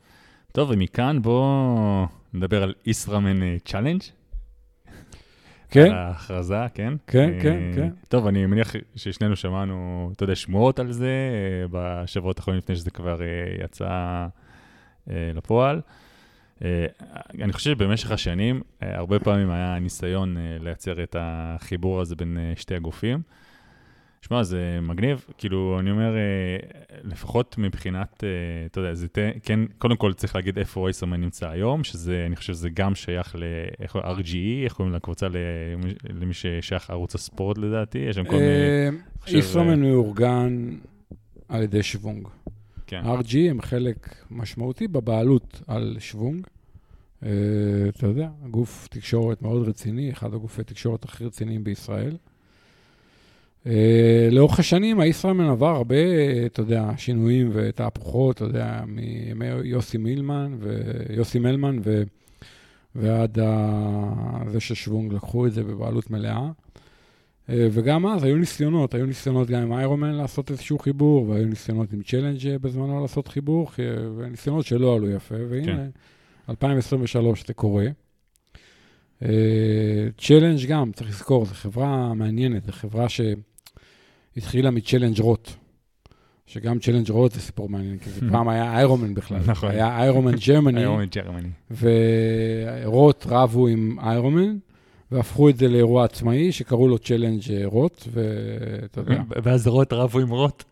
טוב, 0.52 0.70
ומכאן 0.72 1.22
בואו 1.22 2.06
נדבר 2.34 2.62
על 2.62 2.74
ישראמן 2.86 3.58
Challenge. 3.58 4.02
כן? 5.70 5.84
על 5.84 5.92
ההכרזה, 5.92 6.66
כן? 6.74 6.92
כן, 7.06 7.32
אה, 7.34 7.42
כן, 7.42 7.72
כן. 7.74 7.90
טוב, 8.08 8.26
אני 8.26 8.46
מניח 8.46 8.72
ששנינו 8.96 9.36
שמענו, 9.36 10.10
אתה 10.12 10.24
יודע, 10.24 10.34
שמועות 10.34 10.78
על 10.78 10.92
זה 10.92 11.08
אה, 11.08 11.66
בשבועות 11.70 12.38
האחרונים 12.38 12.58
לפני 12.58 12.76
שזה 12.76 12.90
כבר 12.90 13.22
אה, 13.22 13.64
יצא 13.64 13.84
אה, 13.84 14.26
לפועל. 15.34 15.80
אה, 16.64 16.86
אני 17.42 17.52
חושב 17.52 17.70
שבמשך 17.70 18.10
השנים, 18.10 18.60
אה, 18.82 18.96
הרבה 18.98 19.18
פעמים 19.18 19.50
היה 19.50 19.78
ניסיון 19.78 20.36
אה, 20.36 20.42
לייצר 20.60 21.02
את 21.02 21.16
החיבור 21.18 22.00
הזה 22.00 22.16
בין 22.16 22.38
אה, 22.40 22.52
שתי 22.56 22.74
הגופים. 22.74 23.22
שמע, 24.22 24.42
זה 24.42 24.78
מגניב, 24.82 25.24
כאילו, 25.38 25.76
אני 25.80 25.90
אומר, 25.90 26.14
אה, 26.16 26.56
לפחות 27.04 27.54
מבחינת, 27.58 28.24
אה, 28.24 28.28
אתה 28.66 28.80
יודע, 28.80 28.94
זה 28.94 29.08
ת- 29.08 29.18
כן, 29.42 29.60
קודם 29.78 29.96
כל 29.96 30.12
צריך 30.12 30.34
להגיד 30.36 30.58
איפה 30.58 30.84
רייסרמן 30.84 31.20
נמצא 31.20 31.48
היום, 31.50 31.84
שזה, 31.84 32.24
אני 32.26 32.36
חושב 32.36 32.52
שזה 32.52 32.68
גם 32.74 32.94
שייך 32.94 33.36
ל-RGE, 33.38 34.36
איך 34.64 34.72
קוראים 34.72 34.94
לקבוצה, 34.94 35.26
למי- 36.10 36.32
ששייך 36.34 36.90
ערוץ 36.90 37.14
הספורט 37.14 37.58
לדעתי, 37.58 37.98
יש 37.98 38.16
שם 38.16 38.24
כל 38.24 38.30
מיני, 38.34 38.46
אה, 38.46 38.88
ישראמן 39.38 39.80
מאורגן 39.80 40.76
על 41.48 41.62
ידי 41.62 41.82
שוונג. 41.82 42.28
כן, 42.86 43.02
RG 43.04 43.36
הם 43.50 43.62
חלק 43.62 44.14
משמעותי 44.30 44.88
בבעלות 44.88 45.62
על 45.66 45.96
שוונג. 45.98 46.46
אה, 47.22 47.30
אתה 47.88 48.06
יודע, 48.06 48.28
גוף 48.50 48.88
תקשורת 48.90 49.42
מאוד 49.42 49.68
רציני, 49.68 50.12
אחד 50.12 50.34
הגופי 50.34 50.64
תקשורת 50.64 51.04
הכי 51.04 51.24
רציניים 51.24 51.64
בישראל. 51.64 52.16
אה, 53.66 54.28
לאורך 54.30 54.58
השנים, 54.58 55.00
הישראמן 55.00 55.44
עבר 55.44 55.76
הרבה, 55.76 55.96
אתה 56.46 56.60
יודע, 56.60 56.90
שינויים 56.96 57.50
ותהפוכות, 57.52 58.36
אתה 58.36 58.44
יודע, 58.44 58.80
מימי 58.86 59.46
יוסי 59.46 59.98
מילמן 59.98 60.56
ויוסי 60.58 61.38
מלמן, 61.38 61.78
ו... 61.82 62.02
ועד 62.94 63.38
ה... 63.38 64.42
זה 64.46 64.60
ששוונג 64.60 65.12
לקחו 65.12 65.46
את 65.46 65.52
זה 65.52 65.64
בבעלות 65.64 66.10
מלאה. 66.10 66.50
אה, 67.50 67.68
וגם 67.70 68.06
אז 68.06 68.24
היו 68.24 68.36
ניסיונות, 68.36 68.94
היו 68.94 69.06
ניסיונות 69.06 69.48
גם 69.48 69.62
עם 69.62 69.72
איירומן 69.72 70.12
לעשות 70.12 70.50
איזשהו 70.50 70.78
חיבור, 70.78 71.28
והיו 71.28 71.46
ניסיונות 71.46 71.92
עם 71.92 72.02
צ'לנג' 72.02 72.56
בזמנו 72.56 73.00
לעשות 73.00 73.28
חיבור, 73.28 73.70
וניסיונות 74.16 74.66
שלא 74.66 74.96
עלו 74.96 75.10
יפה, 75.10 75.34
והנה, 75.48 75.66
כן. 75.66 75.88
2023 76.50 77.46
זה 77.46 77.54
קורה. 77.54 77.86
צ'לנג' 80.18 80.66
גם, 80.68 80.92
צריך 80.92 81.10
לזכור, 81.10 81.44
זו 81.44 81.54
חברה 81.54 82.14
מעניינת, 82.14 82.64
זו 82.64 82.72
חברה 82.72 83.06
שהתחילה 83.08 84.70
מצ'לנג' 84.70 85.20
רוט. 85.20 85.50
שגם 86.46 86.78
צ'לנג' 86.78 87.10
רוט 87.10 87.32
זה 87.32 87.40
סיפור 87.40 87.68
מעניין, 87.68 87.98
כי 87.98 88.10
זה. 88.10 88.20
פעם 88.32 88.48
היה 88.48 88.76
איירומן 88.76 89.14
בכלל. 89.14 89.40
נכון. 89.46 89.70
היה 89.70 89.98
איירומן 89.98 90.34
ג'רמני. 90.46 90.80
איירומן 90.80 91.06
ג'רמני. 91.06 91.48
ורוט 92.84 93.26
רבו 93.28 93.66
עם 93.66 93.96
Ironman, 94.00 94.56
והפכו 95.12 95.48
את 95.48 95.56
זה 95.56 95.68
לאירוע 95.68 96.04
עצמאי, 96.04 96.52
שקראו 96.52 96.88
לו 96.88 96.98
Challenge 96.98 97.42
Roth, 97.64 98.04
ואתה 98.12 99.00
יודע. 99.00 99.22
ואז 99.42 99.66
רוט 99.66 99.92
רבו 99.92 100.18
עם 100.18 100.30
רוט. 100.30 100.64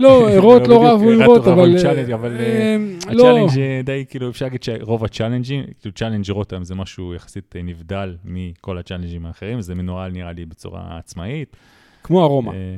לא, 0.00 0.28
רוט 0.46 0.68
לא 0.68 0.88
רבו 0.88 1.10
עם 1.10 1.22
רוט, 1.22 1.46
אבל... 1.46 1.76
אבל 2.14 2.36
אה, 2.40 2.76
הצ'אלנג' 3.08 3.84
די, 3.84 4.04
כאילו, 4.08 4.30
אפשר 4.30 4.44
להגיד 4.44 4.62
שרוב 4.62 5.04
הצ'אלנג'ים, 5.04 5.64
כאילו 5.80 5.94
Challenge 5.94 6.30
Roth 6.30 6.52
היום 6.52 6.64
זה 6.64 6.74
משהו 6.74 7.14
יחסית 7.14 7.56
נבדל 7.64 8.16
מכל 8.24 8.78
הצ'אלנג'ים 8.78 9.26
האחרים, 9.26 9.60
זה 9.60 9.74
מנוהל 9.74 10.12
נראה 10.12 10.32
לי 10.32 10.46
בצורה 10.46 10.98
עצמאית. 10.98 11.56
כמו 12.02 12.24
ארומה. 12.24 12.52
אה, 12.52 12.76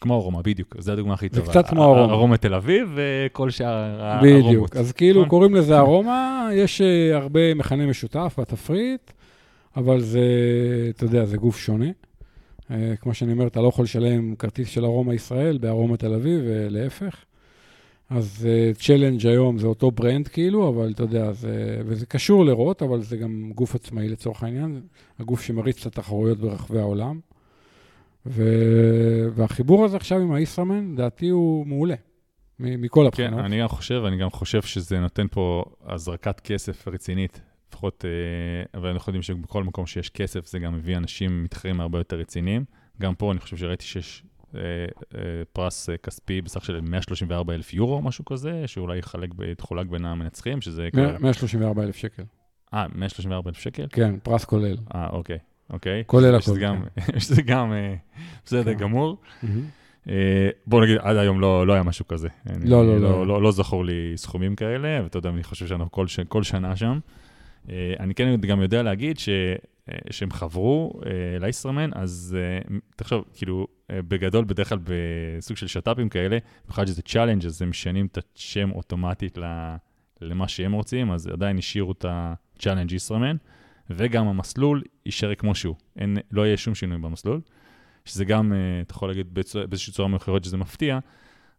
כמו 0.00 0.14
ארומה, 0.14 0.42
בדיוק, 0.42 0.76
זו 0.78 0.92
הדוגמה 0.92 1.14
הכי 1.14 1.28
טובה. 1.28 1.46
זה 1.46 1.50
קצת 1.50 1.66
כמו 1.68 1.84
ארומה. 1.84 2.12
ארומה 2.12 2.36
תל 2.36 2.54
אביב 2.54 2.92
וכל 2.94 3.50
שאר 3.50 4.00
הארומות. 4.00 4.44
בדיוק, 4.44 4.76
אז 4.76 4.92
כאילו 4.92 5.20
נכון. 5.20 5.28
קוראים 5.28 5.54
לזה 5.54 5.78
ארומה, 5.78 6.48
יש 6.52 6.80
אה, 6.80 7.16
הרבה 7.16 7.54
מכנה 7.54 7.86
משותף 7.86 8.34
בתפריט, 8.38 9.10
אבל 9.76 10.00
זה, 10.00 10.26
אתה 10.90 11.04
יודע, 11.04 11.24
זה 11.24 11.36
גוף 11.36 11.58
שונה. 11.58 11.90
אה, 12.70 12.96
כמו 12.96 13.14
שאני 13.14 13.32
אומר, 13.32 13.46
אתה 13.46 13.60
לא 13.60 13.68
יכול 13.68 13.84
לשלם 13.84 14.34
כרטיס 14.34 14.68
של 14.68 14.84
ארומה 14.84 15.14
ישראל 15.14 15.58
בארומה 15.58 15.96
תל 15.96 16.14
אביב, 16.14 16.40
ולהפך. 16.44 17.24
אז 18.10 18.48
צ'לנג' 18.78 19.20
uh, 19.20 19.28
היום 19.28 19.58
זה 19.58 19.66
אותו 19.66 19.90
ברנד 19.90 20.28
כאילו, 20.28 20.68
אבל 20.68 20.90
אתה 20.90 21.02
יודע, 21.02 21.32
זה, 21.32 21.82
וזה 21.86 22.06
קשור 22.06 22.44
לרוט, 22.44 22.82
אבל 22.82 23.02
זה 23.02 23.16
גם 23.16 23.52
גוף 23.54 23.74
עצמאי 23.74 24.08
לצורך 24.08 24.42
העניין, 24.42 24.80
הגוף 25.18 25.42
שמריץ 25.42 25.86
את 25.86 25.86
התחרויות 25.86 26.38
ברחבי 26.38 26.78
העולם. 26.78 27.20
ו... 28.26 28.42
והחיבור 29.34 29.84
הזה 29.84 29.96
עכשיו 29.96 30.20
עם 30.20 30.32
הישראמן, 30.32 30.92
לדעתי 30.92 31.28
הוא 31.28 31.66
מעולה, 31.66 31.94
מכל 32.58 33.00
כן, 33.00 33.06
הבחינות. 33.06 33.40
כן, 33.40 33.44
אני 33.44 33.60
גם 33.60 33.68
חושב, 33.68 34.02
אני 34.06 34.16
גם 34.16 34.30
חושב 34.30 34.62
שזה 34.62 35.00
נותן 35.00 35.26
פה 35.30 35.64
הזרקת 35.86 36.40
כסף 36.40 36.88
רצינית. 36.88 37.40
לפחות, 37.74 38.04
אה, 38.04 38.78
אבל 38.80 38.88
אנחנו 38.88 39.10
יודעים 39.10 39.22
שבכל 39.22 39.64
מקום 39.64 39.86
שיש 39.86 40.10
כסף, 40.10 40.46
זה 40.46 40.58
גם 40.58 40.74
מביא 40.74 40.96
אנשים 40.96 41.44
מתחרים 41.44 41.80
הרבה 41.80 41.98
יותר 41.98 42.16
רציניים. 42.16 42.64
גם 43.00 43.14
פה 43.14 43.32
אני 43.32 43.40
חושב 43.40 43.56
שראיתי 43.56 43.84
שיש 43.84 44.22
אה, 44.54 44.60
אה, 45.14 45.20
פרס 45.52 45.88
כספי 46.02 46.40
בסך 46.42 46.64
של 46.64 46.80
134 46.80 47.54
אלף 47.54 47.74
יורו, 47.74 48.02
משהו 48.02 48.24
כזה, 48.24 48.62
שאולי 48.66 48.98
יחלק, 48.98 49.30
יתחולק 49.52 49.86
בין 49.86 50.04
המנצחים, 50.04 50.60
שזה... 50.60 50.88
134 51.20 51.82
אלף 51.82 51.96
שקל. 51.96 52.22
אה, 52.74 52.86
134 52.94 53.50
אלף 53.50 53.58
שקל? 53.58 53.86
כן, 53.90 54.14
פרס 54.22 54.44
כולל. 54.44 54.76
אה, 54.94 55.08
אוקיי. 55.10 55.38
אוקיי? 55.70 56.02
כולל 56.06 56.34
הכל. 56.34 56.52
שזה 57.18 57.42
גם 57.42 57.72
בסדר 58.46 58.74
כן. 58.74 58.78
גמור. 58.78 59.16
בוא 60.66 60.82
נגיד, 60.84 60.96
עד 61.00 61.16
היום 61.16 61.40
לא, 61.40 61.66
לא 61.66 61.72
היה 61.72 61.82
משהו 61.82 62.06
כזה. 62.08 62.28
לא, 62.64 62.86
לא, 62.86 63.00
לא. 63.00 63.26
לא, 63.26 63.42
לא 63.42 63.52
זכור 63.52 63.84
לי 63.84 64.12
סכומים 64.16 64.56
כאלה, 64.56 65.00
ואתה 65.02 65.18
יודע, 65.18 65.30
אני 65.30 65.42
חושב 65.42 65.66
שאנחנו 65.66 65.92
כל, 65.92 66.06
כל 66.28 66.42
שנה 66.42 66.76
שם. 66.76 66.98
אה, 67.70 67.94
אני 68.00 68.14
כן 68.14 68.40
גם 68.40 68.62
יודע 68.62 68.82
להגיד 68.82 69.18
ש, 69.18 69.28
שהם 70.10 70.30
חברו 70.30 71.00
לישראמן, 71.40 71.90
אז 71.94 72.36
תחשוב, 72.96 73.24
כאילו, 73.34 73.66
בגדול, 73.92 74.44
בדרך 74.44 74.68
כלל 74.68 74.78
בסוג 74.84 75.56
של 75.56 75.66
שת"פים 75.66 76.08
כאלה, 76.08 76.38
במיוחד 76.64 76.86
שזה 76.86 77.02
Challenge, 77.02 77.46
אז 77.46 77.62
הם 77.62 77.70
משנים 77.70 78.06
את 78.06 78.18
השם 78.36 78.70
אוטומטית 78.70 79.38
למה 80.20 80.48
שהם 80.48 80.72
רוצים, 80.72 81.10
אז 81.10 81.26
עדיין 81.26 81.58
השאירו 81.58 81.92
את 81.92 82.04
ה 82.08 82.16
Challenge 82.16 82.92
ישראמן. 82.92 83.36
וגם 83.90 84.28
המסלול 84.28 84.82
יישאר 85.06 85.34
כמו 85.34 85.54
שהוא. 85.54 85.76
אין, 85.98 86.18
לא 86.30 86.46
יהיה 86.46 86.56
שום 86.56 86.74
שינוי 86.74 86.98
במסלול, 86.98 87.40
שזה 88.04 88.24
גם, 88.24 88.52
אה, 88.52 88.80
אתה 88.80 88.92
יכול 88.92 89.08
להגיד 89.08 89.34
באיזושהי 89.68 89.92
צורה 89.92 90.08
מאוחרת 90.08 90.44
שזה 90.44 90.56
מפתיע, 90.56 90.98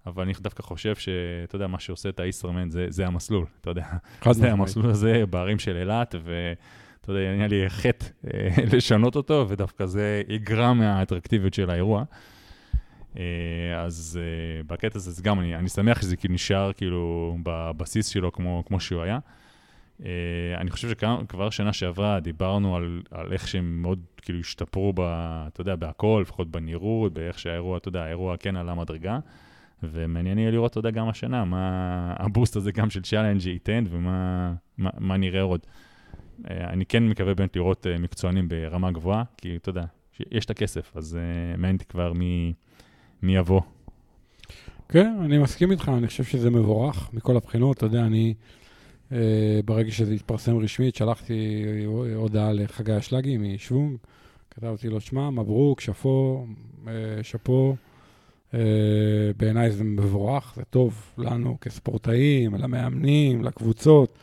אבל 0.06 0.24
אני 0.24 0.34
דווקא 0.42 0.64
חושב 0.64 0.96
שאתה 0.96 1.56
יודע, 1.56 1.68
מה 1.68 1.80
שעושה 1.80 2.10
את 2.10 2.20
הישראמן 2.20 2.70
זה, 2.70 2.86
זה 2.90 3.08
המסלול, 3.08 3.46
אתה 3.62 3.70
יודע. 3.70 3.86
זה 4.32 4.52
המסלול 4.52 4.90
הזה 4.90 5.24
בערים 5.30 5.60
של 5.60 5.78
אילת, 5.78 6.16
ואתה 6.24 7.12
יודע, 7.12 7.36
נהיה 7.36 7.48
לי 7.48 7.70
חטא 7.70 8.06
אה, 8.34 8.50
לשנות 8.74 9.16
אותו, 9.16 9.46
ודווקא 9.50 9.86
זה 9.86 10.22
יגרע 10.28 10.74
מהאטרקטיביות 10.74 11.54
של 11.54 11.70
האירוע. 11.70 12.04
אה, 13.18 13.24
אז 13.78 14.20
בקטע 14.68 14.98
הזה, 14.98 15.12
זה 15.12 15.24
גם, 15.24 15.40
אני, 15.40 15.56
אני 15.56 15.70
שמח 15.70 16.02
שזה 16.02 16.16
כאילו 16.16 16.34
נשאר 16.34 16.74
כאילו 16.74 17.38
בבסיס 17.44 18.08
שלו 18.08 18.32
כמו, 18.32 18.64
כמו 18.66 18.80
שהוא 18.80 19.02
היה. 19.02 19.20
Uh, 20.02 20.06
אני 20.58 20.72
חושב 20.72 20.90
שכבר 20.90 21.50
שנה 21.50 21.74
שעברה 21.74 22.20
דיברנו 22.20 22.76
על, 22.76 23.02
על 23.12 23.34
איך 23.34 23.48
שהם 23.48 23.82
מאוד 23.82 24.00
כאילו 24.22 24.40
השתפרו, 24.40 24.94
ב, 24.96 25.02
אתה 25.48 25.62
יודע, 25.62 25.76
בהכל, 25.76 26.20
לפחות 26.22 26.52
בנראות, 26.52 27.14
באיך 27.14 27.40
שהאירוע, 27.40 27.78
אתה 27.78 27.88
יודע, 27.88 28.04
האירוע 28.04 28.38
כן 28.38 28.56
עלה 28.56 28.74
מדרגה. 28.74 29.20
ומעניין 29.92 30.38
יהיה 30.38 30.52
לראות, 30.52 30.72
אתה 30.72 30.80
יודע, 30.80 30.92
גם 30.92 31.10
השנה, 31.10 31.46
מה 31.46 32.14
הבוסט 32.18 32.56
הזה 32.56 32.72
גם 32.72 32.90
של 32.90 33.02
Challenge 33.02 33.46
ייתן 33.46 33.84
ומה 33.90 34.54
מה, 34.78 34.90
מה 35.00 35.18
נראה 35.18 35.42
עוד. 35.42 35.60
Uh, 35.62 36.48
אני 36.48 36.86
כן 36.86 37.08
מקווה 37.08 37.34
באמת 37.34 37.56
לראות 37.56 37.86
uh, 37.86 38.02
מקצוענים 38.02 38.50
ברמה 38.50 38.92
גבוהה, 38.92 39.24
כי 39.38 39.56
אתה 39.56 39.70
יודע, 39.70 39.84
יש 40.32 40.46
את 40.46 40.50
הכסף, 40.50 40.98
אז 40.98 41.18
uh, 41.18 41.58
מעניין 41.58 41.76
אותי 41.76 41.86
כבר 41.86 42.14
מי, 42.14 42.54
מי 43.22 43.36
יבוא. 43.36 43.62
כן, 44.90 45.16
אני 45.26 45.38
מסכים 45.38 45.72
איתך, 45.72 45.92
אני 45.98 46.08
חושב 46.08 46.24
שזה 46.24 46.50
מבורך 46.50 47.10
מכל 47.14 47.38
הבחינות. 47.38 47.78
אתה 47.78 47.86
יודע, 47.86 48.02
אני... 48.02 48.34
ברגע 49.66 49.92
שזה 49.92 50.14
התפרסם 50.14 50.58
רשמית, 50.58 50.96
שלחתי 50.96 51.66
הודעה 52.16 52.54
לחגי 52.54 52.98
אשלגי 52.98 53.38
משוונג, 53.38 53.98
כתבתי 54.52 54.90
לו, 54.90 55.02
שמע, 55.02 55.30
מברוק, 55.30 55.82
שאפו, 55.82 56.46
שאפו. 57.22 57.76
Uh, 58.56 58.58
בעיניי 59.38 59.72
זה 59.72 59.84
מבורך, 59.84 60.54
זה 60.56 60.64
טוב 60.64 61.14
לנו 61.18 61.58
כספורטאים, 61.62 62.56
למאמנים, 62.56 63.44
לקבוצות, 63.44 64.18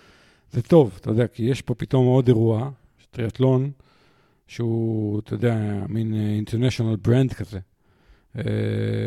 זה 0.53 0.62
טוב, 0.62 0.99
אתה 1.01 1.11
יודע, 1.11 1.27
כי 1.27 1.42
יש 1.42 1.62
פה 1.62 1.75
פתאום 1.75 2.07
עוד 2.07 2.29
אירוע, 2.29 2.71
טריאטלון, 3.11 3.71
שהוא, 4.47 5.21
אתה 5.21 5.35
יודע, 5.35 5.85
מין 5.88 6.14
אינטרנשיונל 6.14 6.97
ברנד 6.97 7.33
כזה. 7.33 7.59
Uh, 8.37 8.40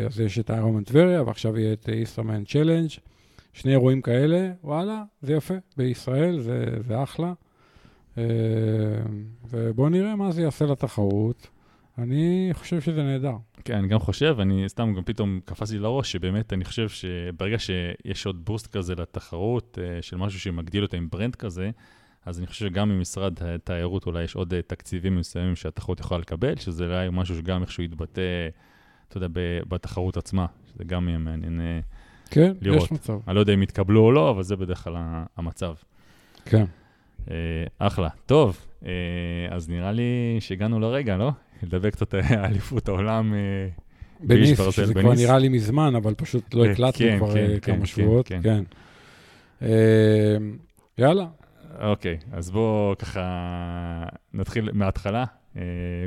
אז 0.06 0.20
יש 0.20 0.38
את 0.38 0.50
איירומן 0.50 0.84
טבריה, 0.84 1.22
ועכשיו 1.22 1.58
יהיה 1.58 1.72
את 1.72 1.88
איסטרמן 1.88 2.44
צ'לנג'. 2.44 2.90
שני 3.52 3.72
אירועים 3.72 4.02
כאלה, 4.02 4.52
וואלה, 4.64 5.02
זה 5.22 5.32
יפה. 5.32 5.54
בישראל 5.76 6.40
זה, 6.40 6.64
זה 6.86 7.02
אחלה. 7.02 7.32
אה, 8.18 8.24
ובואו 9.50 9.88
נראה 9.88 10.16
מה 10.16 10.32
זה 10.32 10.42
יעשה 10.42 10.66
לתחרות. 10.66 11.48
אני 11.98 12.48
חושב 12.52 12.80
שזה 12.80 13.02
נהדר. 13.02 13.36
כן, 13.64 13.74
אני 13.74 13.88
גם 13.88 13.98
חושב, 13.98 14.36
אני 14.40 14.68
סתם 14.68 14.94
גם 14.96 15.02
פתאום 15.04 15.40
קפץ 15.44 15.70
לי 15.70 15.78
לראש, 15.78 16.12
שבאמת 16.12 16.52
אני 16.52 16.64
חושב 16.64 16.88
שברגע 16.88 17.58
שיש 17.58 18.26
עוד 18.26 18.44
בוסט 18.44 18.66
כזה 18.66 18.94
לתחרות, 18.94 19.78
אה, 19.82 20.02
של 20.02 20.16
משהו 20.16 20.40
שמגדיל 20.40 20.82
אותה 20.82 20.96
עם 20.96 21.08
ברנד 21.10 21.36
כזה, 21.36 21.70
אז 22.26 22.38
אני 22.38 22.46
חושב 22.46 22.66
שגם 22.66 22.88
ממשרד 22.88 23.42
התיירות 23.42 24.06
אולי 24.06 24.24
יש 24.24 24.34
עוד 24.34 24.54
אה, 24.54 24.62
תקציבים 24.62 25.16
מסוימים 25.16 25.56
שהתחרות 25.56 26.00
יכולה 26.00 26.20
לקבל, 26.20 26.56
שזה 26.56 26.84
אולי 26.84 27.08
משהו 27.12 27.36
שגם 27.36 27.62
איכשהו 27.62 27.82
יתבטא, 27.82 28.48
אתה 29.08 29.16
יודע, 29.16 29.28
בתחרות 29.68 30.16
עצמה, 30.16 30.46
שזה 30.66 30.84
גם 30.84 31.08
יהיה 31.08 31.18
מעניין. 31.18 31.60
כן, 32.30 32.52
לראות. 32.60 32.82
יש 32.82 32.92
מצב. 32.92 33.18
אני 33.28 33.34
לא 33.34 33.40
יודע 33.40 33.54
אם 33.54 33.62
יתקבלו 33.62 34.00
או 34.00 34.12
לא, 34.12 34.30
אבל 34.30 34.42
זה 34.42 34.56
בדרך 34.56 34.84
כלל 34.84 34.94
המצב. 35.36 35.74
כן. 36.44 36.64
אה, 37.30 37.36
אחלה. 37.78 38.08
טוב, 38.26 38.66
אה, 38.86 38.90
אז 39.50 39.68
נראה 39.68 39.92
לי 39.92 40.36
שהגענו 40.40 40.80
לרגע, 40.80 41.16
לא? 41.16 41.30
לדבר 41.62 41.90
קצת 41.90 42.14
על 42.14 42.20
אליפות 42.44 42.88
העולם. 42.88 43.34
אה, 43.34 43.68
בניס, 44.20 44.60
שזה 44.70 44.94
כבר 44.94 45.14
נראה 45.14 45.38
לי 45.38 45.48
מזמן, 45.48 45.94
אבל 45.94 46.14
פשוט 46.14 46.54
לא 46.54 46.64
הקלטנו 46.64 47.06
כן, 47.06 47.18
כבר 47.18 47.34
כן, 47.34 47.58
כמה 47.62 47.76
כן, 47.76 47.86
שבועות. 47.86 48.28
כן. 48.28 48.40
כן. 48.42 48.64
יאללה. 50.98 51.26
אוקיי, 51.80 52.18
אז 52.32 52.50
בואו 52.50 52.94
ככה 52.98 53.22
נתחיל 54.34 54.70
מההתחלה. 54.72 55.24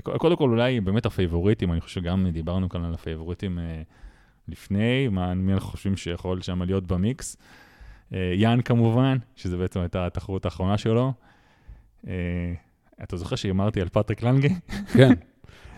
קודם 0.03 0.35
כל, 0.35 0.49
אולי 0.49 0.79
באמת 0.79 1.05
הפייבוריטים, 1.05 1.71
אני 1.71 1.81
חושב 1.81 2.01
שגם 2.01 2.29
דיברנו 2.29 2.69
כאן 2.69 2.85
על 2.85 2.93
הפייבוריטים 2.93 3.59
לפני, 4.47 5.07
מה, 5.07 5.33
מי 5.33 5.53
אנחנו 5.53 5.69
חושבים 5.69 5.97
שיכול 5.97 6.41
שם 6.41 6.61
להיות 6.61 6.87
במיקס. 6.87 7.37
אה, 8.13 8.33
יאן 8.35 8.61
כמובן, 8.61 9.17
שזה 9.35 9.57
בעצם 9.57 9.79
הייתה 9.79 10.05
התחרות 10.05 10.45
האחרונה 10.45 10.77
שלו. 10.77 11.13
אה, 12.07 12.13
אתה 13.03 13.17
זוכר 13.17 13.35
שהימרתי 13.35 13.81
על 13.81 13.89
פטריק 13.89 14.23
לנגה? 14.23 14.49
כן. 14.93 15.13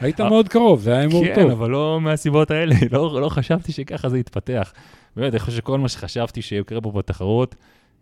היית 0.02 0.22
מאוד 0.22 0.50
קרוב, 0.50 0.82
זה 0.82 0.92
היה 0.92 1.02
הימור 1.02 1.26
טוב. 1.26 1.36
כן, 1.36 1.52
אבל 1.52 1.70
לא 1.70 2.02
מהסיבות 2.02 2.52
האלה, 2.52 2.76
לא, 2.92 3.22
לא 3.22 3.30
חשבתי 3.30 3.72
שככה 3.72 4.10
זה 4.10 4.20
יתפתח. 4.20 4.74
באמת, 5.16 5.34
אני 5.34 5.40
חושב 5.40 5.58
שכל 5.58 5.80
מה 5.80 5.90
שחשבתי 5.90 6.42
שיקרה 6.42 6.82
פה 6.82 6.92
בתחרות, 6.92 7.56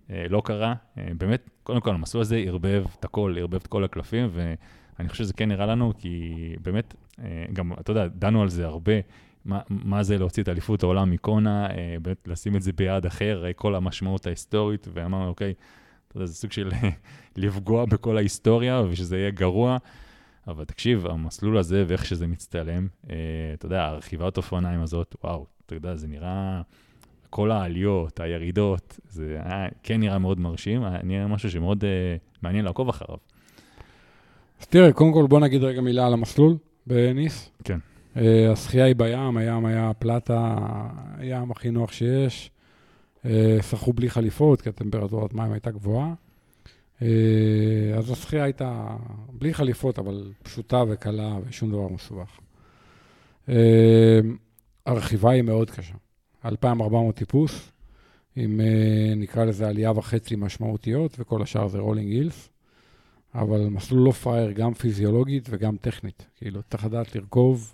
אה, 0.10 0.26
לא 0.30 0.42
קרה. 0.46 0.74
אה, 0.98 1.08
באמת, 1.18 1.50
קודם 1.64 1.82
כל, 1.82 1.90
המסלול 1.90 2.22
הזה 2.22 2.38
ערבב 2.38 2.86
את 3.00 3.06
הכל, 3.06 3.36
ערבב 3.40 3.56
את 3.56 3.68
כל 3.68 3.84
הקלפים, 3.84 4.30
ואני 4.34 5.10
חושב 5.10 5.24
שזה 5.24 5.34
כן 5.34 5.50
נראה 5.50 5.66
לנו, 5.66 5.94
כי 5.98 6.34
באמת, 6.62 6.94
אה, 7.24 7.46
גם, 7.54 7.74
אתה 7.74 7.92
יודע, 7.92 8.08
דנו 8.08 8.42
על 8.42 8.50
זה 8.50 8.66
הרבה. 8.66 8.94
מה, 9.46 9.60
מה 9.70 10.04
זה 10.04 10.18
להוציא 10.18 10.44
את 10.44 10.50
אליפות 10.50 10.84
העולם 10.84 11.12
מקונה, 11.12 11.68
אה, 11.68 11.96
באמת 12.02 12.28
לשים 12.28 12.56
את 12.56 12.62
זה 12.62 12.72
ביד 12.74 13.06
אחר, 13.06 13.46
אה, 13.46 13.54
כל 13.54 13.76
המשמעות 13.76 14.28
ההיסטורית, 14.28 14.88
ואמרנו, 14.94 15.28
אוקיי, 15.28 15.54
אתה 16.08 16.18
יודע, 16.18 16.26
זה 16.26 16.34
סוג 16.34 16.52
של 16.52 16.72
לפגוע 17.38 17.86
בכל 17.86 18.18
ההיסטוריה 18.18 18.82
ושזה 18.90 19.18
יהיה 19.18 19.32
גרוע. 19.32 19.78
אבל 20.50 20.66
תקשיב, 20.66 21.08
המסלול 21.08 21.58
הזה 21.58 21.84
ואיך 21.88 22.06
שזה 22.06 22.28
מצטלם, 22.28 22.88
אה, 23.10 23.16
אתה 23.54 23.66
יודע, 23.66 23.86
הרכיבת 23.86 24.38
אופניים 24.38 24.82
הזאת, 24.82 25.16
וואו, 25.24 25.46
אתה 25.66 25.76
יודע, 25.76 25.96
זה 25.96 26.08
נראה, 26.08 26.62
כל 27.30 27.52
העליות, 27.52 28.20
הירידות, 28.20 29.00
זה 29.10 29.38
היה, 29.44 29.68
כן 29.84 30.00
נראה 30.00 30.18
מאוד 30.18 30.40
מרשים, 30.40 30.84
היה 30.84 31.00
נראה 31.04 31.28
משהו 31.28 31.52
שמאוד 31.52 31.84
אה, 31.84 32.16
מעניין 32.42 32.66
לעקוב 32.66 32.90
אחריו. 32.90 33.18
אז 34.62 34.68
תראה, 34.68 34.94
קודם 34.94 35.14
כל 35.14 35.28
בוא 35.28 35.40
נגיד 35.40 35.64
רגע 35.64 35.82
מילה 35.82 36.08
על 36.08 36.14
המסלול 36.14 36.58
בניס. 36.88 37.52
כן. 37.64 37.80
אה, 38.18 38.52
השחייה 38.52 38.86
היא 38.86 38.96
בים, 38.96 39.38
הים 39.38 39.66
היה 39.66 39.92
פלטה, 40.00 40.58
הים 41.18 41.52
הכי 41.52 41.72
נוח 41.72 41.92
שיש. 41.92 42.52
אה, 43.26 43.58
שחו 43.62 43.94
בלי 43.94 44.10
חליפות, 44.10 44.62
כי 44.62 44.70
הטמפרטורת 44.70 45.34
מים 45.34 45.52
הייתה 45.52 45.72
גבוהה. 45.72 46.14
אה, 47.02 47.98
אז 47.98 48.12
השחייה 48.12 48.44
הייתה 48.44 48.88
בלי 49.34 49.54
חליפות, 49.54 50.00
אבל 50.00 50.32
פשוטה 50.44 50.84
וקלה 50.90 51.38
ושום 51.46 51.72
דבר 51.72 51.88
מסובך. 51.88 52.40
אה, 53.50 54.20
הרכיבה 54.86 55.32
היא 55.32 55.42
מאוד 55.42 55.72
קשה. 55.72 55.94
2,400 56.46 57.16
טיפוס, 57.16 57.72
עם 58.36 58.62
אה, 58.62 59.16
נקרא 59.16 59.46
לזה 59.46 59.68
עלייה 59.68 59.92
וחצי 59.92 60.36
משמעותיות, 60.36 61.16
וכל 61.20 61.42
השאר 61.42 61.68
זה 61.68 61.80
רולינג 61.80 62.12
הילס. 62.12 62.50
אבל 63.36 63.68
מסלול 63.68 64.02
לא 64.06 64.12
פראייר, 64.12 64.52
גם 64.52 64.74
פיזיולוגית 64.74 65.48
וגם 65.50 65.78
טכנית. 65.78 66.28
כאילו, 66.36 66.62
צריך 66.70 66.86
לדעת 66.86 67.16
לרכוב, 67.16 67.74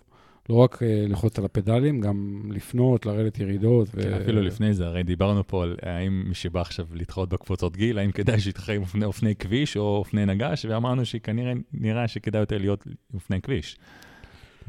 לא 0.50 0.56
רק 0.56 0.76
uh, 0.76 0.86
ללחוץ 1.10 1.40
על 1.40 1.46
הפדלים, 1.46 2.02
גם 2.02 2.42
לפנות, 2.50 3.06
לרדת 3.06 3.40
ירידות. 3.40 3.90
כן, 3.90 4.14
ו... 4.14 4.22
אפילו 4.22 4.42
לפני 4.42 4.74
זה, 4.74 4.86
הרי 4.86 5.04
דיברנו 5.04 5.48
פה 5.48 5.64
על 5.64 5.76
האם 5.82 6.24
מי 6.28 6.34
שבא 6.34 6.62
עכשיו 6.62 6.86
להתחרות 6.94 7.30
בקבוצות 7.30 7.78
גיל, 7.78 8.00
האם 8.00 8.12
כדאי 8.12 8.40
שיתחרה 8.40 8.76
עם 8.76 8.82
אופני, 8.82 9.06
אופני 9.06 9.36
כביש 9.36 9.78
או 9.78 9.98
אופני 9.98 10.26
נגש, 10.26 10.66
ואמרנו 10.70 11.06
שכנראה 11.06 11.54
נראה 11.74 12.08
שכדאי 12.08 12.42
יותר 12.42 12.58
להיות 12.58 12.88
אופני 13.14 13.42
כביש. 13.42 13.78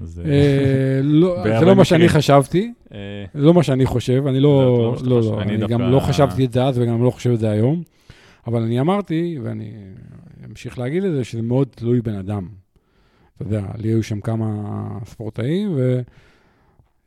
זה 0.02 0.22
אה, 0.24 1.00
לא, 1.02 1.46
לא 1.66 1.76
מה 1.76 1.84
שאני 1.84 2.08
חשבתי, 2.08 2.72
אה, 2.92 2.98
זה 3.34 3.40
לא 3.40 3.54
מה 3.54 3.62
שאני 3.62 3.86
חושב, 3.86 4.26
אני 4.26 4.40
לא, 4.40 4.96
לא, 5.04 5.22
לא, 5.22 5.42
אני 5.42 5.66
גם 5.66 5.80
לא 5.80 6.00
חשבתי 6.00 6.44
את 6.44 6.52
זה 6.52 6.64
אז 6.64 6.78
וגם 6.78 7.04
לא 7.04 7.10
חושב 7.10 7.30
את 7.30 7.38
זה 7.38 7.50
היום, 7.50 7.82
אבל 8.46 8.62
אני 8.62 8.80
אמרתי, 8.80 9.38
ואני 9.42 9.72
אמשיך 10.50 10.78
להגיד 10.78 11.04
את 11.04 11.12
זה, 11.12 11.24
שזה 11.24 11.42
מאוד 11.42 11.68
תלוי 11.70 12.00
בן 12.00 12.14
אדם. 12.14 12.48
אתה 13.36 13.44
יודע, 13.44 13.66
לי 13.76 13.88
היו 13.88 14.02
שם 14.02 14.20
כמה 14.20 14.46
ספורטאים, 15.04 15.78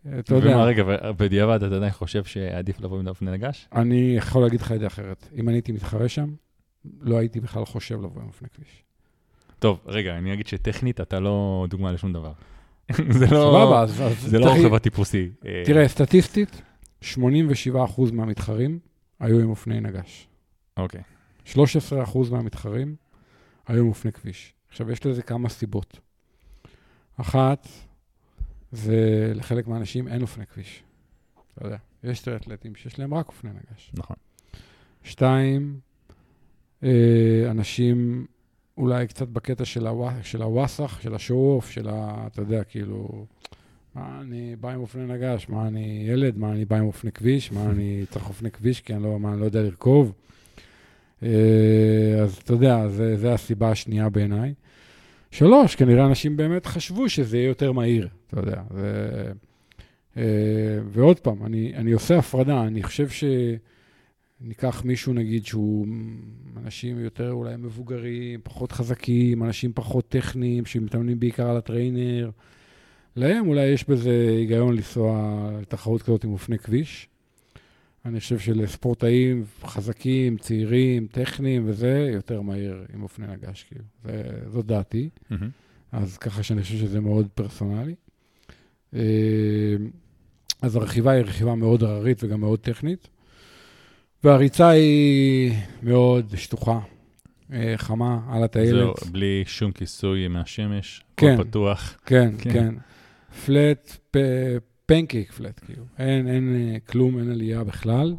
ואתה 0.05 0.35
יודע... 0.35 0.49
ומה, 0.49 0.63
רגע, 0.63 0.83
בדיעבד 1.17 1.63
אתה 1.63 1.75
עדיין 1.75 1.91
חושב 1.91 2.23
שעדיף 2.23 2.79
לבוא 2.79 2.99
עם 2.99 3.07
אופני 3.07 3.31
נגש? 3.31 3.67
אני 3.73 4.13
יכול 4.17 4.41
להגיד 4.41 4.61
לך 4.61 4.71
את 4.71 4.79
זה 4.79 4.87
אחרת. 4.87 5.29
אם 5.35 5.49
אני 5.49 5.57
הייתי 5.57 5.71
מתחרה 5.71 6.09
שם, 6.09 6.29
לא 7.01 7.17
הייתי 7.17 7.39
בכלל 7.39 7.65
חושב 7.65 8.01
לבוא 8.01 8.21
עם 8.21 8.27
אופני 8.27 8.47
כביש. 8.53 8.83
טוב, 9.59 9.79
רגע, 9.85 10.17
אני 10.17 10.33
אגיד 10.33 10.47
שטכנית 10.47 11.01
אתה 11.01 11.19
לא 11.19 11.65
דוגמה 11.69 11.91
לשום 11.91 12.13
דבר. 12.13 12.31
זה 13.19 13.25
לא... 13.25 13.29
סבבה, 13.29 13.81
אז... 13.81 14.03
זה 14.19 14.39
לא 14.39 14.45
רוכב 14.45 14.73
הטיפוסי. 14.73 15.29
אה. 15.45 15.63
תראה, 15.65 15.87
סטטיסטית, 15.87 16.61
87% 17.03 17.15
מהמתחרים 18.13 18.79
היו 19.19 19.39
עם 19.39 19.49
אופני 19.49 19.81
נגש. 19.81 20.27
אוקיי. 20.77 21.01
13% 21.53 21.57
מהמתחרים 22.31 22.95
היו 23.67 23.81
עם 23.81 23.87
אופני 23.87 24.11
כביש. 24.11 24.53
עכשיו, 24.69 24.91
יש 24.91 25.05
לזה 25.05 25.21
כמה 25.21 25.49
סיבות. 25.49 25.99
אחת, 27.21 27.67
זה 28.71 29.32
לחלק 29.36 29.67
מהאנשים 29.67 30.08
אין 30.08 30.21
אופני 30.21 30.45
כביש. 30.45 30.84
אתה 31.53 31.67
יודע, 31.67 31.77
יש 32.03 32.19
טריאטלטים 32.19 32.75
שיש 32.75 32.99
להם 32.99 33.13
רק 33.13 33.27
אופני 33.27 33.49
נגש. 33.49 33.91
נכון. 33.93 34.15
שתיים, 35.03 35.79
אה, 36.84 37.47
אנשים 37.51 38.25
אולי 38.77 39.08
קצת 39.08 39.27
בקטע 39.27 39.65
של, 39.65 39.88
הווא, 39.88 40.12
של 40.21 40.41
הוואסאח, 40.41 41.01
של 41.01 41.15
השואו-אוף, 41.15 41.69
של 41.69 41.89
ה... 41.89 42.27
אתה 42.27 42.41
יודע, 42.41 42.63
כאילו, 42.63 43.25
מה 43.95 44.21
אני 44.21 44.55
בא 44.55 44.69
עם 44.69 44.79
אופני 44.79 45.13
נגש, 45.13 45.49
מה 45.49 45.67
אני 45.67 46.05
ילד, 46.08 46.38
מה 46.38 46.51
אני 46.51 46.65
בא 46.65 46.75
עם 46.75 46.86
אופני 46.86 47.12
כביש, 47.12 47.51
מה 47.51 47.69
אני 47.69 48.05
צריך 48.10 48.27
אופני 48.27 48.51
כביש, 48.51 48.82
כי 48.82 48.93
אני 48.93 49.03
לא, 49.03 49.19
מה, 49.19 49.34
אני 49.34 49.39
לא 49.39 49.45
יודע 49.45 49.62
לרכוב. 49.62 50.13
אה, 51.23 51.29
אז 52.23 52.36
אתה 52.36 52.53
יודע, 52.53 52.88
זו 53.15 53.27
הסיבה 53.27 53.71
השנייה 53.71 54.10
בעיניי. 54.10 54.53
שלוש, 55.31 55.75
כנראה 55.75 56.05
אנשים 56.05 56.37
באמת 56.37 56.65
חשבו 56.65 57.09
שזה 57.09 57.37
יהיה 57.37 57.47
יותר 57.47 57.71
מהיר, 57.71 58.07
אתה 58.27 58.39
יודע. 58.39 58.61
ו... 58.71 59.31
אה, 60.17 60.23
ועוד 60.85 61.19
פעם, 61.19 61.45
אני, 61.45 61.75
אני 61.75 61.91
עושה 61.91 62.17
הפרדה, 62.17 62.61
אני 62.61 62.83
חושב 62.83 63.07
שניקח 64.41 64.83
מישהו, 64.85 65.13
נגיד, 65.13 65.45
שהוא 65.45 65.87
אנשים 66.63 66.99
יותר 66.99 67.31
אולי 67.31 67.55
מבוגרים, 67.57 68.39
פחות 68.43 68.71
חזקים, 68.71 69.43
אנשים 69.43 69.71
פחות 69.73 70.09
טכניים, 70.09 70.65
שמתאמנים 70.65 71.19
בעיקר 71.19 71.49
על 71.49 71.57
הטריינר. 71.57 72.29
להם 73.15 73.47
אולי 73.47 73.65
יש 73.65 73.89
בזה 73.89 74.27
היגיון 74.37 74.75
לנסוע 74.75 75.49
לתחרות 75.61 76.01
כזאת 76.01 76.23
עם 76.23 76.31
אופני 76.31 76.59
כביש. 76.59 77.09
אני 78.05 78.19
חושב 78.19 78.39
שלספורטאים 78.39 79.45
חזקים, 79.63 80.38
צעירים, 80.38 81.07
טכניים 81.12 81.63
וזה, 81.65 82.09
יותר 82.13 82.41
מהיר 82.41 82.85
עם 82.93 83.03
אופני 83.03 83.27
נגש, 83.27 83.63
כאילו. 83.63 83.83
זאת 84.47 84.65
דעתי. 84.65 85.09
Mm-hmm. 85.31 85.33
אז 85.91 86.17
ככה 86.17 86.43
שאני 86.43 86.62
חושב 86.62 86.77
שזה 86.77 86.99
מאוד 86.99 87.27
פרסונלי. 87.35 87.95
אה, 88.93 89.01
אז 90.62 90.75
הרכיבה 90.75 91.12
היא 91.12 91.23
רכיבה 91.23 91.55
מאוד 91.55 91.83
הררית 91.83 92.23
וגם 92.23 92.39
מאוד 92.39 92.59
טכנית. 92.59 93.07
והריצה 94.23 94.69
היא 94.69 95.53
מאוד 95.83 96.33
שטוחה, 96.35 96.79
אה, 97.53 97.73
חמה, 97.77 98.19
על 98.29 98.43
הטיילת. 98.43 98.69
זהו, 98.69 99.12
בלי 99.12 99.43
שום 99.47 99.71
כיסוי 99.71 100.27
מהשמש, 100.27 101.03
כן, 101.17 101.38
פתוח. 101.38 101.97
כן, 102.05 102.33
כן. 102.38 102.53
כן. 102.53 102.75
פלט, 103.45 103.97
פנקייק 104.89 105.32
פלט, 105.32 105.60
כאילו. 105.65 105.84
אין, 105.97 106.28
אין 106.28 106.56
אה, 106.56 106.80
כלום, 106.80 107.19
אין 107.19 107.32
עלייה 107.32 107.63
בכלל. 107.63 108.15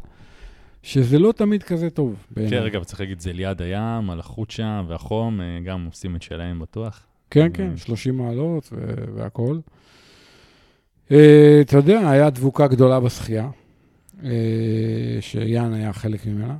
שזה 0.83 1.19
לא 1.19 1.33
תמיד 1.37 1.63
כזה 1.63 1.89
טוב. 1.89 2.27
כן, 2.35 2.57
רגע, 2.57 2.79
צריך 2.83 2.99
להגיד, 2.99 3.19
זה 3.19 3.33
ליד 3.33 3.61
הים, 3.61 4.09
על 4.09 4.19
החוט 4.19 4.51
שם, 4.51 4.85
והחום, 4.87 5.41
אה, 5.41 5.59
גם 5.65 5.85
עושים 5.85 6.15
את 6.15 6.21
שלהם 6.21 6.59
בטוח. 6.59 7.05
כן, 7.29 7.47
כן, 7.53 7.77
30 7.77 8.17
מעלות 8.17 8.73
והכול. 9.15 9.61
אתה 11.07 11.77
יודע, 11.77 12.09
היה 12.09 12.29
דבוקה 12.29 12.67
גדולה 12.67 12.99
בשחייה. 12.99 13.49
אה, 14.23 14.29
שיאן 15.21 15.73
היה 15.73 15.93
חלק 15.93 16.25
ממנה. 16.25 16.57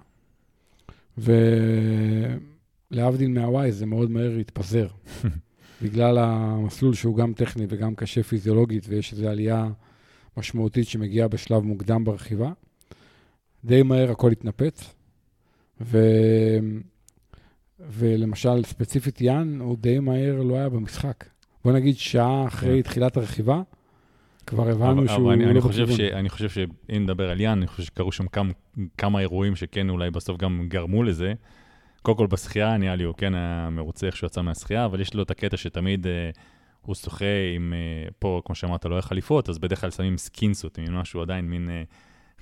ולהבדיל 2.91 3.29
מהוואי, 3.29 3.71
זה 3.71 3.85
מאוד 3.85 4.11
מהר 4.11 4.31
התפזר. 4.31 4.87
בגלל 5.81 6.17
המסלול 6.17 6.93
שהוא 6.93 7.17
גם 7.17 7.33
טכני 7.33 7.65
וגם 7.69 7.95
קשה 7.95 8.23
פיזיולוגית, 8.23 8.85
ויש 8.89 9.13
איזו 9.13 9.27
עלייה 9.27 9.67
משמעותית 10.37 10.87
שמגיעה 10.87 11.27
בשלב 11.27 11.63
מוקדם 11.63 12.03
ברכיבה. 12.03 12.51
די 13.65 13.83
מהר 13.83 14.11
הכל 14.11 14.31
התנפץ. 14.31 14.93
ו... 15.81 15.99
ולמשל, 17.79 18.63
ספציפית 18.63 19.21
יאן, 19.21 19.59
הוא 19.59 19.77
די 19.77 19.99
מהר 19.99 20.41
לא 20.43 20.55
היה 20.55 20.69
במשחק. 20.69 21.25
בוא 21.65 21.71
נגיד 21.71 21.97
שעה 21.97 22.47
אחרי 22.47 22.83
כן. 22.83 22.89
תחילת 22.89 23.17
הרכיבה, 23.17 23.61
כבר 24.47 24.69
הבנו 24.69 25.07
שהוא 25.07 25.25
אבל 25.25 25.33
אני, 25.33 25.45
לא 25.45 25.51
אני 25.51 25.61
חושב 25.61 25.89
ש, 25.89 25.99
אני 25.99 26.29
חושב 26.29 26.49
שאם 26.49 27.03
נדבר 27.03 27.29
על 27.29 27.41
יאן, 27.41 27.57
אני 27.57 27.67
חושב 27.67 27.83
שקרו 27.83 28.11
שם 28.11 28.27
כמה, 28.27 28.51
כמה 28.97 29.19
אירועים 29.19 29.55
שכן 29.55 29.89
אולי 29.89 30.11
בסוף 30.11 30.37
גם 30.37 30.65
גרמו 30.67 31.03
לזה. 31.03 31.33
קודם 32.01 32.17
כל 32.17 32.27
בשחייה 32.27 32.77
נראה 32.77 32.95
לי 32.95 33.03
הוא 33.03 33.15
כן 33.17 33.35
היה 33.35 33.69
מרוצה 33.71 34.07
איך 34.07 34.15
שהוא 34.15 34.27
יצא 34.27 34.41
מהשחייה, 34.41 34.85
אבל 34.85 35.01
יש 35.01 35.13
לו 35.13 35.23
את 35.23 35.31
הקטע 35.31 35.57
שתמיד 35.57 36.07
אה, 36.07 36.29
הוא 36.81 36.95
שוחה 36.95 37.25
עם, 37.55 37.73
אה, 37.73 38.09
פה, 38.19 38.41
כמו 38.45 38.55
שאמרת, 38.55 38.85
לא 38.85 38.95
היה 38.95 39.01
חליפות, 39.01 39.49
אז 39.49 39.59
בדרך 39.59 39.81
כלל 39.81 39.91
שמים 39.91 40.17
סקינסות, 40.17 40.79
מין 40.79 40.95
משהו 40.95 41.21
עדיין, 41.21 41.45
מין 41.45 41.69
אה, 41.69 41.83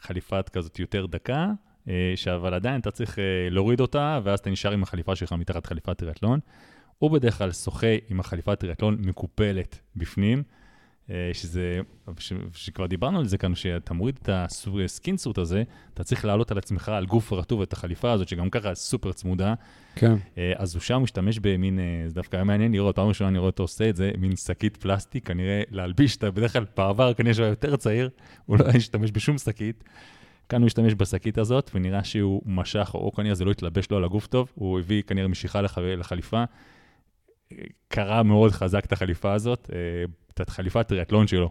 חליפת 0.02 0.49
כזאת 0.49 0.80
יותר 0.80 1.06
דקה, 1.06 1.47
אה, 1.89 2.13
אבל 2.36 2.54
עדיין 2.54 2.82
אתה 2.82 2.91
צריך 2.91 3.19
להוריד 3.49 3.80
אותה, 3.80 4.19
ואז 4.23 4.39
אתה 4.39 4.49
נשאר 4.49 4.71
עם 4.71 4.84
החליפה 4.84 5.15
שלך 5.15 5.34
מתחת 5.34 5.65
חליפת 5.65 5.97
טריאטלון. 5.97 6.39
הוא 6.97 7.12
בדרך 7.12 7.38
כלל 7.38 7.52
שוחה 7.52 7.95
עם 8.10 8.19
החליפת 8.19 8.60
טריאטלון 8.60 8.97
מקופלת 8.99 9.80
בפנים. 9.95 10.43
אה, 11.10 11.30
שזה, 11.34 11.80
ש, 12.19 12.34
שכבר 12.54 12.86
דיברנו 12.86 13.19
על 13.19 13.28
זה 13.28 13.38
כאן, 13.38 13.56
שאתה 13.56 13.93
מוריד 13.93 14.19
את 14.22 14.30
הסקינסוט 14.32 15.38
הזה, 15.38 15.63
אתה 15.93 16.04
צריך 16.04 16.26
לעלות 16.26 16.52
על 16.52 16.58
עצמך, 16.58 16.89
על 16.89 17.06
גוף 17.06 17.34
רטוב 17.34 17.62
את 17.62 17.74
החליפה 17.74 18.12
הזאת, 18.12 18.28
שגם 18.28 18.50
ככה 18.50 18.76
סופר 18.76 19.12
צמודה. 19.12 19.54
כן. 19.95 20.15
אה, 20.38 20.54
אז 20.56 20.76
הוא 20.76 20.82
שם 20.82 21.02
משתמש 21.04 21.39
במין, 21.39 21.80
אה, 21.80 22.04
זה 22.08 22.15
דווקא 22.15 22.36
היה 22.36 22.43
מעניין 22.43 22.72
לראות, 22.72 22.95
פעם 22.95 23.08
ראשונה 23.08 23.30
אני 23.30 23.38
רואה 23.38 23.50
אותו 23.50 23.63
עושה 23.63 23.89
את 23.89 23.95
זה, 23.95 24.12
מין 24.17 24.36
שקית 24.36 24.78
פלסטיק, 24.78 25.28
כנראה 25.28 25.62
להלביש, 25.72 26.17
אתה 26.17 26.32
בדרך 26.32 26.54
כלל 26.54 26.65
בעבר, 26.78 27.13
כנראה 27.13 27.34
שהוא 27.34 27.43
היה 27.43 27.52
יותר 27.52 27.76
צעיר, 27.76 28.10
הוא 28.45 28.58
לא 28.60 28.65
היה 28.65 28.78
משתמש 28.78 29.12
בשום 29.13 29.38
שקית. 29.38 29.84
כאן 30.50 30.62
הוא 30.62 30.67
השתמש 30.67 30.93
בשקית 30.98 31.38
הזאת, 31.38 31.72
ונראה 31.74 32.04
שהוא 32.04 32.41
משך, 32.45 32.91
או 32.93 33.12
כנראה 33.12 33.36
זה 33.36 33.45
לא 33.45 33.52
התלבש 33.52 33.91
לו 33.91 33.98
על 33.98 34.04
הגוף 34.04 34.28
טוב, 34.28 34.52
הוא 34.56 34.80
הביא 34.80 35.02
כנראה 35.02 35.28
משיכה 35.28 35.62
לח... 35.62 35.78
לחליפה. 35.78 36.43
קרע 37.88 38.24
מאוד 38.24 38.52
חזק 38.52 38.86
את 38.86 38.91
החליפה 38.91 39.34
הזאת, 39.34 39.69
את 40.41 40.49
חליפת 40.49 40.88
טריאטלון 40.88 41.28
שלו 41.28 41.49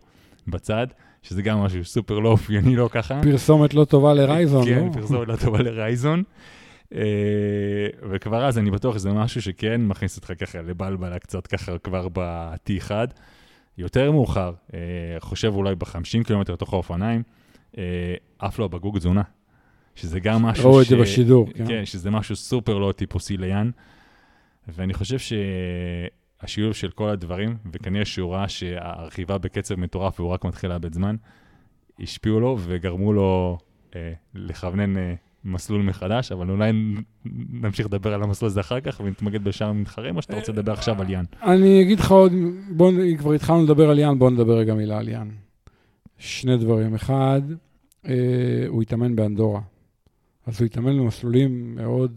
בצד, 0.49 0.87
שזה 1.23 1.43
גם 1.43 1.59
משהו 1.59 1.85
סופר 1.85 2.19
לא 2.19 2.29
אופייני 2.29 2.77
לו 2.77 2.91
ככה. 2.91 3.21
פרסומת 3.23 3.75
לא 3.75 3.85
טובה 3.85 4.15
לרייזון, 4.15 4.65
כן, 4.65 4.87
לא? 4.87 4.93
פרסומת 4.93 5.29
לא 5.29 5.37
טובה 5.37 5.59
לרייזון. 5.59 6.23
אה, 6.95 7.01
וכבר 8.11 8.47
אז 8.47 8.59
אני 8.59 8.71
בטוח 8.71 8.95
שזה 8.95 9.13
משהו 9.13 9.43
שכן 9.43 9.81
מכניס 9.81 10.17
אותך 10.17 10.33
ככה 10.41 10.63
לבלבלה 10.63 11.19
קצת 11.19 11.47
ככה 11.47 11.79
כבר 11.79 12.09
ב-T1. 12.13 12.91
יותר 13.79 14.13
מאוחר, 14.13 14.53
אה, 14.75 14.79
חושב 15.19 15.53
אולי 15.55 15.75
ב-50 15.75 16.25
קילומטר 16.27 16.53
לתוך 16.53 16.73
האופניים, 16.73 17.23
אה, 17.79 18.15
עף 18.39 18.59
לו 18.59 18.65
הבקבוק 18.65 18.99
תזונה. 18.99 19.23
שזה 19.95 20.21
גם 20.21 20.43
משהו 20.43 20.71
ראו 20.71 20.83
את 20.83 20.87
זה 20.87 20.97
בשידור, 20.97 21.49
כן. 21.55 21.67
כן, 21.67 21.85
שזה 21.85 22.11
משהו 22.11 22.37
סופר 22.37 22.79
לא 22.79 22.93
טיפוסי 22.93 23.37
ליאן. 23.37 23.71
ואני 24.69 24.95
חושב 24.95 25.19
שהשילוב 26.41 26.73
של 26.73 26.91
כל 26.91 27.09
הדברים, 27.09 27.57
וכנראה 27.73 28.05
שהוא 28.05 28.35
ראה 28.35 28.49
שהרכיבה 28.49 29.39
בקצב 29.39 29.75
מטורף 29.75 30.21
והוא 30.21 30.31
רק 30.31 30.45
מתחיל 30.45 30.71
לאבד 30.71 30.93
זמן, 30.93 31.17
השפיעו 32.01 32.41
לו 32.41 32.59
וגרמו 32.61 33.13
לו 33.13 33.59
אה, 33.97 34.13
לכוונן 34.35 34.97
אה, 34.97 35.15
מסלול 35.45 35.83
מחדש, 35.83 36.33
אבל 36.33 36.51
אולי 36.51 36.73
נמשיך 37.51 37.87
לדבר 37.87 38.15
על 38.15 38.23
המסלול 38.23 38.51
הזה 38.51 38.61
אחר 38.61 38.81
כך 38.81 39.01
ונתמקד 39.05 39.45
בשאר 39.45 39.69
המתחרים, 39.69 40.17
או 40.17 40.23
שאתה 40.23 40.37
רוצה 40.37 40.53
לדבר 40.53 40.73
עכשיו 40.73 41.01
על 41.01 41.11
יאן? 41.11 41.25
אני 41.43 41.83
אגיד 41.83 42.01
לך 42.01 42.11
עוד, 42.11 42.33
בואו, 42.71 42.93
כבר 43.19 43.33
התחלנו 43.33 43.65
לדבר 43.65 43.91
על 43.91 43.99
יאן, 43.99 44.19
בואו 44.19 44.31
נדבר 44.31 44.59
רגע 44.59 44.75
מילה 44.75 44.99
על 44.99 45.09
יאן. 45.09 45.29
שני 46.19 46.57
דברים. 46.57 46.95
אחד, 46.95 47.43
אה, 48.09 48.15
הוא 48.69 48.83
התאמן 48.83 49.17
באנדורה. 49.17 49.61
אז 50.47 50.61
הוא 50.61 50.67
התאמן 50.67 50.99
במסלולים 50.99 51.75
מאוד, 51.75 52.13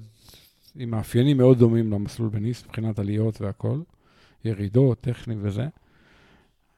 עם 0.76 0.90
מאפיינים 0.90 1.38
מאוד 1.38 1.60
דומים 1.60 1.92
למסלול 1.92 2.30
בניס, 2.30 2.66
מבחינת 2.66 3.00
עליות 3.00 3.42
והכול, 3.42 3.84
ירידות, 4.46 5.02
טכני 5.02 5.36
וזה. 5.42 5.68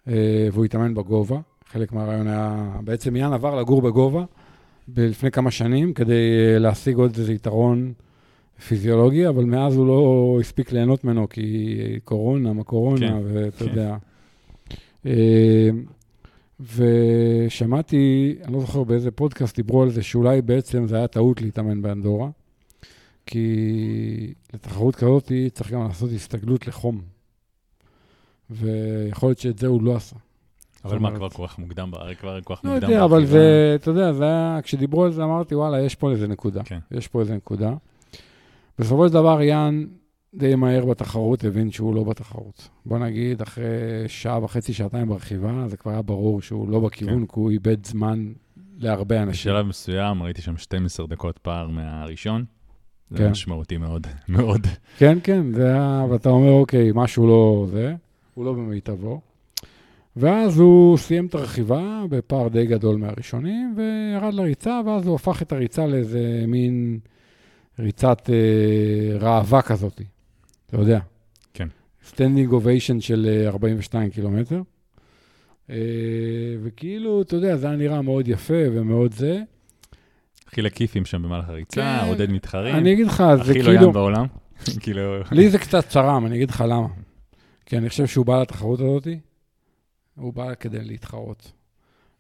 אה, 0.08 0.48
והוא 0.52 0.66
התאמן 0.66 0.94
בגובה. 0.94 1.40
חלק 1.68 1.92
מהרעיון 1.92 2.28
היה, 2.28 2.74
בעצם 2.84 3.16
יאן 3.16 3.34
עבר 3.34 3.56
לגור 3.56 3.82
בגובה 3.82 4.26
לפני 4.88 5.32
כמה 5.32 5.52
שנים, 5.52 5.94
כדי 5.94 6.14
אה, 6.54 6.60
להשיג 6.60 6.96
עוד 6.96 7.16
איזה 7.18 7.34
יתרון 7.34 7.94
פיזיולוגי, 8.68 9.28
אבל 9.28 9.46
מאז 9.46 9.76
הוא 9.76 9.88
לא 9.88 10.38
הספיק 10.40 10.72
ליהנות 10.72 11.04
ממנו, 11.04 11.30
כי 11.30 11.78
קורונה, 12.04 12.54
מה 12.54 12.64
קורונה, 12.64 13.08
כן, 13.08 13.22
ואתה 13.24 13.66
כן. 13.66 13.66
יודע. 13.66 13.98
אה, 15.06 15.70
ושמעתי, 16.76 18.36
אני 18.44 18.54
לא 18.54 18.60
זוכר 18.60 18.84
באיזה 18.84 19.12
פודקאסט 19.12 19.56
דיברו 19.56 19.84
על 19.84 19.90
זה, 19.90 20.04
שאולי 20.04 20.42
בעצם 20.42 20.88
זה 20.88 20.96
היה 20.96 21.08
טעות 21.08 21.42
להתאמן 21.42 21.82
באנדורה, 21.82 22.30
כי 23.26 24.34
לתחרות 24.54 24.96
כזאת 24.96 25.32
צריך 25.54 25.72
גם 25.72 25.84
לעשות 25.84 26.10
הסתגלות 26.12 26.68
לחום. 26.68 27.13
ויכול 28.54 29.30
להיות 29.30 29.40
שאת 29.40 29.60
זה 29.60 29.68
הוא 29.68 29.84
לא 29.84 29.96
עשה. 29.96 30.16
אבל 30.86 31.00
מה, 31.00 31.12
כבר 31.16 31.30
כך 31.30 31.60
מוקדם, 31.60 31.92
כבר 32.20 32.42
כך 32.42 32.66
לא 32.66 32.74
מוקדם. 32.74 32.90
יודע, 32.90 33.04
אבל. 33.04 33.26
זה, 33.26 33.72
אתה 33.76 33.90
יודע, 33.90 34.14
זה 34.14 34.24
היה, 34.24 34.60
כשדיברו 34.64 35.04
על 35.04 35.12
זה 35.12 35.24
אמרתי, 35.24 35.56
וואלה, 35.56 35.82
יש 35.82 35.96
פה 35.96 36.12
איזה 36.12 36.28
נקודה. 36.28 36.64
כן. 36.64 36.80
יש 36.92 37.08
פה 37.08 37.20
איזה 37.22 37.36
נקודה. 37.36 37.74
בסופו 38.80 39.08
של 39.08 39.14
דבר, 39.14 39.42
יאן 39.42 39.86
די 40.34 40.56
מהר 40.56 40.86
בתחרות 40.86 41.44
הבין 41.44 41.72
שהוא 41.72 41.96
לא 41.96 42.04
בתחרות. 42.04 42.70
בוא 42.86 42.98
נגיד, 43.00 43.42
אחרי 43.42 43.64
שעה 44.08 44.44
וחצי, 44.44 44.74
שעתיים 44.74 45.08
ברכיבה, 45.08 45.68
זה 45.68 45.78
כבר 45.78 45.92
היה 45.92 46.02
ברור 46.02 46.42
שהוא 46.42 46.70
לא 46.70 46.80
בכיוון, 46.80 47.20
כן. 47.20 47.26
כי 47.26 47.34
הוא 47.40 47.52
איבד 47.52 47.86
זמן 47.86 48.32
להרבה 48.78 49.24
אנשים. 49.24 49.52
בשלב 49.52 49.66
מסוים 49.66 50.24
ראיתי 50.24 50.42
שם 50.42 50.58
12 50.58 51.08
דקות 51.08 51.38
פער 51.38 51.68
מהראשון. 51.68 52.46
זה 53.10 53.18
כן. 53.18 53.32
משמעותי 53.32 53.78
מאוד, 53.78 54.08
מאוד. 54.28 54.68
כן, 54.98 55.18
כן, 55.24 55.52
זה 55.52 55.68
היה, 55.68 56.06
ואתה 56.10 56.30
אומר, 56.30 56.52
אוקיי, 56.52 56.92
משהו 56.96 57.28
לא 57.28 57.66
זה, 57.72 57.96
הוא 58.34 58.46
לא 58.46 58.54
במיטבו. 58.54 59.22
ואז 60.16 60.60
הוא 60.60 60.98
סיים 60.98 61.26
את 61.26 61.36
הרכיבה 61.36 62.04
בפער 62.10 62.48
די 62.48 62.66
גדול 62.66 62.98
מהראשונים, 62.98 63.76
וירד 63.78 64.34
לריצה, 64.34 64.82
ואז 64.86 65.08
הוא 65.08 65.16
הפך 65.16 65.42
את 65.42 65.52
הריצה 65.52 65.88
לאיזה 65.88 66.44
מין 66.48 67.00
ריצת 67.80 68.30
אה, 68.30 69.18
ראווה 69.20 69.62
כזאת, 69.62 70.02
אתה 70.66 70.78
יודע. 70.78 71.00
כן. 71.54 71.68
standing 72.08 72.52
ovation 72.52 73.02
של 73.02 73.30
אה, 73.30 73.48
42 73.50 74.10
קילומטר. 74.10 74.62
אה, 75.70 75.76
וכאילו, 76.64 77.22
אתה 77.22 77.36
יודע, 77.36 77.58
זה 77.58 77.68
היה 77.68 77.76
נראה 77.76 78.02
מאוד 78.02 78.28
יפה 78.28 78.64
ומאוד 78.74 79.14
זה. 79.14 79.42
הכי 80.48 80.62
כיפים 80.70 81.06
שם 81.06 81.24
במהלך 81.24 81.50
הריצה, 81.50 82.00
כן. 82.02 82.08
עודד 82.08 82.32
מתחרים. 82.32 82.76
אני 82.76 82.94
אגיד 82.94 83.08
לך, 83.08 83.24
זה 83.36 83.52
הכי 83.52 83.62
לא 83.62 83.66
כאילו... 83.66 83.84
ים 83.84 83.92
בעולם. 83.92 84.26
כאילו, 84.82 85.02
לי 85.32 85.50
זה 85.50 85.58
קצת 85.58 85.88
צרם, 85.88 86.26
אני 86.26 86.36
אגיד 86.36 86.50
לך 86.50 86.64
למה. 86.68 86.88
כי 87.66 87.78
אני 87.78 87.90
חושב 87.90 88.08
שהוא 88.08 88.26
בא 88.26 88.42
לתחרות 88.42 88.80
הזאת, 88.80 89.08
הוא 90.16 90.34
בא 90.34 90.56
כדי 90.56 90.84
להתחרות. 90.84 91.52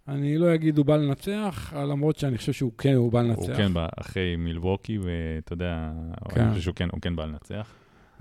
אני 0.07 0.37
לא 0.37 0.55
אגיד 0.55 0.77
הוא 0.77 0.85
בא 0.85 0.95
לנצח, 0.95 1.73
למרות 1.75 2.17
שאני 2.17 2.37
חושב 2.37 2.53
שהוא 2.53 2.71
כן, 2.77 2.93
הוא 2.93 3.11
בא 3.11 3.21
לנצח. 3.21 3.41
הוא 3.41 3.55
כן 3.55 3.73
בא 3.73 3.87
אחרי 3.99 4.35
מילווקי, 4.35 4.97
ואתה 4.97 5.53
יודע, 5.53 5.91
כן. 6.29 6.41
אני 6.41 6.49
חושב 6.49 6.61
שהוא 6.61 6.75
כן, 6.75 6.87
הוא 6.91 7.01
כן 7.01 7.15
בא 7.15 7.25
לנצח. 7.25 7.67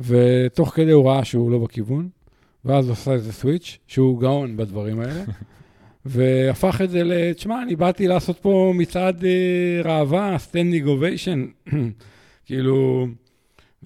ותוך 0.00 0.74
כדי 0.74 0.90
הוא 0.90 1.10
ראה 1.10 1.24
שהוא 1.24 1.50
לא 1.50 1.58
בכיוון, 1.58 2.08
ואז 2.64 2.86
הוא 2.86 2.92
עשה 2.92 3.12
איזה 3.12 3.32
switch, 3.32 3.78
שהוא 3.86 4.20
גאון 4.20 4.56
בדברים 4.56 5.00
האלה, 5.00 5.24
והפך 6.04 6.80
את 6.84 6.90
זה 6.90 7.04
ל... 7.04 7.32
תשמע, 7.32 7.62
אני 7.62 7.76
באתי 7.76 8.08
לעשות 8.08 8.38
פה 8.38 8.72
מצעד 8.76 9.24
אה, 9.24 9.80
ראווה, 9.84 10.38
standing 10.38 10.86
ovation. 10.86 11.46
כאילו, 12.46 13.06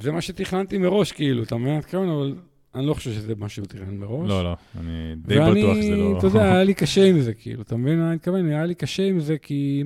זה 0.01 0.13
מה 0.13 0.21
שתכננתי 0.21 0.79
מראש, 0.79 1.13
כאילו, 1.13 1.43
אתה 1.43 1.57
מבין? 1.57 1.81
כן, 1.81 2.09
אבל 2.09 2.35
אני 2.77 2.87
לא 2.87 2.95
חושב 2.95 3.13
שזה 3.13 3.35
מה 3.39 3.49
שהוא 3.49 3.67
תכנן 3.67 3.97
מראש. 3.97 4.29
לא, 4.29 4.45
לא, 4.45 4.57
אני 4.81 5.15
די 5.17 5.39
ואני, 5.39 5.63
בטוח 5.63 5.77
שזה 5.77 5.97
לא... 5.97 6.19
אתה 6.19 6.27
יודע, 6.27 6.45
היה 6.45 6.65
לי 6.65 6.75
קשה 6.75 7.05
עם 7.05 7.21
זה, 7.21 7.35
כאילו, 7.35 7.63
אתה 7.63 7.77
מבין 7.77 7.99
מה 7.99 8.09
אני 8.09 8.15
מתכוון? 8.15 8.49
היה 8.49 8.67
לי 8.67 8.75
קשה 8.75 9.03
עם 9.03 9.21
זה, 9.21 9.39
כי 9.39 9.85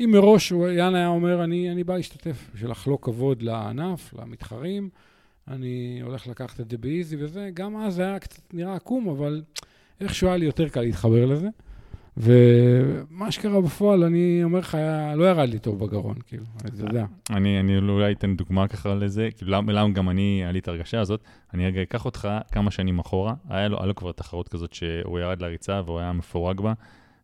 אם 0.00 0.10
מראש 0.12 0.52
יאן 0.52 0.94
היה 0.94 1.08
אומר, 1.08 1.44
אני, 1.44 1.70
אני 1.70 1.84
בא 1.84 1.96
להשתתף, 1.96 2.50
בשביל 2.54 2.70
לחלוק 2.70 3.04
כבוד 3.04 3.42
לענף, 3.42 4.14
למתחרים, 4.18 4.88
אני 5.48 6.00
הולך 6.02 6.26
לקחת 6.26 6.60
את 6.60 6.70
זה 6.70 6.78
באיזי 6.78 7.16
וזה, 7.20 7.50
גם 7.54 7.76
אז 7.76 7.94
זה 7.94 8.02
היה 8.02 8.18
קצת 8.18 8.42
נראה 8.52 8.74
עקום, 8.74 9.08
אבל 9.08 9.42
איכשהו 10.00 10.28
היה 10.28 10.36
לי 10.36 10.46
יותר 10.46 10.68
קל 10.68 10.80
להתחבר 10.80 11.26
לזה. 11.26 11.48
ומה 12.20 13.32
שקרה 13.32 13.60
בפועל, 13.60 14.04
אני 14.04 14.40
אומר 14.44 14.58
לך, 14.58 14.78
לא 15.16 15.24
ירד 15.24 15.48
לי 15.48 15.58
טוב 15.58 15.84
בגרון, 15.84 16.14
כאילו, 16.26 16.44
אתה 16.66 16.82
יודע. 16.82 17.04
אני, 17.30 17.60
אני 17.60 17.78
אולי 17.78 18.12
אתן 18.12 18.36
דוגמה 18.36 18.68
ככה 18.68 18.94
לזה, 18.94 19.28
כאילו 19.36 19.50
למה, 19.50 19.88
גם 19.88 20.10
אני, 20.10 20.40
היה 20.42 20.52
לי 20.52 20.58
את 20.58 20.68
ההרגשה 20.68 21.00
הזאת. 21.00 21.20
אני 21.54 21.66
רגע 21.66 21.82
אקח 21.82 22.04
אותך 22.04 22.28
כמה 22.52 22.70
שנים 22.70 22.98
אחורה, 22.98 23.34
היה 23.48 23.68
לו, 23.68 23.78
היה 23.78 23.86
לו 23.86 23.94
כבר 23.94 24.12
תחרות 24.12 24.48
כזאת 24.48 24.72
שהוא 24.72 25.18
ירד 25.18 25.42
לריצה 25.42 25.80
והוא 25.84 25.98
היה 25.98 26.12
מפורק 26.12 26.60
בה, 26.60 26.72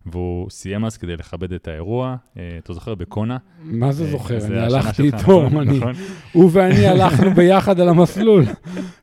והוא 0.06 0.50
סיים 0.50 0.84
אז 0.84 0.96
כדי 0.96 1.16
לכבד 1.16 1.52
את 1.52 1.68
האירוע, 1.68 2.16
אה, 2.38 2.58
אתה 2.58 2.72
זוכר, 2.72 2.94
בקונה. 2.94 3.36
מה 3.62 3.92
זה 3.92 4.04
אה, 4.04 4.10
זוכר? 4.10 4.46
אני 4.46 4.58
הלכתי 4.58 5.02
איתו, 5.02 5.46
נכון? 5.46 5.68
נכון? 5.68 5.92
הוא 6.32 6.50
ואני 6.52 6.86
הלכנו 6.86 7.34
ביחד 7.34 7.80
על 7.80 7.88
המסלול. 7.88 8.44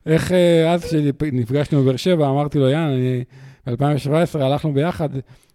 איך 0.06 0.32
אה, 0.32 0.72
אז 0.72 0.84
כשנפגשנו 0.84 1.82
בבאר 1.82 1.96
שבע, 1.96 2.28
אמרתי 2.28 2.58
לו, 2.58 2.68
יאן, 2.68 2.88
אני 2.88 3.24
ב-2017 3.66 4.38
הלכנו 4.38 4.72
ביחד, 4.74 5.08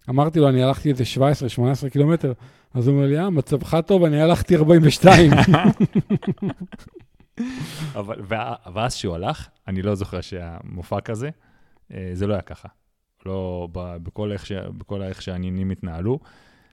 אמרתי 0.08 0.40
לו, 0.40 0.48
אני 0.48 0.62
הלכתי 0.62 0.90
איזה 0.90 1.04
17-18 1.86 1.90
קילומטר, 1.90 2.32
אז 2.74 2.88
הוא 2.88 2.96
אומר 2.96 3.06
לי, 3.06 3.18
אה, 3.18 3.30
מצבך 3.30 3.76
טוב, 3.86 4.04
אני 4.04 4.22
הלכתי 4.22 4.56
42. 4.56 5.30
אבל, 7.98 8.16
ואז 8.74 8.94
שהוא 8.94 9.14
הלך, 9.14 9.48
אני 9.68 9.82
לא 9.82 9.94
זוכר 9.94 10.20
שהמופע 10.20 11.00
כזה, 11.00 11.30
אה, 11.94 12.10
זה 12.12 12.26
לא 12.26 12.32
היה 12.32 12.42
ככה. 12.42 12.68
לא 13.26 13.68
בכל 13.72 14.32
איך, 14.32 14.46
ש, 14.46 14.52
בכל 14.52 15.02
איך 15.02 15.22
שהעניינים 15.22 15.70
התנהלו. 15.70 16.18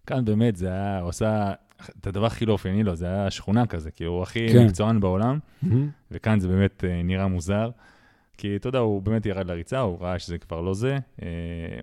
כאן 0.07 0.25
באמת 0.25 0.55
זה 0.55 0.67
היה, 0.67 0.99
הוא 0.99 1.09
עשה 1.09 1.53
את 1.99 2.07
הדבר 2.07 2.25
הכי 2.25 2.45
לא 2.45 2.53
אופייני 2.53 2.83
לו, 2.83 2.95
זה 2.95 3.05
היה 3.05 3.31
שכונה 3.31 3.65
כזה, 3.65 3.91
כי 3.91 4.03
הוא 4.03 4.23
הכי 4.23 4.47
כן. 4.53 4.65
מקצוען 4.65 4.99
בעולם, 4.99 5.39
וכאן 6.11 6.39
זה 6.39 6.47
באמת 6.47 6.83
אה, 6.83 7.01
נראה 7.03 7.27
מוזר. 7.27 7.69
כי 8.37 8.55
אתה 8.55 8.67
יודע, 8.67 8.79
הוא 8.79 9.01
באמת 9.01 9.25
ירד 9.25 9.47
לריצה, 9.47 9.79
הוא 9.79 9.97
ראה 10.01 10.19
שזה 10.19 10.37
כבר 10.37 10.61
לא 10.61 10.73
זה. 10.73 10.97
אה, 11.21 11.27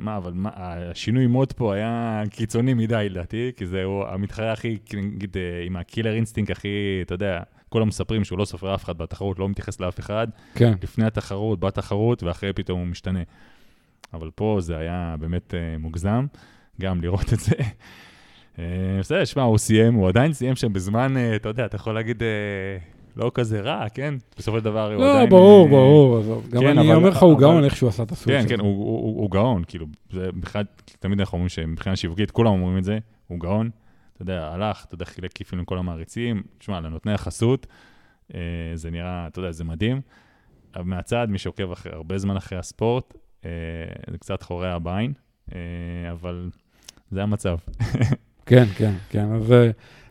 מה, 0.01 0.17
אבל 0.17 0.33
מה, 0.35 0.51
השינוי 0.55 1.27
מוד 1.27 1.53
פה 1.53 1.75
היה 1.75 2.23
קיצוני 2.31 2.75
מדי 2.75 3.07
לדעתי, 3.11 3.53
כי 3.57 3.67
זה 3.67 3.85
הוא 3.85 4.05
המתחרה 4.05 4.53
הכי, 4.53 4.79
נגיד, 4.95 5.37
אה, 5.37 5.67
עם 5.67 5.77
ה 5.77 5.82
killer 5.82 6.15
instinct 6.15 6.51
הכי, 6.51 6.69
אתה 7.03 7.15
יודע, 7.15 7.41
כולם 7.69 7.89
מספרים 7.89 8.25
שהוא 8.25 8.39
לא 8.39 8.45
סופר 8.45 8.75
אף 8.75 8.85
אחד 8.85 8.99
בתחרות, 8.99 9.39
לא 9.39 9.49
מתייחס 9.49 9.81
לאף 9.81 10.01
אחד. 10.01 10.27
כן. 10.55 10.73
לפני 10.83 11.05
התחרות, 11.05 11.61
בתחרות, 11.61 12.23
ואחרי 12.23 12.53
פתאום 12.53 12.81
הוא 12.81 12.87
משתנה. 12.87 13.23
אבל 14.15 14.31
פה 14.35 14.59
זה 14.61 14.77
היה 14.77 15.17
באמת 15.21 15.55
אה, 15.55 15.79
מוגזם, 15.79 16.27
גם 16.81 17.01
לראות 17.01 17.33
את 17.33 17.41
זה. 17.41 17.55
בסדר, 19.01 19.25
שמע, 19.25 19.43
הוא 19.43 19.59
סיים, 19.59 19.95
הוא 19.95 20.09
עדיין 20.09 20.33
סיים 20.33 20.57
שם 20.57 20.73
בזמן, 20.73 21.15
אתה 21.37 21.49
יודע, 21.49 21.67
אתה 21.67 21.77
יכול 21.77 21.95
להגיד, 21.95 22.23
לא 23.17 23.31
כזה 23.35 23.61
רע, 23.61 23.89
כן? 23.89 24.15
בסופו 24.39 24.59
של 24.59 24.65
דבר 24.65 24.93
הוא 24.93 25.01
לא, 25.03 25.13
עדיין... 25.13 25.31
ברור, 25.31 25.65
אה, 25.65 25.71
ברור, 25.71 26.19
עזוב. 26.19 26.49
גם 26.51 26.61
כן, 26.61 26.79
אני 26.79 26.95
אומר 26.95 27.09
לך, 27.09 27.23
הוא 27.23 27.39
גאון 27.39 27.65
איך 27.65 27.77
שהוא 27.77 27.89
עשה 27.89 28.03
את 28.03 28.13
הסוויץ' 28.13 28.37
כן, 28.39 28.45
הזה. 28.45 28.49
כן, 28.49 28.61
הוא, 28.61 29.31
גאון, 29.31 29.65
כאילו, 29.67 29.87
זה 30.11 30.33
בכלל, 30.33 30.65
תמיד 31.01 31.21
אנחנו 31.21 31.37
אומרים 31.37 31.49
שמבחינה 31.49 31.97
שיווקית, 31.97 32.31
כולם 32.31 32.51
אומרים 32.51 32.79
את 32.79 32.85
זה, 32.85 32.99
הוא 33.27 33.41
גאון. 33.41 33.71
אתה 34.13 34.23
יודע, 34.23 34.49
הלך, 34.53 34.85
אתה 34.85 34.95
יודע, 34.95 35.05
חילק 35.05 35.33
כיפים 35.33 35.59
לכל 35.59 35.79
המעריצים. 35.79 36.43
תשמע, 36.59 36.81
לנותני 36.81 37.13
החסות, 37.13 37.67
אה, 38.35 38.41
זה 38.75 38.91
נראה, 38.91 39.27
אתה 39.27 39.39
יודע, 39.39 39.53
זה 39.53 39.65
מדהים. 39.65 40.01
אבל 40.75 40.85
מהצד, 40.85 41.27
מי 41.31 41.39
שעוקב 41.39 41.73
אחרי, 41.73 41.93
הרבה 41.93 42.19
זמן 42.19 42.37
אחרי 42.37 42.59
הספורט, 42.59 43.15
אה, 43.45 43.51
זה 44.11 44.19
קצת 44.19 44.43
חורע 44.43 44.79
בעין, 44.79 45.13
אבל 46.11 46.51
זה 47.11 47.23
המצב. 47.23 47.57
כן, 48.47 48.65
כן, 48.77 48.93
כן. 49.11 49.33
אז 49.33 49.55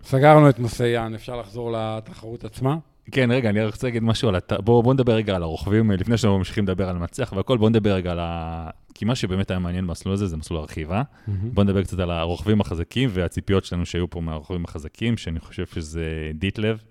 סגרנו 0.04 0.50
את 0.50 0.60
נושא 0.60 0.84
יאן, 0.84 1.14
אפשר 1.14 1.40
לחזור 1.40 1.72
לתחרות 1.72 2.44
עצמה? 2.44 2.78
כן, 3.12 3.32
רגע, 3.32 3.50
אני 3.50 3.66
רוצה 3.66 3.88
להגיד 3.88 4.04
משהו 4.04 4.30
על... 4.30 4.36
הת... 4.36 4.54
בואו 4.54 4.84
בוא 4.84 4.94
נדבר 4.94 5.14
רגע 5.14 5.36
על 5.36 5.44
הרוכבים, 5.44 5.92
לפני 5.92 6.18
שאנחנו 6.18 6.38
ממשיכים 6.38 6.64
לדבר 6.64 6.90
על 6.90 6.96
המנצח 6.96 7.34
והכל, 7.36 7.58
בואו 7.58 7.70
נדבר 7.70 7.94
רגע 7.94 8.12
על 8.12 8.20
ה... 8.20 8.70
כי 8.94 9.06
מה 9.06 9.16
שבאמת 9.16 9.52
היה 9.52 9.60
מעניין 9.60 9.88
במסלול 9.88 10.14
הזה 10.14 10.28
זה 10.28 10.38
מסלול 10.38 10.60
הרכיבה. 10.60 11.04
בואו 11.28 11.64
נדבר 11.64 11.84
קצת 11.84 12.00
על 12.00 12.12
הרוכבים 12.12 12.62
החזקים 12.62 13.10
והציפיות 13.14 13.66
שלנו 13.66 13.86
שהיו 13.86 14.10
פה 14.10 14.22
מהרוכבים 14.22 14.66
החזקים, 14.66 15.18
שאני 15.18 15.40
חושב 15.40 15.66
שזה 15.66 16.32
דיטלב, 16.34 16.84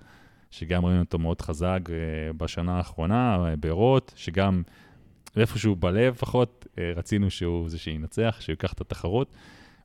שגם 0.51 0.85
ראינו 0.85 1.01
אותו 1.01 1.19
מאוד 1.19 1.41
חזק 1.43 1.81
אה, 1.91 2.33
בשנה 2.33 2.77
האחרונה, 2.77 3.37
אה, 3.45 3.57
בארות, 3.57 4.13
שגם 4.17 4.63
איפשהו 5.37 5.77
בלב 5.77 6.15
לפחות, 6.15 6.67
אה, 6.79 6.93
רצינו 6.97 7.31
שהוא 7.31 7.69
זה 7.69 7.79
שינצח, 7.79 8.37
שהוא 8.41 8.53
ייקח 8.53 8.73
את 8.73 8.81
התחרות. 8.81 9.33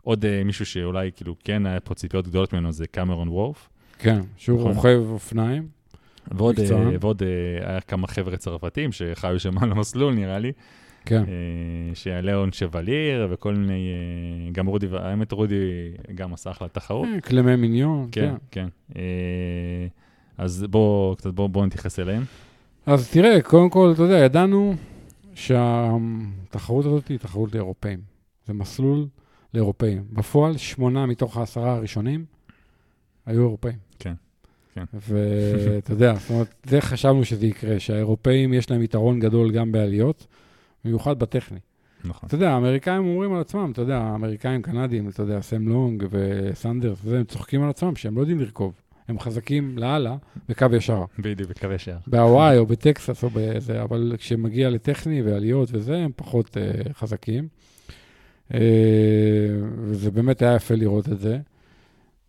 עוד 0.03 0.25
מישהו 0.45 0.65
שאולי 0.65 1.11
כאילו 1.15 1.35
כן 1.43 1.65
היה 1.65 1.79
פה 1.79 1.95
ציפיות 1.95 2.27
גדולות 2.27 2.53
ממנו 2.53 2.71
זה 2.71 2.87
קמרון 2.87 3.29
וורף. 3.29 3.69
כן, 3.99 4.19
שהוא 4.37 4.59
נכון. 4.59 4.71
רוכב 4.71 5.01
אופניים. 5.09 5.74
ועוד. 6.31 6.59
אה, 6.59 6.65
ועוד 6.99 7.23
אה, 7.23 7.69
היה 7.69 7.81
כמה 7.81 8.07
חבר'ה 8.07 8.37
צרפתים 8.37 8.91
שחיו 8.91 9.39
שם 9.39 9.57
על 9.57 9.71
המסלול, 9.71 10.13
נראה 10.13 10.39
לי. 10.39 10.51
כן, 11.05 11.23
אה, 11.27 11.95
שהיה 11.95 12.21
ליאון 12.21 12.51
שווליר 12.51 13.27
וכל 13.31 13.55
מיני, 13.55 13.89
אה, 13.93 14.51
גם 14.51 14.65
רודי, 14.65 14.87
האמת 14.93 15.31
רודי 15.31 15.55
גם 16.15 16.33
עשה 16.33 16.51
אחלה 16.51 16.67
תחרות. 16.67 17.07
קלמי 17.21 17.55
מיניון, 17.55 18.07
כן, 18.11 18.33
כן. 18.51 18.67
כן. 18.93 18.99
אה, 18.99 19.87
אז 20.37 20.65
בואו 20.69 21.15
בואו 21.35 21.49
בוא 21.49 21.65
נתייחס 21.65 21.99
אליהם. 21.99 22.23
אז 22.85 23.11
תראה, 23.11 23.41
קודם 23.41 23.69
כל, 23.69 23.91
אתה 23.93 24.01
יודע, 24.01 24.17
ידענו 24.17 24.75
שהתחרות 25.33 26.85
הזאת 26.85 27.07
היא 27.07 27.19
תחרות 27.19 27.53
לאירופאים. 27.53 27.99
זה 28.47 28.53
מסלול 28.53 29.07
לאירופאים. 29.53 30.03
בפועל, 30.13 30.57
שמונה 30.57 31.05
מתוך 31.05 31.37
העשרה 31.37 31.75
הראשונים 31.75 32.25
היו 33.25 33.41
אירופאים. 33.41 33.84
כן. 34.75 34.83
ואתה 34.93 35.93
יודע, 35.93 36.13
זאת 36.15 36.29
אומרת, 36.29 36.55
זה 36.63 36.81
חשבנו 36.81 37.25
שזה 37.25 37.45
יקרה, 37.45 37.79
שהאירופאים 37.79 38.53
יש 38.53 38.71
להם 38.71 38.81
יתרון 38.81 39.19
גדול 39.19 39.51
גם 39.51 39.71
בעליות, 39.71 40.27
במיוחד 40.85 41.19
בטכני. 41.19 41.59
נכון. 42.05 42.27
אתה 42.27 42.35
יודע, 42.35 42.51
האמריקאים 42.51 43.05
אומרים 43.07 43.33
על 43.33 43.41
עצמם, 43.41 43.71
אתה 43.71 43.81
יודע, 43.81 43.97
האמריקאים, 43.97 44.61
קנדים, 44.61 45.09
אתה 45.09 45.21
יודע, 45.23 45.41
סם 45.41 45.67
לונג 45.67 46.05
וסנדרס, 46.09 46.99
וזה, 47.03 47.17
הם 47.17 47.23
צוחקים 47.23 47.63
על 47.63 47.69
עצמם 47.69 47.95
שהם 47.95 48.15
לא 48.15 48.21
יודעים 48.21 48.39
לרכוב. 48.39 48.73
הם 49.07 49.19
חזקים 49.19 49.77
לאללה 49.77 50.15
בקו 50.49 50.65
ישר. 50.73 51.03
בדיוק, 51.19 51.49
בקווי 51.49 51.79
שער. 51.79 51.97
בהוואי 52.07 52.57
או 52.57 52.65
בטקסס 52.65 53.23
או 53.23 53.29
בזה, 53.33 53.81
אבל 53.81 54.13
כשמגיע 54.17 54.69
לטכני 54.69 55.21
ועליות 55.21 55.69
וזה, 55.71 55.97
הם 55.97 56.11
פחות 56.15 56.57
uh, 56.57 56.93
חזקים. 56.93 57.47
Uh, 58.51 58.55
וזה 59.77 60.11
באמת 60.11 60.41
היה 60.41 60.55
יפה 60.55 60.75
לראות 60.75 61.09
את 61.09 61.19
זה. 61.19 61.39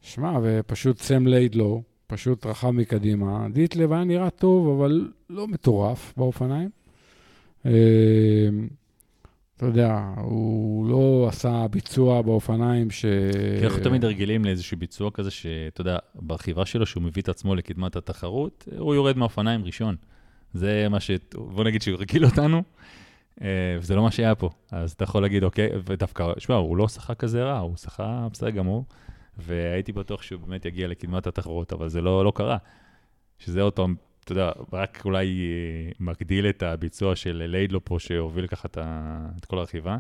שמע, 0.01 0.39
ופשוט 0.43 0.99
סם 0.99 1.27
ליידלו, 1.27 1.83
פשוט 2.07 2.47
רכב 2.47 2.71
מקדימה. 2.71 3.47
דיטלב 3.53 3.93
היה 3.93 4.05
נראה 4.05 4.31
טוב, 4.31 4.81
אבל 4.81 5.11
לא 5.31 5.49
מטורף 5.49 6.15
באופניים. 6.17 6.71
Uh, 7.63 7.69
אתה 9.57 9.67
יודע, 9.67 10.01
הוא 10.17 10.89
לא 10.91 11.27
עשה 11.29 11.67
ביצוע 11.71 12.23
באופניים 12.23 12.91
ש... 12.91 13.05
כי 13.61 13.67
אנחנו 13.67 13.83
תמיד 13.83 14.05
רגילים 14.05 14.45
לאיזשהו 14.45 14.77
ביצוע 14.79 15.11
כזה, 15.11 15.31
שאתה 15.31 15.81
יודע, 15.81 15.99
ברכיבה 16.15 16.67
שלו, 16.67 16.87
שהוא 16.87 17.03
מביא 17.03 17.23
את 17.23 17.29
עצמו 17.29 17.55
לקדמת 17.55 17.97
התחרות, 17.97 18.69
הוא 18.79 18.95
יורד 18.95 19.17
מהאופניים 19.17 19.65
ראשון. 19.65 19.97
זה 20.55 20.87
מה 20.91 21.01
ש... 21.01 21.11
בוא 21.35 21.65
נגיד 21.65 21.83
שהוא 21.83 21.95
הרגיל 21.95 22.25
אותנו, 22.25 22.63
אה, 23.43 23.77
וזה 23.81 23.97
לא 23.97 24.03
מה 24.03 24.11
שהיה 24.11 24.35
פה. 24.35 24.51
אז 24.71 24.93
אתה 24.93 25.05
יכול 25.05 25.23
להגיד, 25.23 25.45
אוקיי, 25.45 25.71
ודווקא, 25.87 26.33
שמע, 26.39 26.55
הוא 26.55 26.77
לא 26.77 26.89
שחק 26.89 27.19
כזה 27.19 27.45
רע, 27.45 27.59
הוא 27.59 27.77
שחק 27.77 28.05
בסדר 28.33 28.51
גמור, 28.51 28.85
והייתי 29.39 29.93
בטוח 29.93 30.23
שהוא 30.23 30.41
באמת 30.41 30.65
יגיע 30.65 30.89
לקדמת 30.89 31.27
התחרות, 31.27 31.73
אבל 31.73 31.89
זה 31.89 32.01
לא, 32.01 32.25
לא 32.25 32.33
קרה. 32.35 32.57
שזה 33.39 33.63
עוד 33.63 33.73
פעם, 33.73 33.95
אתה 34.25 34.33
יודע, 34.33 34.51
רק 34.73 35.03
אולי 35.05 35.27
אה, 35.27 35.93
מגדיל 36.01 36.49
את 36.49 36.63
הביצוע 36.63 37.17
של 37.17 37.43
ליידלו 37.47 37.85
פה, 37.85 37.97
שהוביל 37.99 38.47
ככה 38.47 38.69
את, 38.69 38.79
ה... 38.79 39.27
את 39.39 39.45
כל 39.45 39.59
הרכיבה. 39.59 39.99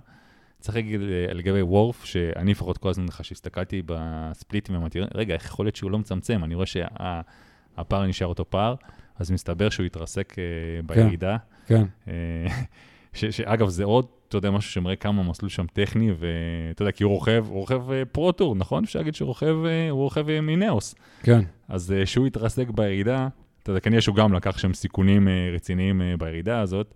צריך 0.60 0.76
להגיד 0.76 1.00
אה, 1.00 1.34
לגבי 1.34 1.62
וורף, 1.62 2.04
שאני 2.04 2.50
לפחות 2.50 2.78
כל 2.78 2.88
הזמן 2.88 3.08
ככה 3.08 3.24
שהסתכלתי 3.24 3.82
בספליטים, 3.86 4.74
אמרתי, 4.74 5.00
רגע, 5.14 5.34
איך 5.34 5.44
יכול 5.44 5.66
להיות 5.66 5.76
שהוא 5.76 5.90
לא 5.90 5.98
מצמצם? 5.98 6.44
אני 6.44 6.54
רואה 6.54 6.66
שהפער 6.66 8.06
נשאר 8.06 8.26
אותו 8.26 8.50
פער, 8.50 8.74
אז 9.16 9.30
מסתבר 9.30 9.68
שהוא 9.68 9.86
התרסק 9.86 10.34
אה, 10.38 10.44
בירידה. 10.86 11.36
כן, 11.66 11.84
אה, 12.08 12.46
ש, 13.12 13.24
שאגב, 13.24 13.68
זה 13.68 13.84
עוד, 13.84 14.06
אתה 14.28 14.36
יודע, 14.36 14.50
משהו 14.50 14.72
שמראה 14.72 14.96
כמה 14.96 15.22
המסלול 15.22 15.48
שם 15.48 15.66
טכני, 15.72 16.10
ואתה 16.10 16.82
יודע, 16.82 16.92
כי 16.92 17.04
הוא 17.04 17.12
רוכב, 17.12 17.44
הוא 17.48 17.58
רוכב 17.58 17.90
אה, 17.90 18.04
פרו-טור, 18.04 18.56
נכון? 18.56 18.84
אפשר 18.84 18.98
להגיד 18.98 19.14
שהוא 19.14 19.26
רוכב, 19.26 19.56
אה, 19.66 19.90
הוא 19.90 20.02
רוכב 20.02 20.28
אה, 20.28 20.40
מנאוס. 20.40 20.94
כן. 21.22 21.40
אז 21.68 21.94
שהוא 22.04 22.26
התרסק 22.26 22.70
בירידה, 22.70 23.28
אתה 23.62 23.70
יודע, 23.70 23.80
כנראה 23.80 24.00
שהוא 24.00 24.16
גם 24.16 24.32
לקח 24.32 24.58
שם 24.58 24.74
סיכונים 24.74 25.28
רציניים 25.54 26.02
בירידה 26.18 26.60
הזאת, 26.60 26.94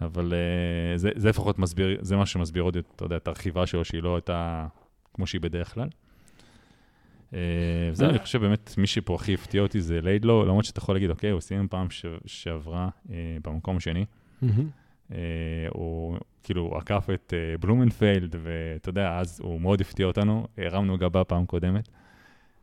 אבל 0.00 0.32
זה, 0.96 1.10
זה 1.16 1.28
לפחות 1.28 1.58
מסביר, 1.58 1.98
זה 2.00 2.16
מה 2.16 2.26
שמסביר 2.26 2.62
עוד, 2.62 2.76
אתה 2.96 3.04
יודע, 3.04 3.16
את 3.16 3.28
הרכיבה 3.28 3.66
שלו, 3.66 3.84
שהיא 3.84 4.02
לא 4.02 4.14
הייתה 4.14 4.66
כמו 5.14 5.26
שהיא 5.26 5.40
בדרך 5.40 5.74
כלל. 5.74 5.88
וזהו, 7.92 8.10
אני 8.10 8.18
חושב 8.18 8.40
באמת, 8.40 8.74
מי 8.78 8.86
שפה 8.86 9.14
הכי 9.14 9.34
הפתיע 9.34 9.62
אותי 9.62 9.80
זה 9.80 10.00
ליידלו, 10.00 10.44
למרות 10.44 10.64
שאתה 10.64 10.78
יכול 10.78 10.94
להגיד, 10.94 11.10
אוקיי, 11.10 11.30
הוא 11.30 11.40
סיים 11.40 11.68
פעם 11.68 11.86
שעברה 12.26 12.88
במקום 13.42 13.76
השני. 13.76 14.04
אה, 15.12 15.18
הוא 15.70 16.18
כאילו 16.42 16.76
עקף 16.76 17.06
את 17.14 17.34
אה, 17.36 17.58
בלומנפלד, 17.58 18.36
ואתה 18.42 18.88
יודע, 18.88 19.18
אז 19.18 19.40
הוא 19.40 19.60
מאוד 19.60 19.80
הפתיע 19.80 20.06
אותנו, 20.06 20.46
הרמנו 20.58 20.98
גבה 20.98 21.24
פעם 21.24 21.46
קודמת. 21.46 21.88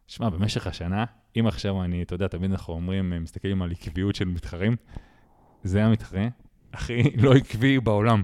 שמע, 0.08 0.30
במשך 0.30 0.68
השנה, 0.68 1.06
אם 1.40 1.48
עכשיו 1.48 1.84
אני, 1.84 2.04
אתה 2.04 2.16
יודע, 2.16 2.28
תמיד 2.28 2.52
אנחנו 2.52 2.74
אומרים, 2.74 3.14
אה, 3.14 3.20
מסתכלים 3.20 3.62
על 3.62 3.72
עקביות 3.72 4.16
של 4.16 4.26
מתחרים, 4.26 4.76
זה 5.64 5.86
המתחרה 5.86 6.28
הכי 6.74 7.04
לא 7.24 7.34
עקבי 7.34 7.80
בעולם. 7.80 8.24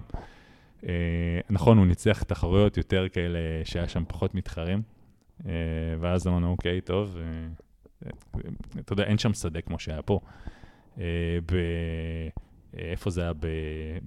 נכון, 1.49 1.77
הוא 1.77 1.85
ניצח 1.85 2.23
תחרויות 2.23 2.77
יותר 2.77 3.09
כאלה 3.09 3.39
שהיה 3.63 3.87
שם 3.87 4.03
פחות 4.07 4.35
מתחרים, 4.35 4.81
ואז 5.99 6.27
אמרנו, 6.27 6.51
אוקיי, 6.51 6.81
טוב, 6.81 7.17
אתה 8.79 8.93
יודע, 8.93 9.03
אין 9.03 9.17
שם 9.17 9.33
שדה 9.33 9.61
כמו 9.61 9.79
שהיה 9.79 10.01
פה. 10.01 10.19
אה. 12.73 12.79
אה, 12.79 12.91
איפה 12.91 13.09
זה 13.09 13.21
היה? 13.21 13.31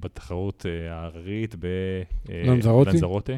בתחרות 0.01 0.67
אה, 0.67 0.95
ההררית. 0.95 1.55
אה, 1.65 2.43
לנזרוטי? 2.45 2.91
לנזרוטה. 2.91 3.33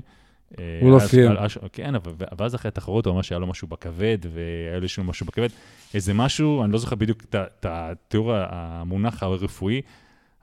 אה, 0.58 0.78
הוא 0.82 0.92
לא 0.92 0.98
סיים. 0.98 1.32
כן, 1.72 1.94
ואז 2.38 2.54
אחרי 2.54 2.68
התחרות 2.68 3.06
הוא 3.06 3.12
אמר 3.12 3.22
שהיה 3.22 3.38
לו 3.38 3.46
משהו 3.46 3.68
בכבד, 3.68 4.18
והיה 4.22 4.76
לו 4.76 4.82
איזשהו 4.82 5.04
משהו 5.04 5.26
בכבד. 5.26 5.48
איזה 5.94 6.14
משהו, 6.14 6.64
אני 6.64 6.72
לא 6.72 6.78
זוכר 6.78 6.96
בדיוק 6.96 7.24
את 7.34 7.66
התיאור 7.68 8.32
המונח 8.34 9.22
הרפואי, 9.22 9.82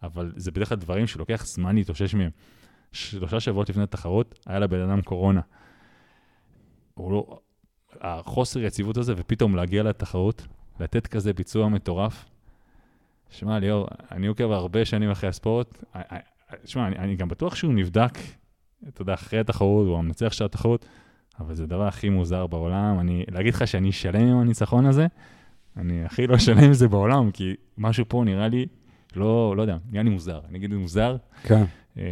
אבל 0.04 0.32
זה 0.36 0.52
בדרך 0.52 0.70
כלל 0.70 0.78
דברים 0.78 1.08
שלוקח 1.08 1.46
זמן 1.46 1.76
להתאושש 1.76 2.14
מהם. 2.14 2.30
שלושה 2.92 3.40
שבועות 3.40 3.70
לפני 3.70 3.84
התחרות, 3.84 4.40
היה 4.46 4.60
לבן 4.60 4.80
אדם 4.90 5.02
קורונה. 5.02 5.42
הוא 6.94 7.12
לא... 7.12 7.40
החוסר 8.02 8.60
יציבות 8.60 8.98
הזה, 8.98 9.14
ופתאום 9.18 9.56
להגיע 9.56 9.84
לתחרות, 9.84 10.48
לתת 10.80 11.08
כזה 11.08 11.34
ביצוע 11.34 11.68
מטורף. 11.68 12.26
שמע, 13.30 13.60
ליאור, 13.60 13.88
אני 14.12 14.28
עוקב 14.28 14.52
הרבה 14.52 14.86
שנים 14.86 15.12
אחרי 15.12 15.30
הספורט. 15.30 15.84
שמע, 16.66 16.88
אני, 16.88 16.98
אני 16.98 17.16
גם 17.16 17.28
בטוח 17.28 17.56
שהוא 17.56 17.74
נבדק, 17.74 18.18
אתה 18.88 19.02
יודע, 19.02 19.14
אחרי 19.14 19.40
התחרות, 19.40 19.88
הוא 19.88 19.98
המנצח 19.98 20.34
של 20.34 20.46
התחרות, 20.46 20.86
אבל 21.40 21.56
זה 21.56 21.64
הדבר 21.64 21.88
הכי 21.88 22.10
מוזר 22.10 22.48
בעולם. 22.48 23.00
אני, 23.00 23.26
להגיד 23.32 23.54
לך 23.54 23.68
שאני 23.68 23.92
שלם 23.92 24.28
עם 24.28 24.38
הניצחון 24.38 24.86
הזה, 24.86 25.08
אני 25.78 26.06
הכי 26.06 26.28
לא 26.28 26.38
שלם 26.38 26.58
עם 26.58 26.74
זה 26.74 26.88
בעולם, 26.88 27.32
כי 27.32 27.54
משהו 27.78 28.06
פה 28.08 28.24
נראה 28.26 28.48
לי, 28.48 28.66
לא, 29.16 29.54
לא 29.58 29.62
יודע, 29.62 29.78
נראה 29.92 30.04
לי 30.04 30.10
מוזר. 30.10 30.40
אני 30.50 30.58
אגיד 30.58 30.74
מוזר, 30.74 31.18
כן. 31.44 31.64
אה, 31.98 32.04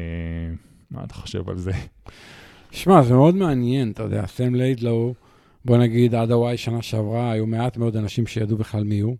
מה 0.91 1.03
אתה 1.03 1.13
חושב 1.13 1.49
על 1.49 1.57
זה? 1.57 1.71
שמע, 2.71 3.01
זה 3.01 3.13
מאוד 3.13 3.35
מעניין, 3.35 3.91
אתה 3.91 4.03
יודע, 4.03 4.25
סם 4.27 4.55
ליידלו, 4.55 5.13
בוא 5.65 5.77
נגיד, 5.77 6.15
עד 6.15 6.31
הוואי 6.31 6.57
שנה 6.57 6.81
שעברה, 6.81 7.31
היו 7.31 7.45
מעט 7.45 7.77
מאוד 7.77 7.95
אנשים 7.95 8.27
שידעו 8.27 8.57
בכלל 8.57 8.83
מי 8.83 8.99
הוא, 8.99 9.15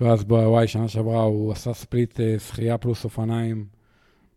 ואז 0.00 0.24
בוואי 0.24 0.66
שנה 0.66 0.88
שעברה 0.88 1.22
הוא 1.22 1.52
עשה 1.52 1.74
ספליט 1.74 2.20
אה, 2.20 2.36
שחייה 2.38 2.78
פלוס 2.78 3.04
אופניים 3.04 3.64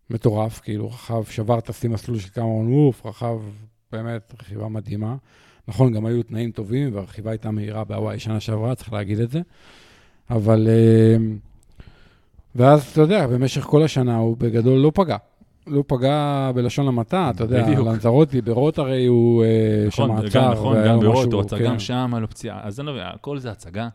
מטורף, 0.09 0.59
כאילו 0.59 0.87
רכב, 0.87 1.23
שבר 1.29 1.59
את 1.59 1.69
השיא 1.69 1.89
מסלול 1.89 2.19
של 2.19 2.29
קמרון 2.29 2.73
ווף, 2.73 3.05
רכב 3.05 3.37
באמת 3.91 4.33
רכיבה 4.39 4.67
מדהימה. 4.67 5.15
נכון, 5.67 5.93
גם 5.93 6.05
היו 6.05 6.23
תנאים 6.23 6.51
טובים, 6.51 6.95
והרכיבה 6.95 7.31
הייתה 7.31 7.51
מהירה 7.51 7.83
בהוואי 7.83 8.19
שנה 8.19 8.39
שעברה, 8.39 8.75
צריך 8.75 8.93
להגיד 8.93 9.19
את 9.19 9.31
זה. 9.31 9.41
אבל... 10.29 10.67
אה, 10.69 11.17
ואז, 12.55 12.83
אתה 12.91 13.01
יודע, 13.01 13.27
במשך 13.27 13.61
כל 13.61 13.83
השנה 13.83 14.17
הוא 14.17 14.37
בגדול 14.37 14.79
לא 14.79 14.91
פגע. 14.95 15.17
לא 15.67 15.83
פגע 15.87 16.51
בלשון 16.55 16.87
המעטה, 16.87 17.31
אתה 17.35 17.43
יודע. 17.43 17.69
לנזרוטי, 17.69 18.41
ברוט 18.41 18.79
הרי 18.79 19.05
הוא 19.05 19.43
אה, 19.43 19.91
שם 19.91 20.03
נכון, 20.03 20.25
עצר. 20.25 20.39
גם 20.39 20.51
נכון, 20.51 20.77
גם 20.87 21.01
לו 21.01 21.11
ברוטו, 21.11 21.27
משהו, 21.27 21.41
הצגה 21.41 21.57
כן. 21.59 21.65
גם 21.65 21.79
שם, 21.79 22.09
היה 22.13 22.19
לו 22.19 22.29
פציעה. 22.29 22.59
אז 22.63 22.79
אני 22.79 22.87
לא 22.87 22.93
מבין, 22.93 23.05
הכל 23.13 23.39
זה 23.39 23.51
הצגה. 23.51 23.87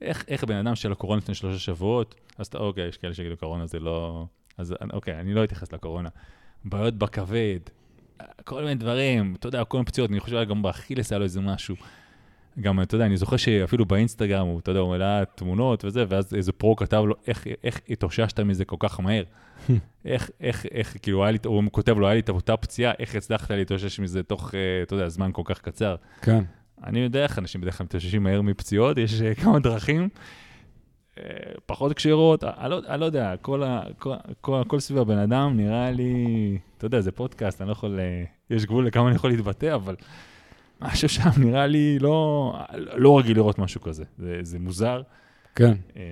איך, 0.00 0.24
איך 0.28 0.44
בן 0.44 0.56
אדם 0.56 0.74
של 0.74 0.92
הקורונה 0.92 1.18
לפני 1.18 1.34
שלושה 1.34 1.58
שבועות, 1.58 2.14
אז 2.38 2.46
אתה, 2.46 2.58
אוקיי, 2.58 2.88
יש 2.88 2.96
כאלה 2.96 3.14
שיגידו 3.14 3.36
קורונה 3.36 3.66
זה 3.66 3.80
לא... 3.80 4.26
אז 4.58 4.74
אוקיי, 4.92 5.20
אני 5.20 5.34
לא 5.34 5.44
אתייחס 5.44 5.72
לקורונה. 5.72 6.08
בעיות 6.64 6.94
בכבד, 6.94 7.58
כל 8.44 8.62
מיני 8.62 8.74
דברים, 8.74 9.34
אתה 9.38 9.48
יודע, 9.48 9.64
כל 9.64 9.78
מיני 9.78 9.86
פציעות, 9.86 10.10
אני 10.10 10.20
חושב 10.20 10.48
גם 10.48 10.62
באכילס 10.62 11.12
היה 11.12 11.18
לו 11.18 11.24
איזה 11.24 11.40
משהו. 11.40 11.76
גם, 12.60 12.82
אתה 12.82 12.94
יודע, 12.94 13.06
אני 13.06 13.16
זוכר 13.16 13.36
שאפילו 13.36 13.84
באינסטגרם, 13.84 14.46
הוא, 14.46 14.60
אתה 14.60 14.70
יודע, 14.70 14.80
הוא 14.80 14.92
העלה 14.92 15.22
תמונות 15.34 15.84
וזה, 15.84 16.04
ואז 16.08 16.34
איזה 16.34 16.52
פרו 16.52 16.76
כתב 16.76 17.02
לו, 17.06 17.14
איך, 17.26 17.46
איך 17.64 17.80
התאוששת 17.88 18.40
מזה 18.40 18.64
כל 18.64 18.76
כך 18.78 19.00
מהר? 19.00 19.22
איך, 20.04 20.30
איך, 20.40 20.66
איך, 20.70 20.96
כאילו, 21.02 21.24
היה 21.24 21.32
לי, 21.32 21.38
הוא 21.44 21.64
כותב 21.72 21.98
לו, 21.98 22.06
היה 22.06 22.14
לי 22.14 22.20
את 22.20 22.28
אותה 22.28 22.56
פציעה, 22.56 22.92
איך 22.98 23.14
הצלחת 23.14 23.50
להתאושש 23.50 24.00
מזה 24.00 24.22
תוך, 24.22 24.54
אה, 24.54 24.82
אתה 24.82 24.94
יודע, 24.94 25.08
זמן 25.08 25.30
כל 25.32 25.42
כך 25.44 25.60
קצר? 25.60 25.96
כן. 26.22 26.44
אני 26.84 26.98
יודע 26.98 27.22
איך 27.22 27.38
אנשים 27.38 27.60
בדרך 27.60 27.78
כלל 27.78 27.84
מתאוששים 27.84 28.22
מהר 28.22 28.42
מפציעות, 28.42 28.98
יש 28.98 29.22
אה, 29.22 29.34
כמה 29.34 29.58
דרכים. 29.58 30.08
אה, 31.18 31.24
פחות 31.66 31.92
קשירות, 31.92 32.44
אני 32.44 32.70
לא, 32.70 32.80
אני 32.88 33.00
לא 33.00 33.04
יודע, 33.04 33.34
כל, 33.36 33.62
ה, 33.62 33.82
כל, 33.98 34.14
כל, 34.40 34.62
כל 34.66 34.80
סביב 34.80 34.98
הבן 34.98 35.18
אדם 35.18 35.56
נראה 35.56 35.90
לי, 35.90 36.58
אתה 36.78 36.86
יודע, 36.86 37.00
זה 37.00 37.12
פודקאסט, 37.12 37.60
אני 37.60 37.68
לא 37.68 37.72
יכול, 37.72 38.00
אה, 38.00 38.24
יש 38.50 38.66
גבול 38.66 38.86
לכמה 38.86 39.08
אני 39.08 39.16
יכול 39.16 39.30
להתבטא, 39.30 39.74
אבל 39.74 39.96
משהו 40.80 41.08
שם 41.08 41.30
נראה 41.38 41.66
לי 41.66 41.98
לא, 41.98 42.54
לא 42.74 43.18
רגיל 43.18 43.36
לראות 43.36 43.58
משהו 43.58 43.80
כזה, 43.80 44.04
זה, 44.18 44.38
זה 44.42 44.58
מוזר. 44.58 45.02
כן. 45.54 45.72
אה, 45.96 46.02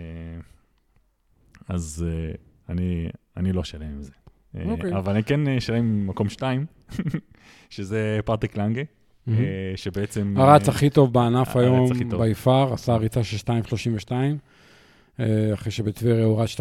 אז 1.69 2.07
אה, 2.09 2.33
אני, 2.69 3.09
אני 3.37 3.53
לא 3.53 3.65
שלם 3.65 3.89
עם 3.89 4.03
זה. 4.03 4.13
אה, 4.57 4.65
אוקיי. 4.71 4.97
אבל 4.97 5.13
אני 5.13 5.25
כן 5.25 5.49
אה, 5.49 5.61
שלם 5.61 5.77
עם 5.77 6.07
מקום 6.07 6.29
שתיים, 6.29 6.67
שזה 7.71 8.21
פרטק 8.25 8.57
לנגה, 8.57 8.83
אה, 9.29 9.73
שבעצם... 9.77 10.35
הרץ 10.39 10.69
אה, 10.69 10.75
הכי 10.75 10.91
טוב 10.91 11.13
בענף 11.13 11.57
הרץ 11.57 11.91
היום. 12.01 12.19
ביפר, 12.19 12.73
עשה 12.73 12.97
ריצה 12.97 13.25
של 13.25 13.37
2.32, 13.37 14.13
אה, 15.21 15.55
אחרי 15.55 15.73
שבטבריה 15.73 16.25
הוא 16.25 16.43
רץ 16.43 16.61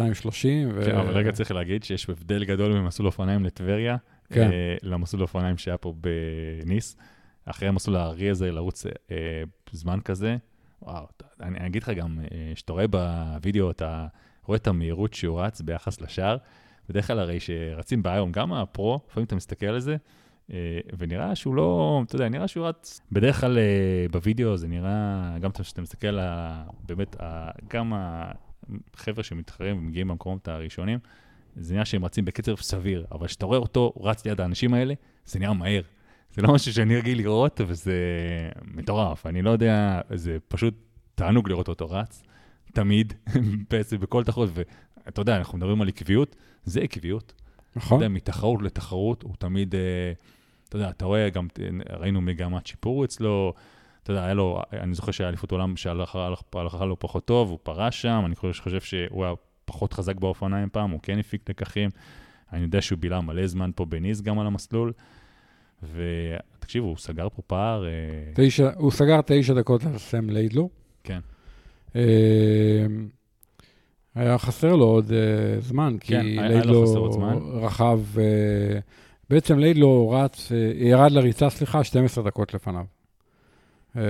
ו- 0.74 0.84
כן, 0.84 0.96
אבל 0.96 1.10
רגע 1.10 1.32
צריך 1.32 1.50
להגיד 1.50 1.84
שיש 1.84 2.10
הבדל 2.10 2.44
גדול 2.44 2.72
ממסלול 2.72 3.06
אופניים 3.06 3.44
לטבריה, 3.44 3.96
כן. 4.32 4.50
אה, 4.52 4.76
למסלול 4.82 5.22
אופניים 5.22 5.58
שהיה 5.58 5.76
פה 5.76 5.94
בניס. 6.00 6.96
אחרי 7.44 7.68
המסלול 7.68 7.96
הארי 7.96 8.30
הזה, 8.30 8.52
לרוץ 8.52 8.86
אה, 8.86 9.42
זמן 9.72 10.00
כזה, 10.04 10.36
וואו, 10.82 11.06
אני, 11.40 11.58
אני 11.58 11.66
אגיד 11.66 11.82
לך 11.82 11.90
גם, 11.90 12.18
אה, 12.32 12.52
שאתה 12.54 12.72
רואה 12.72 12.86
בווידאו, 12.86 13.70
אתה 13.70 14.06
רואה 14.44 14.56
את 14.56 14.66
המהירות 14.66 15.14
שהוא 15.14 15.40
רץ 15.40 15.60
ביחס 15.60 16.00
לשער. 16.00 16.36
בדרך 16.88 17.06
כלל 17.06 17.18
הרי 17.18 17.40
שרצים 17.40 18.02
באיום, 18.02 18.32
גם 18.32 18.52
הפרו, 18.52 19.00
לפעמים 19.10 19.26
אתה 19.26 19.36
מסתכל 19.36 19.66
על 19.66 19.80
זה, 19.80 19.92
אה, 19.92 19.96
ונראה 20.98 21.34
שהוא 21.34 21.54
לא, 21.54 22.02
אתה 22.06 22.16
יודע, 22.16 22.28
נראה 22.28 22.48
שהוא 22.48 22.66
רץ. 22.66 23.00
בדרך 23.12 23.40
כלל 23.40 23.58
אה, 23.58 24.06
בווידאו 24.10 24.56
זה 24.56 24.68
נראה, 24.68 25.36
גם 25.40 25.50
כשאתה 25.50 25.82
מסתכל 25.82 26.06
על 26.06 26.18
ה... 26.18 26.64
באמת, 26.86 27.16
ה- 27.20 27.50
גם 27.68 27.92
החבר'ה 28.94 29.22
שמתחרים 29.24 29.78
ומגיעים 29.78 30.08
במקומות 30.08 30.48
הראשונים, 30.48 30.98
זה 31.56 31.74
נראה 31.74 31.84
שהם 31.84 32.04
רצים 32.04 32.24
בקצב 32.24 32.56
סביר, 32.56 33.06
אבל 33.12 33.26
כשאתה 33.26 33.46
רואה 33.46 33.58
אותו 33.58 33.92
רץ 34.00 34.24
ליד 34.26 34.40
האנשים 34.40 34.74
האלה, 34.74 34.94
זה 35.26 35.38
נראה 35.38 35.52
מהר. 35.52 35.82
זה 36.34 36.42
לא 36.42 36.54
משהו 36.54 36.72
שאני 36.72 36.96
רגיל 36.96 37.18
לראות, 37.18 37.60
וזה 37.66 37.94
מטורף. 38.64 39.26
אני 39.26 39.42
לא 39.42 39.50
יודע, 39.50 40.00
זה 40.14 40.36
פשוט 40.48 40.74
תענוג 41.14 41.48
לראות 41.48 41.68
אותו 41.68 41.90
רץ, 41.90 42.22
תמיד, 42.72 43.12
בעצם 43.70 43.96
בכל 43.98 44.24
תחרות, 44.24 44.50
ואתה 44.52 45.20
יודע, 45.20 45.36
אנחנו 45.36 45.58
מדברים 45.58 45.82
על 45.82 45.88
עקביות, 45.88 46.36
זה 46.64 46.80
עקביות. 46.80 47.32
אתה 47.70 47.78
נכון. 47.78 47.98
יודע, 47.98 48.08
מתחרות 48.08 48.62
לתחרות, 48.62 49.22
הוא 49.22 49.34
תמיד, 49.38 49.74
אה, 49.74 50.12
אתה 50.68 50.76
יודע, 50.76 50.90
אתה 50.90 51.04
רואה, 51.04 51.30
גם 51.30 51.46
ראינו 52.00 52.20
מגמת 52.20 52.66
שיפור 52.66 53.04
אצלו, 53.04 53.52
אתה 54.02 54.12
יודע, 54.12 54.24
היה 54.24 54.34
לו, 54.34 54.62
אני 54.72 54.94
זוכר 54.94 55.12
שהיה 55.12 55.28
אליפות 55.28 55.52
עולם 55.52 55.76
שהלכה 55.76 56.84
לו 56.84 56.98
פחות 56.98 57.24
טוב, 57.24 57.50
הוא 57.50 57.58
פרש 57.62 58.02
שם, 58.02 58.22
אני 58.26 58.36
חושב, 58.36 58.80
שהוא 58.80 59.24
היה 59.24 59.34
פחות 59.64 59.92
חזק 59.92 60.16
באופניים 60.16 60.68
פעם, 60.72 60.90
הוא 60.90 61.00
כן 61.02 61.18
הפיק 61.18 61.50
לקחים. 61.50 61.90
אני 62.52 62.62
יודע 62.62 62.82
שהוא 62.82 62.98
בילה 62.98 63.20
מלא 63.20 63.46
זמן 63.46 63.70
פה 63.74 63.84
בניס 63.84 64.20
גם 64.20 64.38
על 64.38 64.46
המסלול, 64.46 64.92
ותקשיבו, 65.94 66.86
הוא 66.86 66.96
סגר 66.96 67.28
פה 67.28 67.42
פער, 67.42 67.86
אה, 67.86 67.90
תשע, 68.34 68.70
הוא 68.76 68.90
סגר 68.90 69.20
תשע 69.26 69.54
דקות 69.54 69.84
על 69.84 69.98
סם 69.98 70.30
ליידלו. 70.30 70.68
כן. 71.04 71.20
אה, 71.96 72.86
היה 74.14 74.38
חסר 74.38 74.76
לו 74.76 74.84
עוד 74.84 75.12
אה, 75.12 75.60
זמן, 75.60 75.96
כי 76.00 76.12
כן, 76.12 76.26
ליידלו 76.26 76.86
חסר 76.86 76.98
בעצם 79.30 79.58
ליידלו 79.58 80.10
רץ, 80.10 80.52
אה, 80.52 80.72
ירד 80.74 81.10
לריצה, 81.10 81.50
סליחה, 81.50 81.84
12 81.84 82.24
דקות 82.24 82.54
לפניו. 82.54 82.84
אה, 83.96 84.02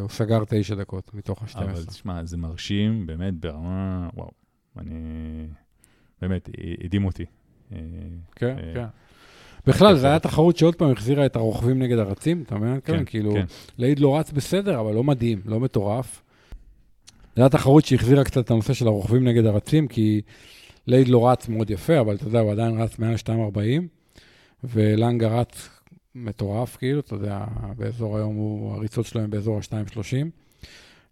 הוא 0.00 0.08
סגר 0.08 0.42
תשע 0.48 0.74
דקות 0.74 1.14
מתוך 1.14 1.42
ה-12. 1.42 1.58
אבל 1.58 1.84
תשמע, 1.84 2.24
זה 2.24 2.36
מרשים, 2.36 3.06
באמת, 3.06 3.34
ברמה, 3.34 4.08
וואו, 4.14 4.30
אני, 4.78 4.96
באמת, 6.22 6.48
הדהים 6.84 7.04
אותי. 7.04 7.24
אה, 7.72 7.78
כן, 8.36 8.56
כן. 8.74 8.86
בכלל, 9.66 9.96
זו 9.96 10.06
הייתה. 10.06 10.28
תחרות 10.28 10.56
שעוד 10.56 10.74
פעם 10.74 10.90
החזירה 10.90 11.26
את 11.26 11.36
הרוכבים 11.36 11.78
נגד 11.78 11.98
הרצים, 11.98 12.42
אתה 12.46 12.56
מבין? 12.56 12.80
כן, 12.84 12.96
כן, 12.98 13.04
כאילו, 13.04 13.32
כן. 13.32 13.44
לייד 13.78 13.98
לא 13.98 14.18
רץ 14.18 14.32
בסדר, 14.32 14.80
אבל 14.80 14.94
לא 14.94 15.04
מדהים, 15.04 15.40
לא 15.44 15.60
מטורף. 15.60 16.22
זו 17.36 17.42
הייתה 17.42 17.58
תחרות 17.58 17.84
שהחזירה 17.84 18.24
קצת 18.24 18.44
את 18.44 18.50
הנושא 18.50 18.72
של 18.72 18.86
הרוכבים 18.86 19.28
נגד 19.28 19.46
הרצים, 19.46 19.88
כי 19.88 20.20
לייד 20.86 21.08
לא 21.08 21.28
רץ 21.28 21.48
מאוד 21.48 21.70
יפה, 21.70 22.00
אבל 22.00 22.14
אתה 22.14 22.24
יודע, 22.24 22.40
הוא 22.40 22.52
עדיין 22.52 22.80
רץ 22.80 22.98
מעל 22.98 23.10
240, 23.10 23.88
ולנגה 24.64 25.28
רץ 25.28 25.68
מטורף, 26.14 26.76
כאילו, 26.76 27.00
אתה 27.00 27.14
יודע, 27.14 27.44
באזור 27.76 28.16
היום, 28.16 28.34
הוא, 28.34 28.74
הריצות 28.74 29.06
שלו 29.06 29.20
הם 29.20 29.30
באזור 29.30 29.56
ה-230. 29.56 30.26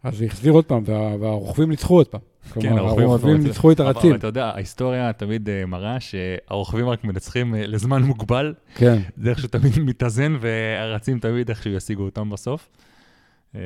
אז 0.03 0.17
זה 0.17 0.25
החזיר 0.25 0.53
עוד 0.53 0.65
פעם, 0.65 0.83
וה, 0.87 1.17
והרוכבים 1.21 1.71
ניצחו 1.71 1.95
עוד 1.95 2.07
פעם. 2.07 2.21
כלומר, 2.53 2.79
הרוכבים 2.79 3.09
הרוכבים 3.09 3.37
ניצחו 3.37 3.73
את 3.73 3.81
הרצים. 3.81 4.11
אבל 4.11 4.19
אתה 4.19 4.27
יודע, 4.27 4.45
ההיסטוריה 4.45 5.13
תמיד 5.13 5.49
אה, 5.49 5.67
מראה 5.67 6.01
שהרוכבים 6.01 6.89
רק 6.89 7.05
מנצחים 7.05 7.55
אה, 7.55 7.67
לזמן 7.67 8.03
מוגבל, 8.03 8.55
כן, 8.75 8.99
זה 9.17 9.31
איכשהו 9.31 9.49
תמיד 9.49 9.79
מתאזן, 9.89 10.37
והרצים 10.41 11.19
תמיד 11.19 11.49
איכשהו 11.49 11.71
ישיגו 11.71 12.03
אותם 12.03 12.31
בסוף. 12.31 12.69
אה, 13.55 13.61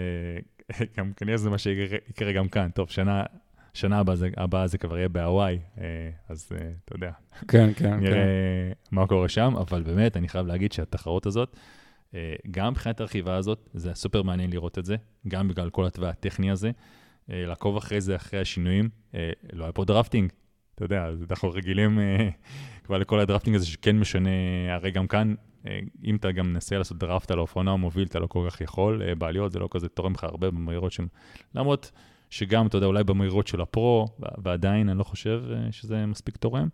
גם 0.99 1.13
כנראה 1.17 1.37
זה 1.37 1.51
מה 1.51 1.59
שיקרה 1.59 2.33
גם 2.33 2.49
כאן. 2.49 2.69
טוב, 2.75 2.91
שנה... 2.91 3.23
שנה 3.75 4.03
הבאה 4.37 4.67
זה, 4.67 4.79
כבר 4.79 4.99
יהיה 4.99 5.09
בהוואי, 5.09 5.59
אה, 5.79 5.85
אז 6.29 6.49
אה, 6.53 6.71
אתה 6.85 6.95
יודע, 6.95 7.11
כן, 7.49 7.71
כן, 7.77 7.95
נראה 7.95 8.15
כן. 8.15 8.97
מה 8.97 9.07
קורה 9.07 9.29
שם, 9.29 9.55
אבל 9.57 9.83
באמת, 9.83 10.17
אני 10.17 10.29
חייב 10.29 10.47
להגיד 10.47 10.73
שהתחרות 10.73 11.27
הזאת, 11.27 11.57
אה, 12.15 12.35
גם 12.51 12.71
מבחינת 12.71 13.01
הרכיבה 13.01 13.37
הזאת, 13.37 13.69
זה 13.75 13.95
סופר 13.95 14.23
מעניין 14.23 14.51
לראות 14.51 14.79
את 14.79 14.85
זה, 14.85 14.97
גם 15.29 15.49
בגלל 15.49 15.71
כל 15.71 15.87
התוואי 15.87 16.11
הטכני 16.11 16.51
הזה. 16.51 16.71
לעקוב 17.33 17.77
אחרי 17.77 18.01
זה, 18.01 18.17
אחרי 18.17 18.41
השינויים, 18.41 18.89
לא 19.53 19.65
היה 19.65 19.73
פה 19.73 19.85
drafting. 19.85 20.33
אתה 20.75 20.85
יודע, 20.85 21.11
אנחנו 21.31 21.51
רגילים 21.51 21.99
כבר 22.85 22.99
לכל 22.99 23.21
ה 23.21 23.25
drafting 23.25 23.57
הזה 23.57 23.67
שכן 23.67 23.99
משנה, 23.99 24.31
הרי 24.69 24.91
גם 24.91 25.07
כאן, 25.07 25.35
אם 26.05 26.17
אתה 26.17 26.33
גם 26.33 26.53
מנסה 26.53 26.79
לעשות 26.79 26.99
דרפט 26.99 27.31
על 27.31 27.39
האופנוע 27.39 27.77
מוביל, 27.77 28.07
אתה 28.07 28.19
לא 28.19 28.27
כל 28.27 28.47
כך 28.51 28.61
יכול, 28.61 29.15
בעליות 29.15 29.53
זה 29.53 29.59
לא 29.59 29.69
כזה 29.71 29.89
תורם 29.89 30.13
לך 30.13 30.25
הרבה 30.25 30.51
במהירות 30.51 30.93
של... 30.93 31.07
למרות 31.55 31.93
שגם, 32.31 32.67
אתה 32.67 32.77
יודע, 32.77 32.87
אולי 32.87 33.05
במהירות 33.05 33.47
של 33.47 33.61
הפרו, 33.61 34.07
ועדיין 34.39 34.89
אני 34.89 34.99
לא 34.99 35.05
חושב 35.05 35.43
אה, 35.53 35.73
שזה 35.73 36.07
מספיק 36.07 36.37
תורם. 36.37 36.69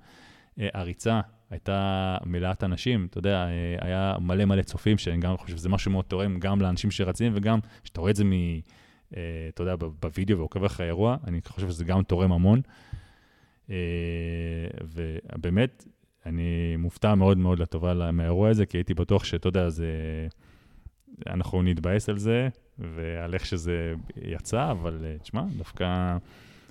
אה, 0.60 0.68
הריצה 0.74 1.20
הייתה 1.50 2.18
מלאת 2.24 2.64
אנשים, 2.64 3.06
אתה 3.10 3.18
יודע, 3.18 3.46
אה, 3.46 3.76
היה 3.80 4.16
מלא 4.20 4.44
מלא 4.44 4.62
צופים, 4.62 4.98
שאני 4.98 5.20
גם 5.20 5.36
חושב 5.36 5.56
שזה 5.56 5.68
משהו 5.68 5.90
מאוד 5.90 6.04
תורם 6.04 6.38
גם 6.38 6.60
לאנשים 6.60 6.90
שרצים, 6.90 7.32
וגם 7.34 7.58
שאתה 7.84 8.00
רואה 8.00 8.10
את 8.10 8.16
זה 8.16 8.24
מ... 8.24 8.32
אתה 9.48 9.62
יודע, 9.62 9.74
בווידאו 9.76 10.38
ועוקב 10.38 10.64
אחרי 10.64 10.86
האירוע, 10.86 11.16
אני 11.26 11.40
חושב 11.46 11.68
שזה 11.68 11.84
גם 11.84 12.02
תורם 12.02 12.32
המון. 12.32 12.60
ובאמת, 14.82 15.84
אני 16.26 16.76
מופתע 16.78 17.14
מאוד 17.14 17.38
מאוד 17.38 17.58
לטובה 17.58 18.12
מהאירוע 18.12 18.48
הזה, 18.48 18.66
כי 18.66 18.76
הייתי 18.76 18.94
בטוח 18.94 19.24
שאתה 19.24 19.48
יודע, 19.48 19.68
זה... 19.68 19.88
אנחנו 21.26 21.62
נתבאס 21.62 22.08
על 22.08 22.18
זה, 22.18 22.48
ועל 22.78 23.34
איך 23.34 23.46
שזה 23.46 23.94
יצא, 24.22 24.70
אבל 24.70 25.04
אה, 25.04 25.18
תשמע, 25.18 25.42
דווקא... 25.56 26.16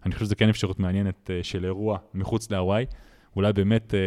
אני 0.05 0.13
חושב 0.13 0.25
שזה 0.25 0.35
כן 0.35 0.49
אפשרות 0.49 0.79
מעניינת 0.79 1.31
אה, 1.31 1.43
של 1.43 1.65
אירוע 1.65 1.97
מחוץ 2.13 2.51
להוואי. 2.51 2.85
אולי 3.35 3.53
באמת 3.53 3.93
אה, 3.93 3.99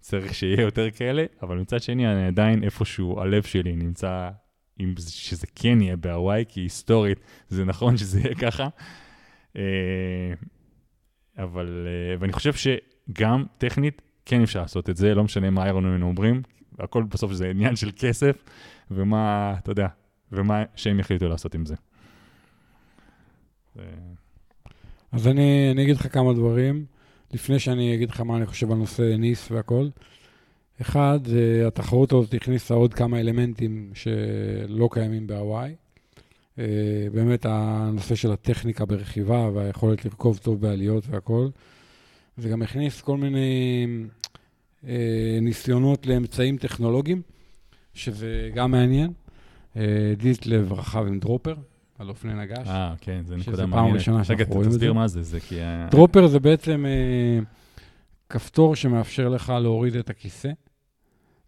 צריך 0.00 0.34
שיהיה 0.34 0.60
יותר 0.60 0.90
כאלה, 0.90 1.24
אבל 1.42 1.56
מצד 1.58 1.82
שני, 1.82 2.06
אני 2.12 2.26
עדיין 2.26 2.64
איפשהו, 2.64 3.20
הלב 3.20 3.42
שלי 3.42 3.76
נמצא 3.76 4.30
זה- 4.96 5.10
שזה 5.12 5.46
כן 5.54 5.80
יהיה 5.80 5.96
בהוואי, 5.96 6.44
כי 6.48 6.60
היסטורית 6.60 7.20
זה 7.48 7.64
נכון 7.64 7.96
שזה 7.96 8.20
יהיה 8.20 8.34
ככה. 8.34 8.68
אה, 9.56 9.62
אבל, 11.38 11.86
אה, 11.86 12.16
ואני 12.20 12.32
חושב 12.32 12.52
שגם 12.54 13.44
טכנית 13.58 14.02
כן 14.26 14.42
אפשר 14.42 14.60
לעשות 14.60 14.90
את 14.90 14.96
זה, 14.96 15.14
לא 15.14 15.24
משנה 15.24 15.50
מה 15.50 15.64
איירונמן 15.64 16.02
אומרים, 16.02 16.42
הכל 16.78 17.02
בסוף 17.02 17.32
זה 17.32 17.50
עניין 17.50 17.76
של 17.76 17.90
כסף, 17.96 18.44
ומה, 18.90 19.54
אתה 19.58 19.70
יודע, 19.70 19.86
ומה 20.32 20.64
שהם 20.76 21.00
יחליטו 21.00 21.28
לעשות 21.28 21.54
עם 21.54 21.66
זה. 21.66 21.74
אז 25.12 25.28
אני, 25.28 25.70
אני 25.72 25.82
אגיד 25.82 25.96
לך 25.96 26.12
כמה 26.12 26.32
דברים, 26.32 26.84
לפני 27.32 27.58
שאני 27.58 27.94
אגיד 27.94 28.10
לך 28.10 28.20
מה 28.20 28.36
אני 28.36 28.46
חושב 28.46 28.70
על 28.70 28.78
נושא 28.78 29.16
ניס 29.18 29.50
והכל. 29.50 29.88
אחד, 30.80 31.20
אה, 31.32 31.66
התחרות 31.66 32.12
הזאת 32.12 32.34
הכניסה 32.34 32.74
עוד 32.74 32.94
כמה 32.94 33.20
אלמנטים 33.20 33.90
שלא 33.94 34.88
קיימים 34.92 35.26
בהוואי. 35.26 35.74
אה, 36.58 36.64
באמת 37.12 37.46
הנושא 37.48 38.14
של 38.14 38.32
הטכניקה 38.32 38.84
ברכיבה 38.84 39.50
והיכולת 39.54 40.04
לרכוב 40.04 40.38
טוב 40.38 40.60
בעליות 40.60 41.04
והכול. 41.06 41.50
זה 42.36 42.48
גם 42.48 42.62
הכניס 42.62 43.00
כל 43.00 43.16
מיני 43.16 43.86
אה, 44.88 45.38
ניסיונות 45.42 46.06
לאמצעים 46.06 46.56
טכנולוגיים, 46.56 47.22
שזה 47.94 48.50
גם 48.54 48.70
מעניין. 48.70 49.12
דיסלב 50.16 50.72
רכב 50.72 51.04
עם 51.06 51.18
דרופר, 51.18 51.54
על 51.98 52.08
אופני 52.08 52.34
נגש. 52.34 52.68
אה, 52.68 52.94
כן, 53.00 53.22
זה 53.24 53.36
נקודה 53.36 53.66
מעניינת. 53.66 53.70
שזה 53.70 53.76
פעם 53.76 53.94
ראשונה 53.94 54.24
שאנחנו 54.24 54.54
רואים 54.54 54.66
את 54.66 54.72
זה. 54.72 54.78
תסביר 54.78 54.92
מה 54.92 55.08
זה, 55.08 55.22
זה 55.22 55.40
כי... 55.40 55.58
דרופר 55.90 56.26
זה 56.26 56.40
בעצם 56.40 56.84
כפתור 58.28 58.76
שמאפשר 58.76 59.28
לך 59.28 59.52
להוריד 59.60 59.96
את 59.96 60.10
הכיסא. 60.10 60.50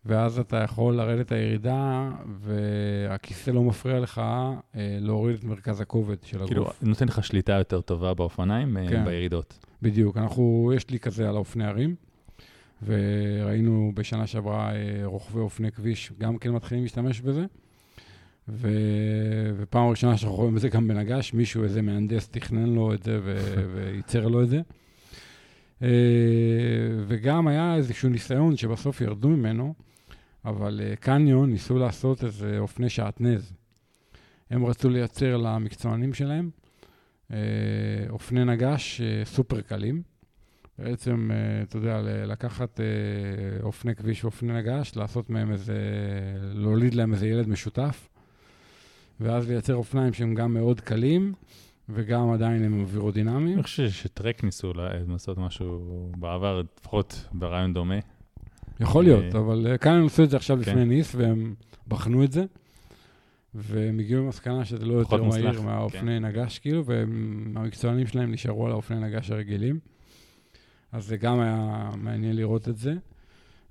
ואז 0.05 0.39
אתה 0.39 0.57
יכול 0.57 0.95
לרדת 0.95 1.27
את 1.27 1.33
הירידה, 1.33 2.11
והכיסא 2.41 3.51
לא 3.51 3.63
מפריע 3.63 4.01
לך 4.01 4.19
אה, 4.19 4.99
להוריד 5.01 5.37
את 5.37 5.45
מרכז 5.45 5.81
הכובד 5.81 6.17
של 6.25 6.37
הגוף. 6.37 6.49
כאילו, 6.49 6.71
נותן 6.83 7.07
לך 7.09 7.25
שליטה 7.25 7.53
יותר 7.53 7.81
טובה 7.81 8.15
באופניים 8.15 8.77
אה, 8.77 8.89
כן, 8.89 9.05
בירידות. 9.05 9.59
בדיוק. 9.83 10.17
אנחנו, 10.17 10.73
יש 10.77 10.91
לי 10.91 10.99
כזה 10.99 11.29
על 11.29 11.37
האופני 11.37 11.65
הרים, 11.65 11.95
וראינו 12.83 13.93
בשנה 13.95 14.27
שעברה 14.27 14.75
אה, 14.75 15.01
רוכבי 15.05 15.41
אופני 15.41 15.73
כביש, 15.73 16.13
גם 16.19 16.39
כן 16.39 16.51
מתחילים 16.51 16.83
להשתמש 16.83 17.21
בזה. 17.21 17.45
ו... 18.49 18.69
ופעם 19.57 19.89
ראשונה 19.89 20.17
שאנחנו 20.17 20.37
רואים 20.37 20.57
את 20.57 20.61
זה 20.61 20.69
גם 20.69 20.89
בנגש, 20.89 21.35
מישהו, 21.35 21.65
איזה 21.65 21.83
מהנדס, 21.83 22.29
תכנן 22.29 22.69
לו 22.69 22.95
את 22.95 23.03
זה 23.03 23.21
ו... 23.23 23.37
וייצר 23.75 24.29
לו 24.29 24.43
את 24.43 24.49
זה. 24.49 24.61
וגם 27.07 27.49
היה 27.49 27.77
איזשהו 27.77 28.09
ניסיון 28.09 28.57
שבסוף 28.57 29.01
ירדו 29.01 29.29
ממנו, 29.29 29.75
אבל 30.45 30.81
uh, 30.81 30.97
קניון 30.97 31.51
ניסו 31.51 31.79
לעשות 31.79 32.25
איזה 32.25 32.59
אופני 32.59 32.89
שעטנז. 32.89 33.53
הם 34.51 34.67
רצו 34.67 34.89
לייצר 34.89 35.37
למקצוענים 35.37 36.15
שלהם 36.15 36.51
uh, 37.29 37.35
אופני 38.11 38.45
נגש 38.45 39.01
סופר 39.25 39.61
קלים. 39.61 40.03
בעצם, 40.79 41.31
אתה 41.63 41.77
יודע, 41.77 42.01
לקחת 42.27 42.81
אופני 43.63 43.95
כביש 43.95 44.25
ואופני 44.25 44.53
נגש, 44.53 44.97
לעשות 44.97 45.31
מהם 45.31 45.53
איזה, 45.53 45.79
להוליד 46.55 46.95
להם 46.95 47.13
איזה 47.13 47.27
ילד 47.27 47.49
משותף, 47.49 48.09
ואז 49.23 49.51
לייצר 49.51 49.75
אופניים 49.75 50.13
שהם 50.13 50.35
גם 50.35 50.55
מאוד 50.55 50.81
קלים, 50.81 51.33
וגם 51.89 52.31
עדיין 52.31 52.65
הם 52.65 52.81
אווירודינמיים. 52.81 53.55
אני 53.55 53.63
חושב 53.63 53.91
שטרק 53.91 54.45
ניסו 54.45 54.73
לעשות 55.09 55.39
משהו 55.39 55.81
בעבר, 56.17 56.63
לפחות 56.79 57.29
ברעיון 57.33 57.75
דומה. 57.75 57.99
יכול 58.81 59.05
להיות, 59.05 59.35
אה, 59.35 59.41
אבל 59.41 59.67
אה, 59.67 59.79
כאן 59.79 59.93
הם 59.93 60.07
עשו 60.07 60.25
את 60.25 60.31
זה 60.31 60.37
עכשיו 60.37 60.57
לפני 60.57 60.75
כן. 60.75 60.89
ניס, 60.89 61.15
והם 61.15 61.55
בחנו 61.89 62.25
את 62.25 62.33
זה, 62.33 62.45
והם 63.55 63.99
הגיעו 63.99 64.25
למסקנה 64.25 64.65
שזה 64.65 64.85
לא 64.85 64.95
יותר 64.95 65.23
מהיר 65.23 65.63
מהאופני 65.63 66.01
כן. 66.01 66.25
נגש, 66.25 66.59
כאילו, 66.59 66.85
והמקצוענים 66.85 68.07
שלהם 68.07 68.33
נשארו 68.33 68.67
על 68.67 68.73
האופני 68.73 69.01
נגש 69.01 69.31
הרגילים. 69.31 69.79
אז 70.93 71.07
זה 71.07 71.17
גם 71.17 71.41
היה 71.41 71.91
מעניין 71.97 72.37
לראות 72.37 72.69
את 72.69 72.77
זה. 72.77 72.95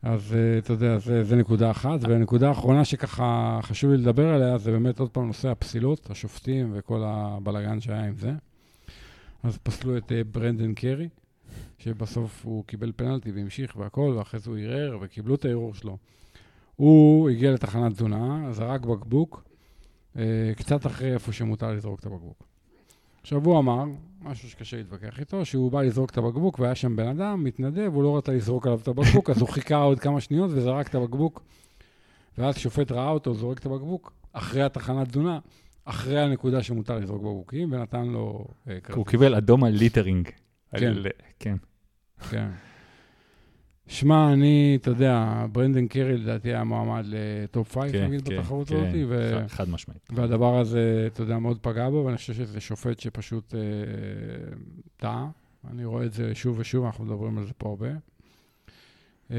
אז 0.03 0.35
אה, 0.35 0.57
אתה 0.57 0.73
יודע, 0.73 0.97
זה, 0.97 1.23
זה 1.23 1.35
נקודה 1.35 1.71
אחת. 1.71 1.99
ונקודה 2.03 2.49
האחרונה 2.49 2.85
שככה 2.85 3.59
חשוב 3.61 3.91
לי 3.91 3.97
לדבר 3.97 4.27
עליה, 4.27 4.57
זה 4.57 4.71
באמת 4.71 4.99
עוד 4.99 5.09
פעם 5.09 5.27
נושא 5.27 5.49
הפסילות, 5.49 6.09
השופטים 6.11 6.71
וכל 6.73 7.01
הבלגן 7.05 7.79
שהיה 7.79 8.03
עם 8.03 8.15
זה. 8.15 8.31
אז 9.43 9.57
פסלו 9.57 9.97
את 9.97 10.11
ברנדן 10.31 10.73
קרי, 10.73 11.09
שבסוף 11.77 12.41
הוא 12.45 12.65
קיבל 12.65 12.91
פנלטי 12.95 13.31
והמשיך 13.31 13.77
והכל, 13.77 14.13
ואחרי 14.17 14.39
זה 14.39 14.49
הוא 14.49 14.57
ערער 14.57 14.97
וקיבלו 15.01 15.35
את 15.35 15.45
הערעור 15.45 15.73
שלו. 15.73 15.97
הוא 16.75 17.29
הגיע 17.29 17.51
לתחנת 17.51 17.93
תזונה, 17.93 18.51
זרק 18.51 18.85
בקבוק, 18.85 19.43
אה, 20.17 20.51
קצת 20.57 20.85
אחרי 20.85 21.13
איפה 21.13 21.33
שמותר 21.33 21.71
לזרוק 21.71 21.99
את 21.99 22.05
הבקבוק. 22.05 22.50
עכשיו 23.21 23.45
הוא 23.45 23.59
אמר, 23.59 23.83
משהו 24.21 24.49
שקשה 24.49 24.77
להתווכח 24.77 25.19
איתו, 25.19 25.45
שהוא 25.45 25.71
בא 25.71 25.81
לזרוק 25.81 26.09
את 26.09 26.17
הבקבוק 26.17 26.59
והיה 26.59 26.75
שם 26.75 26.95
בן 26.95 27.07
אדם, 27.07 27.43
מתנדב, 27.43 27.91
הוא 27.93 28.03
לא 28.03 28.17
רצה 28.17 28.31
לזרוק 28.31 28.67
עליו 28.67 28.79
את 28.79 28.87
הבקבוק, 28.87 29.29
אז 29.29 29.41
הוא 29.41 29.49
חיכה 29.49 29.75
עוד 29.75 29.99
כמה 29.99 30.21
שניות 30.21 30.51
וזרק 30.53 30.87
את 30.87 30.95
הבקבוק. 30.95 31.43
ואז 32.37 32.57
שופט 32.57 32.91
ראה 32.91 33.09
אותו 33.09 33.33
זורק 33.33 33.59
את 33.59 33.65
הבקבוק, 33.65 34.13
אחרי 34.33 34.63
התחנת 34.63 35.07
תזונה, 35.07 35.39
אחרי 35.85 36.21
הנקודה 36.21 36.63
שמותר 36.63 36.97
לזרוק 36.97 37.21
בקבוקים, 37.21 37.71
ונתן 37.71 38.05
לו... 38.07 38.45
אה, 38.67 38.77
הוא 38.93 39.05
קיבל 39.05 39.35
אדום 39.35 39.63
על 39.63 39.73
littering. 39.73 40.29
כן. 40.75 40.87
על, 40.87 41.07
כן. 41.39 41.55
שמע, 43.91 44.33
אני, 44.33 44.77
אתה 44.81 44.89
יודע, 44.89 45.45
ברנדן 45.51 45.87
קרי 45.87 46.17
לדעתי 46.17 46.49
היה 46.49 46.63
מועמד 46.63 47.05
ל 47.07 47.23
top 47.23 47.71
five, 47.71 47.91
כן, 47.91 48.07
נגיד, 48.07 48.27
כן, 48.27 48.37
בתחרות 48.37 48.67
כן, 48.67 48.75
הזאת. 48.75 48.95
ו... 49.09 49.43
חד 49.47 49.69
משמעית. 49.69 50.09
והדבר 50.13 50.59
הזה, 50.59 51.07
אתה 51.13 51.21
יודע, 51.21 51.39
מאוד 51.39 51.59
פגע 51.61 51.89
בו, 51.89 52.03
ואני 52.05 52.17
חושב 52.17 52.33
שזה 52.33 52.61
שופט 52.61 52.99
שפשוט 52.99 53.55
אה, 53.55 53.59
טעה. 54.97 55.29
אני 55.71 55.85
רואה 55.85 56.05
את 56.05 56.13
זה 56.13 56.35
שוב 56.35 56.59
ושוב, 56.59 56.85
אנחנו 56.85 57.05
מדברים 57.05 57.37
על 57.37 57.45
זה 57.45 57.53
פה 57.57 57.69
הרבה. 57.69 57.87
אה, 59.31 59.37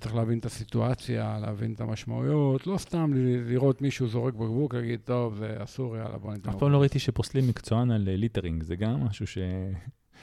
צריך 0.00 0.14
להבין 0.14 0.38
את 0.38 0.44
הסיטואציה, 0.44 1.38
להבין 1.42 1.72
את 1.72 1.80
המשמעויות, 1.80 2.66
לא 2.66 2.78
סתם 2.78 3.12
לראות 3.46 3.82
מישהו 3.82 4.08
זורק 4.08 4.34
בקבוק, 4.34 4.74
להגיד, 4.74 5.00
טוב, 5.04 5.34
זה 5.34 5.54
אסור, 5.58 5.96
יאללה, 5.96 6.18
בוא 6.18 6.32
ניתן... 6.32 6.50
אף 6.50 6.56
פעם 6.56 6.72
לא 6.72 6.80
ראיתי 6.80 6.98
שפוסלים 6.98 7.48
מקצוען 7.48 7.90
על 7.90 8.02
littering, 8.10 8.62
זה 8.62 8.76
גם 8.76 9.04
משהו 9.04 9.26
ש... 9.26 9.38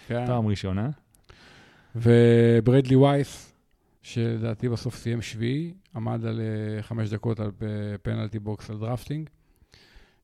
כן. 0.07 0.25
פעם 0.27 0.47
ראשונה. 0.47 0.89
וברדלי 1.95 2.95
וייס, 2.95 3.52
שלדעתי 4.03 4.69
בסוף 4.69 4.95
סיים 4.95 5.21
שביעי, 5.21 5.73
עמד 5.95 6.25
על 6.25 6.41
אה, 6.41 6.81
חמש 6.81 7.09
דקות 7.09 7.39
על 7.39 7.51
penalty 8.01 8.39
box 8.39 8.69
על 8.69 8.77
drafting, 8.77 9.29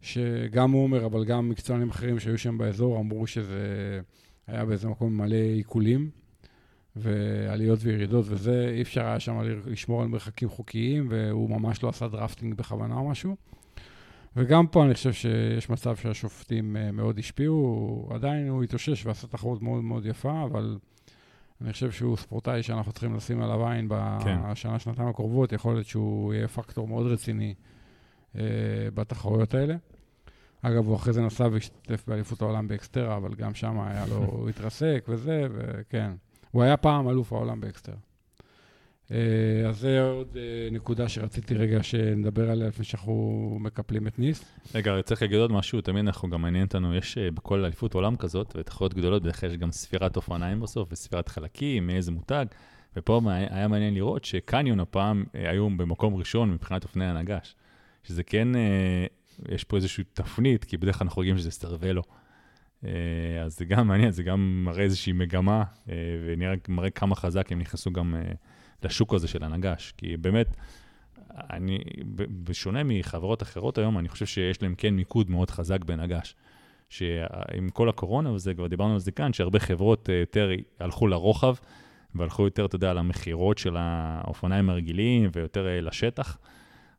שגם 0.02 0.72
הוא 0.72 0.84
אומר, 0.84 1.06
אבל 1.06 1.26
גם 1.26 1.50
מקצוענים 1.50 1.90
אחרים 1.90 2.20
שהיו 2.20 2.38
שם 2.38 2.58
באזור 2.58 3.00
אמרו 3.00 3.28
שזה 3.28 4.00
היה 4.48 4.66
באיזה 4.66 4.88
מקום 4.88 5.18
מלא 5.18 5.36
עיקולים. 5.36 6.10
ועליות 6.96 7.80
וירידות 7.82 8.26
וזה, 8.28 8.72
אי 8.76 8.82
אפשר 8.82 9.06
היה 9.06 9.20
שם 9.20 9.42
לשמור 9.66 10.02
על 10.02 10.08
מרחקים 10.08 10.50
חוקיים, 10.50 11.08
והוא 11.10 11.50
ממש 11.50 11.84
לא 11.84 11.90
עשה 11.90 12.08
drafting 12.08 12.54
בכוונה 12.54 12.96
או 12.96 13.10
משהו. 13.10 13.36
וגם 14.36 14.68
פה 14.68 14.86
אני 14.86 14.94
חושב 14.94 15.14
שיש 15.14 15.70
מצב 15.70 15.96
שהשופטים 15.96 16.78
אה, 16.78 16.92
מאוד 16.92 17.20
השפיעו, 17.20 18.10
עדיין 18.14 18.48
הוא 18.48 18.64
התאושש 18.64 19.06
ועשה 19.06 19.28
תחרות 19.28 19.62
מאוד 19.62 19.84
מאוד 19.84 20.06
יפה, 20.06 20.44
אבל 20.44 20.78
אני 21.62 21.74
חושב 21.74 21.92
שהוא 21.92 22.18
ספורטאי 22.18 22.64
שאנחנו 22.64 22.92
צריכים 22.92 23.16
לשים 23.16 23.42
עליו 23.42 23.68
עין 23.68 23.90
כן. 24.24 24.52
בשנה, 24.52 24.80
שנתיים 24.80 25.08
הקרובות, 25.08 25.54
יכול 25.54 25.74
להיות 25.74 25.88
שהוא 25.88 26.34
יהיה 26.34 26.48
פקטור 26.48 26.88
מאוד 26.88 27.08
רציני 27.08 27.54
אה, 28.36 28.42
בתחרויות 28.94 29.54
האלה. 29.54 29.76
אגב, 30.62 30.88
הוא 30.88 30.96
אחרי 30.96 31.14
זה 31.14 31.22
נסע 31.22 31.48
והשתתף 31.52 32.04
באליפות 32.08 32.42
העולם 32.42 32.68
באקסטרה, 32.68 33.18
אבל 33.18 33.34
גם 33.34 33.54
שם 33.54 33.80
היה 33.80 34.06
לו, 34.06 34.16
הוא 34.32 34.50
התרסק 34.50 35.06
וזה, 35.08 35.48
וכן. 35.54 36.12
הוא 36.52 36.64
היה 36.64 36.78
פעם 36.78 37.10
אלוף 37.10 37.34
העולם 37.34 37.62
באקסטרה. 37.62 37.96
אה, 39.12 39.70
אז 39.70 39.80
זה 39.80 40.02
עוד 40.02 40.38
אה, 40.38 40.70
נקודה 40.72 41.10
שרציתי 41.10 41.56
רגע 41.56 41.84
שנדבר 41.84 42.52
עליה 42.52 42.68
לפני 42.68 42.86
שאנחנו 42.86 43.58
מקפלים 43.62 44.08
את 44.08 44.20
ניס. 44.20 44.46
רגע, 44.76 45.02
צריך 45.04 45.22
להגיד 45.22 45.38
עוד 45.38 45.52
משהו, 45.52 45.82
תמיד 45.82 46.06
אנחנו 46.06 46.30
גם 46.30 46.42
מעניין 46.42 46.64
אותנו, 46.64 46.96
יש 46.96 47.18
אה, 47.18 47.32
בכל 47.32 47.66
אליפות 47.66 47.94
עולם 47.94 48.16
כזאת, 48.16 48.56
ותחרויות 48.58 48.94
גדולות, 48.94 49.22
בדרך 49.22 49.40
כלל 49.40 49.50
יש 49.50 49.58
גם 49.58 49.72
ספירת 49.72 50.16
אופניים 50.16 50.60
בסוף, 50.60 50.90
וספירת 50.92 51.28
חלקים, 51.28 51.88
מאיזה 51.88 52.12
מותג, 52.12 52.46
ופה 52.96 53.22
היה 53.28 53.68
מעניין 53.68 53.94
לראות 53.94 54.26
שקניון 54.26 54.80
הפעם 54.80 55.24
היו 55.34 55.70
במקום 55.70 56.16
ראשון 56.16 56.52
מבחינת 56.52 56.84
אופני 56.84 57.06
הנגש, 57.06 57.56
שזה 58.04 58.24
כן, 58.24 58.48
יש 59.50 59.64
פה 59.64 59.76
איזושהי 59.76 60.04
תפנית, 60.14 60.64
כי 60.64 60.78
בדרך 60.78 60.98
כלל 60.98 61.06
אנחנו 61.06 61.20
רואים 61.20 61.38
שזה 61.38 61.52
סרבלו. 61.52 62.02
אז 63.46 63.58
זה 63.58 63.66
גם 63.66 63.88
מעניין, 63.88 64.12
זה 64.12 64.24
גם 64.24 64.64
מראה 64.66 64.84
איזושהי 64.84 65.14
מגמה, 65.14 65.64
ונראה 66.26 66.54
מראה 66.68 66.90
כמה 66.90 67.16
חזק 67.16 67.52
הם 67.52 67.60
נכנסו 67.60 67.92
גם... 67.92 68.16
לשוק 68.84 69.14
הזה 69.14 69.28
של 69.28 69.44
הנגש. 69.44 69.94
כי 69.98 70.18
באמת, 70.18 70.56
אני, 71.32 71.80
בשונה 72.44 72.84
מחברות 72.84 73.44
אחרות 73.44 73.78
היום, 73.78 73.98
אני 74.00 74.10
חושב 74.10 74.26
שיש 74.26 74.62
להם 74.62 74.76
כן 74.76 74.94
מיקוד 74.94 75.30
מאוד 75.30 75.52
חזק 75.52 75.84
בנגש. 75.84 76.36
שעם 76.90 77.70
כל 77.74 77.90
הקורונה 77.90 78.32
וזה, 78.32 78.54
כבר 78.54 78.68
דיברנו 78.68 78.94
על 78.94 79.00
זה 79.00 79.12
כאן, 79.12 79.34
שהרבה 79.34 79.60
חברות 79.60 80.10
אה, 80.10 80.16
יותר 80.16 80.50
הלכו 80.80 81.08
לרוחב, 81.08 81.56
והלכו 82.16 82.44
יותר, 82.44 82.66
אתה 82.66 82.76
יודע, 82.76 82.94
למכירות 82.94 83.58
של 83.58 83.76
האופניים 83.78 84.70
הרגילים 84.70 85.30
ויותר 85.34 85.68
אה, 85.68 85.82
לשטח. 85.82 86.38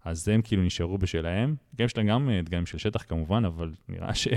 אז 0.05 0.29
הם 0.29 0.43
כאילו 0.43 0.63
נשארו 0.63 0.99
בשלהם. 0.99 1.57
גם 1.77 1.87
יש 1.87 1.97
להם 1.97 2.07
גם 2.07 2.31
אה, 2.31 2.43
דגמים 2.43 2.67
של 2.67 2.79
שטח 2.79 3.03
כמובן, 3.03 3.45
אבל 3.45 3.73
נראה 3.89 4.15
ש... 4.15 4.29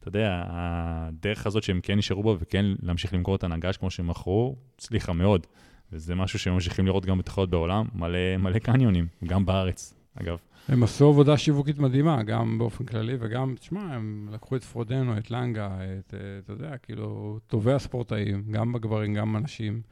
אתה 0.00 0.08
יודע, 0.08 0.44
הדרך 0.48 1.46
הזאת 1.46 1.62
שהם 1.62 1.80
כן 1.82 1.98
נשארו 1.98 2.22
בו 2.22 2.36
וכן 2.40 2.66
להמשיך 2.82 3.14
למכור 3.14 3.36
את 3.36 3.44
הנגש 3.44 3.76
כמו 3.76 3.90
שהם 3.90 4.06
מכרו, 4.06 4.56
הצליחה 4.76 5.12
מאוד. 5.12 5.46
וזה 5.94 6.14
משהו 6.14 6.38
שהם 6.38 6.54
ממשיכים 6.54 6.86
לראות 6.86 7.06
גם 7.06 7.18
בתחרות 7.18 7.50
בעולם, 7.50 7.86
מלא, 7.94 8.36
מלא 8.38 8.58
קניונים, 8.58 9.06
גם 9.24 9.46
בארץ, 9.46 9.94
אגב. 10.14 10.38
הם 10.68 10.82
עשו 10.82 11.08
עבודה 11.08 11.38
שיווקית 11.38 11.78
מדהימה, 11.78 12.22
גם 12.22 12.58
באופן 12.58 12.84
כללי, 12.84 13.16
וגם, 13.20 13.54
תשמע, 13.60 13.94
הם 13.94 14.28
לקחו 14.32 14.56
את 14.56 14.64
פרודנו, 14.64 15.18
את 15.18 15.30
לנגה, 15.30 15.78
את, 15.98 16.14
אתה 16.44 16.52
יודע, 16.52 16.76
כאילו, 16.78 17.38
טובי 17.46 17.72
הספורטאים, 17.72 18.44
גם 18.50 18.72
בגברים, 18.72 19.14
גם 19.14 19.32
בנשים. 19.32 19.82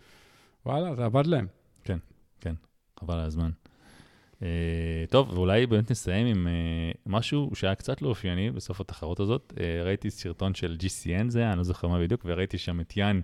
וואלה, 0.66 0.94
זה 0.94 1.04
עבד 1.04 1.26
להם. 1.26 1.46
כן, 1.84 1.98
כן, 2.40 2.54
חבל 3.00 3.14
על 3.14 3.26
הזמן. 3.26 3.50
Uh, 4.40 4.44
טוב, 5.10 5.30
ואולי 5.32 5.66
באמת 5.66 5.90
נסיים 5.90 6.26
עם 6.26 6.46
uh, 6.46 6.98
משהו 7.06 7.50
שהיה 7.54 7.74
קצת 7.74 8.02
לא 8.02 8.08
אופייני 8.08 8.50
בסוף 8.50 8.80
התחרות 8.80 9.20
הזאת. 9.20 9.52
Uh, 9.56 9.60
ראיתי 9.84 10.10
סרטון 10.10 10.54
של 10.54 10.76
GCN 10.80 11.28
זה, 11.28 11.48
אני 11.48 11.58
לא 11.58 11.64
זוכר 11.64 11.88
מה 11.88 12.00
בדיוק, 12.00 12.22
וראיתי 12.24 12.58
שם 12.58 12.80
את 12.80 12.96
יאן 12.96 13.20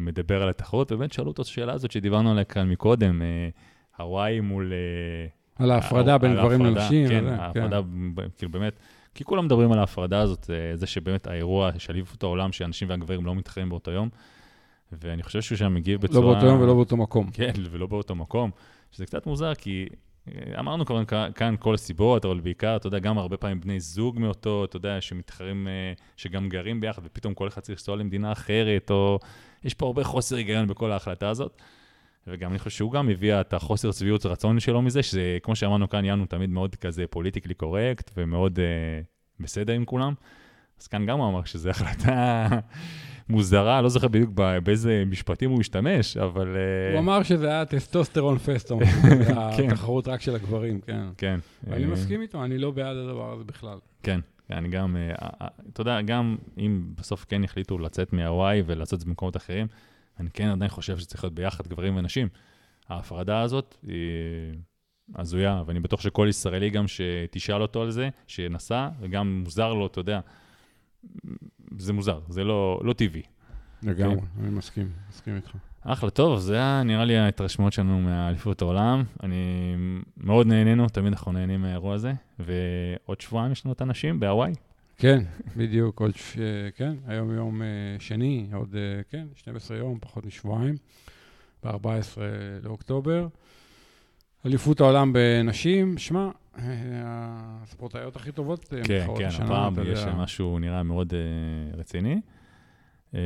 מדבר 0.00 0.42
על 0.42 0.48
התחרות, 0.48 0.92
ובאמת 0.92 1.12
שאלו 1.12 1.28
אותו 1.28 1.42
את 1.42 1.46
השאלה 1.46 1.72
הזאת 1.72 1.90
שדיברנו 1.90 2.30
עליה 2.30 2.44
כאן 2.44 2.68
מקודם, 2.68 3.22
uh, 3.22 4.02
הוואי 4.02 4.40
מול... 4.40 4.72
Uh, 4.72 5.62
על 5.62 5.70
ההפרדה 5.70 6.18
בין 6.18 6.36
גברים 6.36 6.66
לנשים. 6.66 7.08
כן, 7.08 7.26
ההפרדה, 7.26 7.80
כן. 8.16 8.28
כאילו 8.36 8.52
באמת, 8.52 8.78
כי 9.14 9.24
כולם 9.24 9.44
מדברים 9.44 9.72
על 9.72 9.78
ההפרדה 9.78 10.20
הזאת, 10.20 10.50
זה 10.74 10.86
שבאמת 10.86 11.26
האירוע 11.26 11.70
של 11.78 11.92
אליפות 11.92 12.22
העולם, 12.22 12.52
שאנשים 12.52 12.88
והגברים 12.88 13.26
לא 13.26 13.34
מתחרים 13.34 13.68
באותו 13.68 13.90
יום, 13.90 14.08
ואני 14.92 15.22
חושב 15.22 15.42
שהוא 15.42 15.58
שם 15.58 15.74
מגיב 15.74 16.00
בצורה... 16.00 16.26
לא 16.26 16.32
באותו 16.32 16.46
יום 16.46 16.60
ולא 16.60 16.74
באותו 16.74 16.96
מקום. 16.96 17.30
כן, 17.30 17.52
ולא 17.70 17.86
באותו 17.86 18.14
מקום, 18.14 18.50
שזה 18.90 19.06
קצת 19.06 19.26
מוזר, 19.26 19.54
כי 19.54 19.86
אמרנו 20.58 20.86
כבר 20.86 21.04
כאן 21.34 21.54
כל 21.58 21.74
הסיבות, 21.74 22.24
אבל 22.24 22.40
בעיקר, 22.40 22.76
אתה 22.76 22.86
יודע, 22.86 22.98
גם 22.98 23.18
הרבה 23.18 23.36
פעמים 23.36 23.60
בני 23.60 23.80
זוג 23.80 24.18
מאותו, 24.18 24.64
אתה 24.64 24.76
יודע, 24.76 25.00
שמתחרים, 25.00 25.68
אה, 25.68 25.92
שגם 26.16 26.48
גרים 26.48 26.80
ביחד, 26.80 27.02
ופתאום 27.04 27.34
כל 27.34 27.48
אחד 27.48 27.60
צריך 27.60 27.78
לנסוע 27.78 27.96
למדינה 27.96 28.32
אחרת, 28.32 28.90
או... 28.90 29.18
יש 29.64 29.74
פה 29.74 29.86
הרבה 29.86 30.04
חוסר 30.04 30.36
היגיון 30.36 30.66
בכל 30.66 30.92
ההחלטה 30.92 31.28
הזאת. 31.28 31.60
וגם 32.26 32.50
אני 32.50 32.58
חושב 32.58 32.70
שהוא 32.70 32.92
גם 32.92 33.08
הביא 33.08 33.40
את 33.40 33.54
החוסר 33.54 33.92
שביעות 33.92 34.26
רצון 34.26 34.60
שלו 34.60 34.82
מזה, 34.82 35.02
שזה, 35.02 35.38
כמו 35.42 35.56
שאמרנו 35.56 35.88
כאן, 35.88 36.04
יאן 36.04 36.26
תמיד 36.26 36.50
מאוד 36.50 36.74
כזה 36.74 37.04
politically 37.10 37.54
correct, 37.54 38.10
ומאוד 38.16 38.58
uh, 38.58 39.42
בסדר 39.42 39.72
עם 39.72 39.84
כולם. 39.84 40.14
אז 40.80 40.86
כאן 40.86 41.06
גם 41.06 41.18
הוא 41.18 41.28
אמר 41.28 41.44
שזו 41.44 41.70
החלטה 41.70 42.48
מוזרה, 43.30 43.82
לא 43.82 43.88
זוכר 43.88 44.08
בדיוק 44.08 44.30
באיזה 44.62 45.04
משפטים 45.06 45.50
הוא 45.50 45.60
השתמש, 45.60 46.16
אבל... 46.16 46.56
הוא 46.92 46.98
אמר 46.98 47.22
שזה 47.22 47.48
היה 47.48 47.64
testosterone 47.64 48.38
fest, 48.38 48.72
כן. 49.56 49.70
התחרות 49.70 50.08
רק 50.08 50.20
של 50.20 50.34
הגברים, 50.34 50.80
כן. 50.80 51.02
כן. 51.16 51.40
אני 51.70 51.84
מסכים 51.84 52.22
איתו, 52.22 52.44
אני 52.44 52.58
לא 52.58 52.70
בעד 52.70 52.96
הדבר 52.96 53.32
הזה 53.32 53.44
בכלל. 53.44 53.78
כן, 54.02 54.20
אני 54.50 54.68
גם, 54.68 54.96
אתה 55.72 55.80
יודע, 55.80 56.00
גם 56.00 56.36
אם 56.58 56.82
בסוף 56.98 57.24
כן 57.28 57.44
יחליטו 57.44 57.78
לצאת 57.78 58.12
מהוואי 58.12 58.62
ולעשות 58.66 58.94
את 58.94 59.00
זה 59.00 59.06
במקומות 59.06 59.36
אחרים, 59.36 59.66
אני 60.20 60.30
כן 60.30 60.48
עדיין 60.48 60.68
חושב 60.70 60.98
שצריך 60.98 61.24
להיות 61.24 61.34
ביחד 61.34 61.66
גברים 61.66 61.96
ונשים. 61.96 62.28
ההפרדה 62.88 63.40
הזאת 63.40 63.76
היא 63.86 63.94
הזויה, 65.14 65.62
ואני 65.66 65.80
בטוח 65.80 66.00
שכל 66.00 66.26
ישראלי 66.30 66.70
גם 66.70 66.84
שתשאל 66.88 67.62
אותו 67.62 67.82
על 67.82 67.90
זה, 67.90 68.08
שנסע, 68.26 68.88
וגם 69.00 69.40
מוזר 69.44 69.74
לו, 69.74 69.86
אתה 69.86 70.00
יודע, 70.00 70.20
זה 71.78 71.92
מוזר, 71.92 72.20
זה 72.28 72.44
לא, 72.44 72.80
לא 72.84 72.92
טבעי. 72.92 73.22
לגמרי, 73.82 74.20
כן. 74.20 74.26
אני 74.40 74.50
מסכים, 74.50 74.88
מסכים 75.10 75.36
איתך. 75.36 75.56
אחלה, 75.82 76.10
טוב, 76.10 76.38
זה 76.38 76.54
היה 76.54 76.82
נראה 76.82 77.04
לי 77.04 77.16
ההתרשמות 77.16 77.72
שלנו 77.72 78.00
מאליפות 78.00 78.62
העולם. 78.62 79.04
אני 79.22 79.74
מאוד 80.16 80.46
נהנינו, 80.46 80.88
תמיד 80.88 81.12
אנחנו 81.12 81.32
נהנים 81.32 81.62
מהאירוע 81.62 81.94
הזה, 81.94 82.12
ועוד 82.38 83.20
שבועיים 83.20 83.52
יש 83.52 83.66
לנו 83.66 83.72
את 83.72 83.80
הנשים 83.80 84.20
בהוואי. 84.20 84.52
כן, 84.96 85.22
בדיוק, 85.56 86.00
עוד, 86.00 86.16
ש... 86.16 86.38
כן, 86.76 86.94
היום 87.06 87.34
יום 87.34 87.62
אה, 87.62 87.66
שני, 87.98 88.48
עוד, 88.52 88.74
אה, 88.74 89.02
כן, 89.10 89.26
12 89.34 89.76
יום, 89.76 89.98
פחות 90.00 90.26
משבועיים, 90.26 90.74
ב-14 91.64 92.18
לאוקטובר. 92.62 93.26
אליפות 94.46 94.80
העולם 94.80 95.12
בנשים, 95.12 95.98
שמע, 95.98 96.28
הספורטאיות 96.58 98.16
הכי 98.16 98.32
טובות 98.32 98.64
כן, 98.64 98.82
כן. 98.84 99.06
כן, 99.18 99.28
הפעם 99.42 99.74
יש 99.86 100.04
משהו 100.16 100.58
נראה 100.58 100.82
מאוד 100.82 101.12
uh, 101.12 101.76
רציני. 101.78 102.20
Uh, 103.12 103.16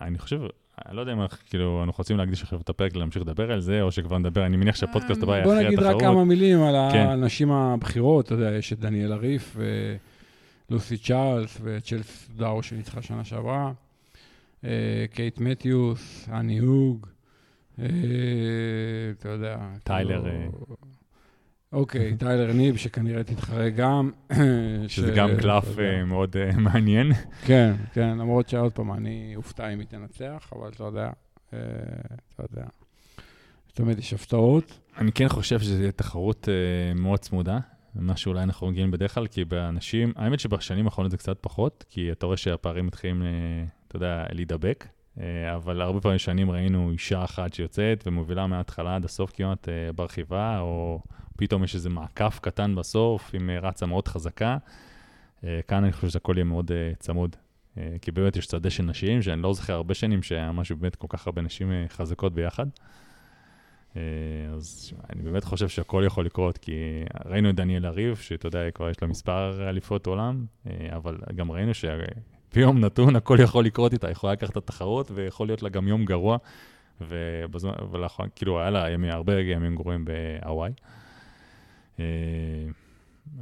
אני 0.00 0.18
חושב, 0.18 0.40
אני 0.86 0.96
לא 0.96 1.00
יודע 1.00 1.12
אם 1.12 1.18
כאילו, 1.46 1.82
אנחנו 1.84 1.98
רוצים 1.98 2.16
להקדיש 2.16 2.42
עכשיו 2.42 2.60
את 2.60 2.68
הפרק 2.68 2.96
להמשיך 2.96 3.22
לדבר 3.22 3.52
על 3.52 3.60
זה, 3.60 3.82
או 3.82 3.92
שכבר 3.92 4.18
נדבר, 4.18 4.46
אני 4.46 4.56
מניח 4.56 4.76
שהפודקאסט 4.76 5.22
הבא 5.22 5.32
יהיה 5.32 5.42
אחרי 5.42 5.66
התחרות. 5.66 5.76
בוא 5.76 5.86
נגיד 5.86 6.04
רק 6.04 6.12
כמה 6.12 6.24
מילים 6.24 6.62
על 6.62 6.74
כן. 6.92 7.06
הנשים 7.06 7.50
הבכירות, 7.50 8.26
אתה 8.26 8.34
יודע, 8.34 8.54
יש 8.54 8.72
את 8.72 8.80
דניאל 8.80 9.12
הריף, 9.12 9.56
ולוסי 10.70 10.96
צ'ארלס, 10.96 11.60
וצ'לס 11.62 12.30
דאו 12.36 12.62
שניצחה 12.62 13.02
שנה 13.02 13.24
שעברה, 13.24 13.72
אה, 14.64 15.04
קייט 15.14 15.38
מתיוס, 15.38 16.28
אני 16.32 16.58
הוג, 16.58 17.06
אתה 19.18 19.28
יודע. 19.28 19.58
טיילר. 19.84 20.22
כאילו, 20.22 20.76
אוקיי, 21.72 22.16
טיילר 22.16 22.52
ניב, 22.52 22.76
שכנראה 22.76 23.24
תתחרה 23.24 23.68
גם. 23.68 24.10
שזה 24.88 25.12
גם 25.16 25.30
קלף 25.40 25.78
אה, 25.78 26.04
מאוד 26.04 26.36
אה, 26.36 26.56
מעניין. 26.70 27.12
כן, 27.44 27.74
כן, 27.92 28.18
למרות 28.18 28.48
שעוד 28.48 28.72
פעם, 28.72 28.92
אני 28.92 29.32
אופתע 29.36 29.68
אם 29.68 29.78
היא 29.78 29.86
תנצח, 29.86 30.52
אבל 30.56 30.68
אתה 30.68 30.84
יודע, 30.84 31.10
אה, 31.52 31.58
אתה 32.34 32.44
יודע, 32.50 32.66
תמיד 33.74 33.98
יש 33.98 34.12
הפתעות. 34.12 34.78
אני 34.98 35.12
כן 35.12 35.28
חושב 35.28 35.60
שזו 35.60 35.76
תהיה 35.76 35.92
תחרות 35.92 36.48
מאוד 36.94 37.18
צמודה, 37.18 37.58
מה 37.94 38.16
שאולי 38.16 38.42
אנחנו 38.42 38.66
רגילים 38.66 38.90
בדרך 38.90 39.14
כלל, 39.14 39.26
כי 39.26 39.44
באנשים, 39.44 40.12
האמת 40.16 40.40
שבשנים 40.40 40.84
האחרונות 40.84 41.10
זה 41.10 41.16
קצת 41.16 41.38
פחות, 41.40 41.84
כי 41.88 42.12
אתה 42.12 42.26
רואה 42.26 42.36
שהפערים 42.36 42.86
מתחילים, 42.86 43.22
אתה 43.88 43.96
יודע, 43.96 44.24
להידבק. 44.32 44.86
אבל 45.56 45.80
הרבה 45.80 46.00
פעמים 46.00 46.18
שנים 46.18 46.50
ראינו 46.50 46.90
אישה 46.90 47.24
אחת 47.24 47.54
שיוצאת 47.54 48.02
ומובילה 48.06 48.46
מההתחלה 48.46 48.96
עד 48.96 49.04
הסוף 49.04 49.32
כמעט 49.34 49.68
ברכיבה, 49.94 50.60
או 50.60 51.00
פתאום 51.40 51.64
יש 51.64 51.74
איזה 51.74 51.88
מעקף 51.88 52.38
קטן 52.42 52.74
בסוף 52.74 53.30
עם 53.34 53.50
אה, 53.50 53.58
רצה 53.58 53.86
מאוד 53.86 54.08
חזקה. 54.08 54.58
אה, 55.44 55.60
כאן 55.68 55.84
אני 55.84 55.92
חושב 55.92 56.08
שהכל 56.08 56.34
יהיה 56.36 56.44
מאוד 56.44 56.72
אה, 56.72 56.92
צמוד. 56.98 57.36
כי 58.02 58.10
באמת 58.10 58.36
יש 58.36 58.46
צעדי 58.46 58.70
של 58.70 58.82
נשים, 58.82 59.22
שאני 59.22 59.42
לא 59.42 59.52
זוכר 59.54 59.72
הרבה 59.72 59.94
שנים 59.94 60.22
שהיה 60.22 60.52
משהו 60.52 60.76
באמת 60.76 60.96
כל 60.96 61.06
כך 61.10 61.26
הרבה 61.26 61.42
נשים 61.42 61.72
חזקות 61.88 62.34
ביחד. 62.34 62.66
אז 64.54 64.92
אני 65.10 65.22
באמת 65.22 65.44
חושב 65.44 65.68
שהכל 65.68 66.02
יכול 66.06 66.26
לקרות, 66.26 66.58
כי 66.58 66.72
ראינו 67.24 67.50
את 67.50 67.54
דניאל 67.54 67.84
הריב, 67.84 68.16
שאתה 68.16 68.46
יודע, 68.46 68.70
כבר 68.70 68.90
יש 68.90 69.02
לה 69.02 69.08
מספר 69.08 69.68
אליפות 69.68 70.06
עולם, 70.06 70.46
אבל 70.96 71.18
גם 71.34 71.50
ראינו 71.50 71.74
שביום 72.50 72.84
נתון 72.84 73.16
הכל 73.16 73.38
יכול 73.42 73.64
לקרות 73.64 73.92
איתה, 73.92 74.10
יכולה 74.10 74.32
לקחת 74.32 74.50
את 74.50 74.56
התחרות, 74.56 75.10
ויכול 75.14 75.46
להיות 75.46 75.62
לה 75.62 75.68
גם 75.68 75.88
יום 75.88 76.04
גרוע, 76.04 76.38
ובזמן, 77.00 77.72
ולאחר, 77.90 78.24
כאילו 78.36 78.60
היה 78.60 78.70
לה 78.70 78.90
ימי, 78.90 79.10
הרבה 79.10 79.40
ימים 79.40 79.76
גרועים 79.76 80.04
בהוואי. 80.04 80.72
אה, 82.00 82.04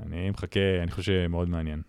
אני 0.06 0.30
מחכה, 0.30 0.61
אני 0.82 0.90
חושב 0.90 1.12
שמאוד 1.12 1.48
מעניין. 1.48 1.82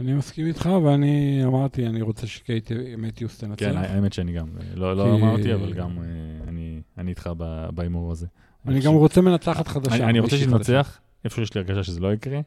אני 0.00 0.12
מסכים 0.12 0.46
איתך, 0.46 0.68
ואני 0.84 1.40
אמרתי, 1.44 1.86
אני 1.86 2.02
רוצה 2.02 2.26
שקייט 2.26 2.72
מתיוס 2.98 3.38
תנצח. 3.38 3.66
כן, 3.66 3.76
האמת 3.76 4.12
שאני 4.12 4.32
גם, 4.32 4.48
לא, 4.74 4.96
לא 4.96 5.14
אמרתי, 5.14 5.54
אבל 5.54 5.72
גם 5.72 5.98
אה, 5.98 6.04
אני, 6.48 6.80
אני 6.98 7.10
איתך 7.10 7.30
בהימור 7.74 8.12
הזה. 8.12 8.26
אני, 8.66 8.74
אני 8.74 8.84
גם 8.84 8.92
רוצה 8.92 9.20
מנצחת 9.20 9.68
חדשה. 9.68 9.94
אני, 9.94 10.04
אני 10.04 10.20
רוצה 10.20 10.36
שתנצח, 10.36 10.98
איפה 11.24 11.42
יש 11.42 11.54
לי 11.54 11.60
הרגשה 11.60 11.82
שזה 11.82 12.00
לא 12.00 12.12
יקרה, 12.12 12.40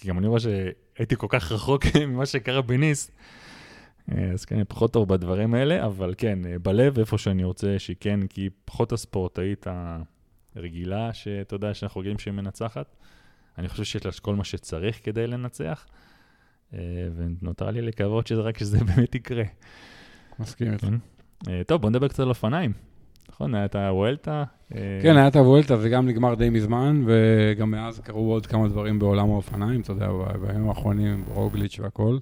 כי 0.00 0.08
גם 0.08 0.18
אני 0.18 0.26
רואה 0.26 0.40
שהייתי 0.40 1.16
כל 1.16 1.26
כך 1.30 1.52
רחוק 1.52 1.82
ממה 2.08 2.26
שקרה 2.26 2.62
בניס, 2.62 3.10
אה, 4.12 4.30
אז 4.32 4.44
כן, 4.44 4.62
פחות 4.68 4.92
טוב 4.92 5.08
בדברים 5.08 5.54
האלה, 5.54 5.86
אבל 5.86 6.14
כן, 6.18 6.38
בלב, 6.62 6.98
איפה 6.98 7.18
שאני 7.18 7.44
רוצה 7.44 7.78
שהיא 7.78 7.96
כן, 8.00 8.20
כי 8.26 8.40
היא 8.40 8.50
פחות 8.64 8.92
הספורטאית 8.92 9.66
ה... 9.66 10.02
רגילה, 10.58 11.12
שאתה 11.12 11.54
יודע, 11.54 11.74
שאנחנו 11.74 12.00
רגילים 12.00 12.18
שהיא 12.18 12.34
מנצחת. 12.34 12.96
אני 13.58 13.68
חושב 13.68 13.84
שיש 13.84 14.06
לה 14.06 14.12
כל 14.22 14.34
מה 14.34 14.44
שצריך 14.44 15.00
כדי 15.04 15.26
לנצח, 15.26 15.86
אה, 16.74 16.78
ונותר 17.16 17.70
לי 17.70 17.82
לקוות 17.82 18.26
שזה 18.26 18.40
רק 18.40 18.58
שזה 18.58 18.78
באמת 18.94 19.14
יקרה. 19.14 19.44
מסכים 20.38 20.72
איתך. 20.72 20.84
כן. 20.84 20.94
אה, 21.48 21.64
טוב, 21.66 21.82
בוא 21.82 21.90
נדבר 21.90 22.08
קצת 22.08 22.20
על 22.20 22.28
אופניים. 22.28 22.72
נכון, 23.28 23.54
היה 23.54 23.64
את 23.64 23.74
הוולטה. 23.74 24.44
אה, 24.74 24.98
כן, 25.02 25.16
היה 25.16 25.28
את 25.28 25.36
הוולטה, 25.36 25.76
זה 25.76 25.88
גם 25.88 26.06
נגמר 26.06 26.34
די 26.34 26.50
מזמן, 26.50 27.02
וגם 27.06 27.70
מאז 27.70 28.00
קרו 28.00 28.32
עוד 28.32 28.46
כמה 28.46 28.68
דברים 28.68 28.98
בעולם 28.98 29.30
האופניים, 29.30 29.80
אתה 29.80 29.92
יודע, 29.92 30.08
בימים 30.46 30.68
האחרונים, 30.68 31.24
רוגליץ' 31.34 31.80
והכול. 31.80 32.20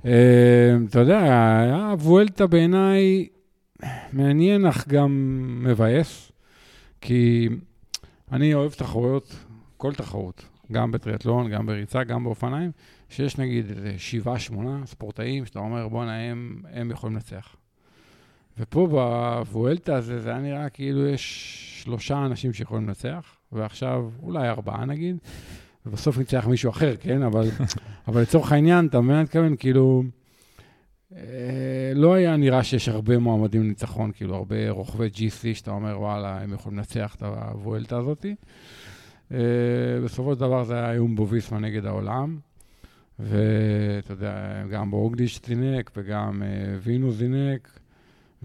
אתה 0.00 0.98
יודע, 0.98 1.18
היה 1.62 1.94
וולטה 1.98 2.46
בעיניי 2.46 3.28
מעניין, 4.12 4.66
אך 4.66 4.88
גם 4.88 5.40
מבאס. 5.64 6.32
כי 7.00 7.48
אני 8.32 8.54
אוהב 8.54 8.72
תחרויות, 8.72 9.36
כל 9.76 9.94
תחרות, 9.94 10.48
גם 10.72 10.90
בטריאטלון, 10.92 11.50
גם 11.50 11.66
בריצה, 11.66 12.04
גם 12.04 12.24
באופניים, 12.24 12.70
שיש 13.08 13.38
נגיד 13.38 13.66
שבעה, 13.96 14.38
שמונה 14.38 14.86
ספורטאים, 14.86 15.46
שאתה 15.46 15.58
אומר, 15.58 15.88
בואנה, 15.88 16.16
הם, 16.16 16.62
הם 16.72 16.90
יכולים 16.90 17.16
לנצח. 17.16 17.56
ופה 18.58 18.88
בוולטה 18.90 19.96
הזה, 19.96 20.20
זה 20.20 20.30
היה 20.30 20.38
נראה 20.38 20.68
כאילו 20.68 21.06
יש 21.06 21.82
שלושה 21.82 22.26
אנשים 22.26 22.52
שיכולים 22.52 22.86
לנצח, 22.88 23.36
ועכשיו 23.52 24.10
אולי 24.22 24.48
ארבעה 24.48 24.84
נגיד, 24.84 25.16
ובסוף 25.86 26.18
ניצח 26.18 26.46
מישהו 26.46 26.70
אחר, 26.70 26.94
כן? 27.00 27.22
אבל, 27.22 27.48
אבל 28.08 28.22
לצורך 28.22 28.52
העניין, 28.52 28.86
אתה 28.86 29.00
מבין? 29.00 29.20
מתכוון, 29.22 29.56
כאילו... 29.56 30.02
אה, 31.16 31.92
לא 31.94 32.14
היה 32.14 32.36
נראה 32.36 32.64
שיש 32.64 32.88
הרבה 32.88 33.18
מועמדים 33.18 33.62
לניצחון, 33.62 34.12
כאילו 34.12 34.34
הרבה 34.36 34.70
רוכבי 34.70 35.10
GC 35.14 35.54
שאתה 35.54 35.70
אומר, 35.70 36.00
וואלה, 36.00 36.40
הם 36.42 36.52
יכולים 36.52 36.78
לנצח 36.78 37.14
את 37.14 37.22
הוולטה 37.22 37.98
הזאת. 37.98 38.26
אה, 39.32 39.38
בסופו 40.04 40.34
של 40.34 40.40
דבר 40.40 40.64
זה 40.64 40.74
היה 40.74 40.92
איום 40.92 41.16
בוביסמה 41.16 41.58
נגד 41.58 41.86
העולם, 41.86 42.38
ואתה 43.18 44.12
יודע, 44.12 44.62
גם 44.70 44.90
ברוגדיש 44.90 45.40
זינק 45.46 45.90
וגם 45.96 46.42
אה, 46.42 46.48
וינו 46.82 47.12
זינק, 47.12 47.78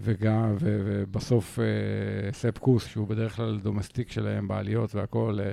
וגם, 0.00 0.56
ו, 0.60 0.82
ובסוף 0.84 1.58
אה, 1.58 2.32
ספקוס, 2.32 2.86
שהוא 2.86 3.08
בדרך 3.08 3.36
כלל 3.36 3.58
דומסטיק 3.62 4.12
שלהם 4.12 4.48
בעליות 4.48 4.94
והכול, 4.94 5.40
אה, 5.40 5.46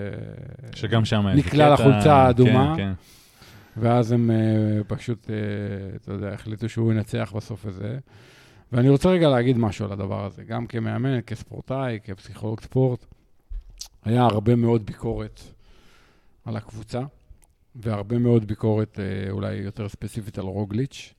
שגם 0.76 1.06
שם 1.06 1.28
נקלע 1.28 1.74
לחולצה 1.74 2.14
האדומה. 2.14 2.74
כן, 2.78 2.84
כן. 2.84 2.94
ואז 3.78 4.12
הם 4.12 4.32
אה, 4.32 4.84
פשוט, 4.88 5.30
אה, 5.30 5.36
אתה 5.96 6.12
יודע, 6.12 6.30
החליטו 6.30 6.70
שהוא 6.70 6.94
ינצח 6.94 7.34
בסוף 7.36 7.66
הזה. 7.66 8.00
ואני 8.72 8.90
רוצה 8.90 9.10
רגע 9.10 9.30
להגיד 9.30 9.58
משהו 9.58 9.86
על 9.86 9.92
הדבר 9.92 10.26
הזה, 10.26 10.44
גם 10.44 10.68
כמאמן, 10.68 11.22
כספורטאי, 11.22 12.00
כפסיכולוג 12.04 12.62
ספורט. 12.62 13.06
היה 14.04 14.24
הרבה 14.24 14.56
מאוד 14.56 14.86
ביקורת 14.86 15.42
על 16.46 16.58
הקבוצה, 16.58 17.02
והרבה 17.76 18.18
מאוד 18.18 18.48
ביקורת 18.48 19.00
אה, 19.00 19.32
אולי 19.32 19.56
יותר 19.56 19.90
ספציפית 19.90 20.38
על 20.38 20.46
רוגליץ', 20.46 21.14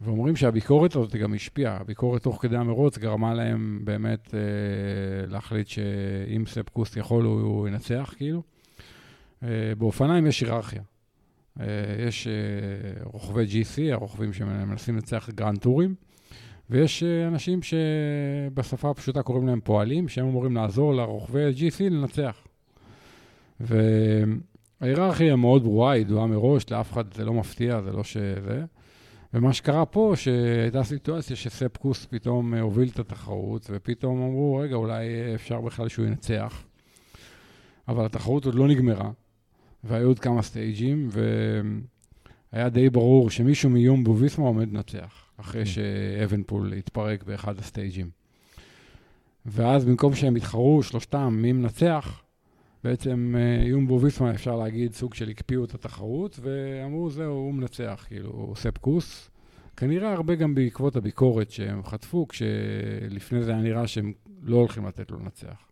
ואומרים 0.00 0.36
שהביקורת 0.36 0.96
הזאת 0.96 1.16
גם 1.16 1.34
השפיעה. 1.34 1.76
הביקורת 1.76 2.22
תוך 2.22 2.42
כדי 2.42 2.56
המרוץ 2.56 2.98
גרמה 2.98 3.34
להם 3.34 3.80
באמת 3.84 4.34
אה, 4.34 4.40
להחליט 5.26 5.66
שאם 5.68 6.44
ספקוס 6.46 6.96
יכול, 6.96 7.24
הוא, 7.24 7.40
הוא 7.40 7.68
ינצח, 7.68 8.14
כאילו. 8.16 8.42
אה, 9.42 9.72
באופניים 9.78 10.26
יש 10.26 10.40
היררכיה. 10.40 10.82
אה, 11.60 11.66
יש 12.08 12.26
אה, 12.26 13.02
רוכבי 13.04 13.44
GC, 13.44 13.92
הרוכבים 13.92 14.32
שמנסים 14.32 14.94
לנצח 14.94 15.30
grand 15.30 15.58
טורים, 15.58 15.94
ויש 16.70 17.02
אה, 17.02 17.28
אנשים 17.28 17.60
שבשפה 17.62 18.90
הפשוטה 18.90 19.22
קוראים 19.22 19.46
להם 19.46 19.60
פועלים, 19.60 20.08
שהם 20.08 20.26
אמורים 20.26 20.56
לעזור 20.56 20.94
לרוכבי 20.94 21.50
GC 21.56 21.82
לנצח. 21.90 22.46
וההיררכיה 23.60 25.36
מאוד 25.36 25.62
ברורה, 25.62 25.96
ידועה 25.96 26.26
מראש, 26.26 26.70
לאף 26.70 26.92
אחד 26.92 27.14
זה 27.14 27.24
לא 27.24 27.32
מפתיע, 27.34 27.80
זה 27.82 27.92
לא 27.92 28.04
שזה. 28.04 28.64
ומה 29.34 29.52
שקרה 29.52 29.86
פה, 29.86 30.12
שהייתה 30.16 30.84
סיטואציה 30.84 31.36
שספ 31.36 31.76
קוס 31.76 32.06
פתאום 32.10 32.54
הוביל 32.54 32.88
את 32.88 32.98
התחרות, 32.98 33.66
ופתאום 33.70 34.22
אמרו, 34.22 34.56
רגע, 34.56 34.76
אולי 34.76 35.34
אפשר 35.34 35.60
בכלל 35.60 35.88
שהוא 35.88 36.06
ינצח. 36.06 36.64
אבל 37.88 38.04
התחרות 38.04 38.44
עוד 38.44 38.54
לא 38.54 38.68
נגמרה, 38.68 39.10
והיו 39.84 40.06
עוד 40.06 40.18
כמה 40.18 40.42
סטייג'ים, 40.42 41.08
והיה 42.52 42.68
די 42.68 42.90
ברור 42.90 43.30
שמישהו 43.30 43.70
מיום 43.70 44.04
בוביסמה 44.04 44.44
עומד 44.44 44.72
לנצח, 44.72 45.24
אחרי 45.36 45.66
שאבנפול 45.66 46.72
התפרק 46.72 47.22
באחד 47.22 47.58
הסטייג'ים. 47.58 48.10
ואז 49.46 49.84
במקום 49.84 50.14
שהם 50.14 50.36
יתחרו, 50.36 50.82
שלושתם, 50.82 51.38
מי 51.42 51.52
מנצח, 51.52 52.22
בעצם 52.84 53.34
אה, 53.38 53.64
יומבו 53.64 54.00
ויסמה, 54.00 54.30
אפשר 54.30 54.56
להגיד, 54.56 54.94
סוג 54.94 55.14
של 55.14 55.28
הקפיאו 55.28 55.64
את 55.64 55.74
התחרות, 55.74 56.40
ואמרו, 56.42 57.10
זהו, 57.10 57.32
הוא 57.32 57.54
מנצח, 57.54 58.04
כאילו, 58.08 58.52
ספקוס. 58.56 59.30
כנראה 59.76 60.12
הרבה 60.12 60.34
גם 60.34 60.54
בעקבות 60.54 60.96
הביקורת 60.96 61.50
שהם 61.50 61.84
חטפו, 61.84 62.28
כשלפני 62.28 63.42
זה 63.42 63.50
היה 63.50 63.60
נראה 63.60 63.86
שהם 63.86 64.12
לא 64.42 64.56
הולכים 64.56 64.86
לתת 64.86 65.10
לו 65.10 65.18
לנצח. 65.18 65.68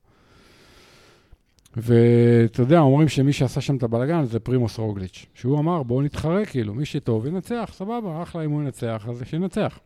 ואתה 1.76 2.62
יודע, 2.62 2.78
אומרים 2.78 3.08
שמי 3.08 3.32
שעשה 3.32 3.60
שם 3.60 3.76
את 3.76 3.82
הבלאגן 3.82 4.24
זה 4.24 4.40
פרימוס 4.40 4.78
רוגליץ', 4.78 5.26
שהוא 5.34 5.58
אמר, 5.58 5.82
בואו 5.82 6.02
נתחרה, 6.02 6.46
כאילו, 6.46 6.74
מי 6.74 6.84
שטוב 6.84 7.26
ינצח, 7.26 7.70
סבבה, 7.72 8.22
אחלה 8.22 8.44
אם 8.44 8.50
הוא 8.50 8.62
ינצח, 8.62 9.06
אז 9.08 9.22
שינצח. 9.24 9.78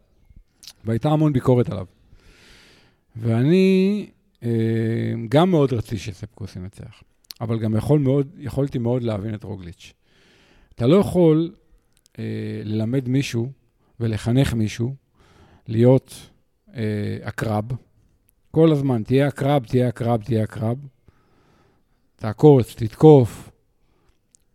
והייתה 0.84 1.08
המון 1.08 1.32
ביקורת 1.32 1.70
עליו. 1.70 1.86
ואני 3.16 4.06
אה, 4.42 4.48
גם 5.28 5.50
מאוד 5.50 5.72
רציתי 5.72 5.98
שספקוס 5.98 6.56
ינצח, 6.56 7.02
אבל 7.41 7.59
גם 7.59 7.76
יכול 7.76 7.99
מאוד, 7.99 8.28
יכולתי 8.38 8.78
מאוד 8.78 9.03
להבין 9.03 9.34
את 9.34 9.45
רוגליץ'. 9.45 9.93
אתה 10.74 10.86
לא 10.86 10.97
יכול 10.97 11.55
אה, 12.18 12.24
ללמד 12.64 13.09
מישהו 13.09 13.49
ולחנך 14.01 14.55
מישהו 14.55 14.95
להיות 15.68 16.30
אה, 16.74 17.18
עקרב. 17.22 17.64
כל 18.51 18.72
הזמן, 18.72 19.03
תהיה 19.03 19.26
עקרב, 19.26 19.64
תהיה 19.64 19.88
עקרב, 19.88 20.22
תהיה 20.22 20.43
עקרב. 20.43 20.78
תעקוץ, 22.16 22.74
תתקוף, 22.74 23.51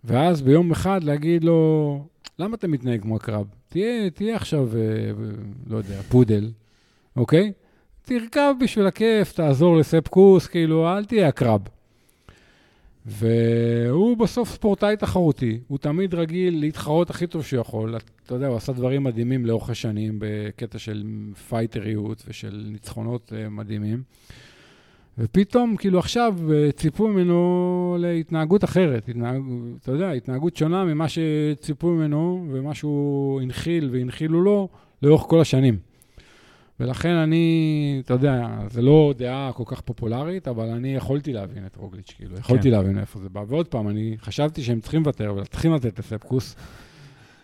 ואז 0.03 0.41
ביום 0.41 0.71
אחד 0.71 1.03
להגיד 1.03 1.43
לו, 1.43 2.07
למה 2.39 2.55
אתה 2.55 2.67
מתנהג 2.67 3.01
כמו 3.01 3.15
עקרב? 3.15 3.47
תהיה, 3.69 4.09
תהיה 4.09 4.35
עכשיו, 4.35 4.77
אה, 4.77 4.81
לא 5.67 5.77
יודע, 5.77 6.01
פודל, 6.01 6.51
אוקיי? 7.15 7.51
תרכב 8.01 8.53
בשביל 8.59 8.87
הכיף, 8.87 9.33
תעזור 9.33 9.77
לספקוס, 9.77 10.47
כאילו, 10.47 10.87
אל 10.87 11.05
תהיה 11.05 11.27
עקרב. 11.27 11.61
והוא 13.05 14.17
בסוף 14.17 14.49
ספורטאי 14.49 14.97
תחרותי, 14.97 15.59
הוא 15.67 15.77
תמיד 15.77 16.13
רגיל 16.13 16.59
להתחרות 16.59 17.09
הכי 17.09 17.27
טוב 17.27 17.43
שהוא 17.43 17.61
יכול. 17.61 17.95
אתה 18.25 18.35
יודע, 18.35 18.47
הוא 18.47 18.57
עשה 18.57 18.73
דברים 18.73 19.03
מדהימים 19.03 19.45
לאורך 19.45 19.69
השנים 19.69 20.15
בקטע 20.19 20.79
של 20.79 21.03
פייטריות 21.49 22.23
ושל 22.27 22.65
ניצחונות 22.71 23.33
אה, 23.35 23.49
מדהימים. 23.49 24.03
ופתאום, 25.17 25.75
כאילו 25.77 25.99
עכשיו, 25.99 26.35
אה, 26.53 26.71
ציפו 26.71 27.07
ממנו 27.07 27.97
להתנהגות 27.99 28.63
אחרת, 28.63 29.09
התנהג, 29.09 29.41
אתה 29.81 29.91
יודע, 29.91 30.11
התנהגות 30.11 30.55
שונה 30.55 30.85
ממה 30.85 31.05
שציפו 31.09 31.87
ממנו 31.89 32.45
ומה 32.51 32.73
שהוא 32.75 33.41
הנחיל 33.41 33.89
והנחילו 33.91 34.43
לו 34.43 34.69
לאורך 35.01 35.21
כל 35.21 35.41
השנים. 35.41 35.77
ולכן 36.79 37.13
אני, 37.13 38.01
אתה 38.05 38.13
יודע, 38.13 38.47
זה 38.69 38.81
לא 38.81 39.13
דעה 39.17 39.51
כל 39.53 39.63
כך 39.65 39.81
פופולרית, 39.81 40.47
אבל 40.47 40.69
אני 40.69 40.95
יכולתי 40.95 41.33
להבין 41.33 41.65
את 41.65 41.75
רוגליץ', 41.75 42.13
כאילו, 42.17 42.37
יכולתי 42.37 42.63
כן. 42.63 42.69
להבין 42.69 42.97
איפה 42.97 43.19
זה 43.19 43.29
בא. 43.29 43.43
ועוד 43.47 43.67
פעם, 43.67 43.89
אני 43.89 44.15
חשבתי 44.19 44.63
שהם 44.63 44.79
צריכים 44.79 45.01
לוותר 45.01 45.35
וצריכים 45.37 45.73
לתת 45.73 45.99
לספקוס, 45.99 46.55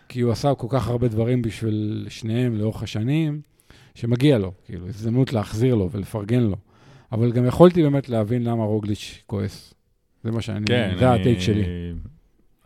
כי 0.08 0.20
הוא 0.20 0.32
עשה 0.32 0.54
כל 0.54 0.66
כך 0.70 0.88
הרבה 0.88 1.08
דברים 1.08 1.42
בשביל 1.42 2.06
שניהם 2.08 2.58
לאורך 2.58 2.82
השנים, 2.82 3.40
שמגיע 3.94 4.38
לו, 4.38 4.52
כאילו, 4.66 4.88
הזדמנות 4.88 5.32
להחזיר 5.32 5.74
לו 5.74 5.90
ולפרגן 5.90 6.42
לו. 6.42 6.56
אבל 7.12 7.32
גם 7.32 7.46
יכולתי 7.46 7.82
באמת 7.82 8.08
להבין 8.08 8.44
למה 8.44 8.64
רוגליץ' 8.64 9.22
כועס. 9.26 9.74
זה 10.24 10.30
מה 10.30 10.42
שאני, 10.42 10.66
כן, 10.66 10.94
זה 10.98 11.12
הטייק 11.12 11.40
שלי. 11.40 11.64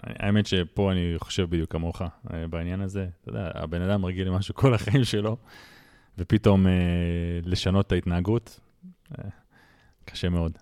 האמת 0.03 0.47
שפה 0.47 0.93
אני 0.93 1.14
חושב 1.19 1.51
בדיוק 1.51 1.73
כמוך 1.73 2.03
אה, 2.03 2.47
בעניין 2.47 2.81
הזה. 2.81 3.07
אתה 3.21 3.29
יודע, 3.29 3.51
הבן 3.55 3.83
אדם 3.83 4.05
רגיל 4.05 4.29
למשהו 4.29 4.55
כל 4.55 4.75
החיים 4.75 5.05
שלו, 5.05 5.37
ופתאום 6.19 6.67
אה, 6.67 6.73
לשנות 7.45 7.87
את 7.87 7.93
ההתנהגות, 7.93 8.61
אה, 9.19 9.25
קשה 10.05 10.29
מאוד. 10.29 10.53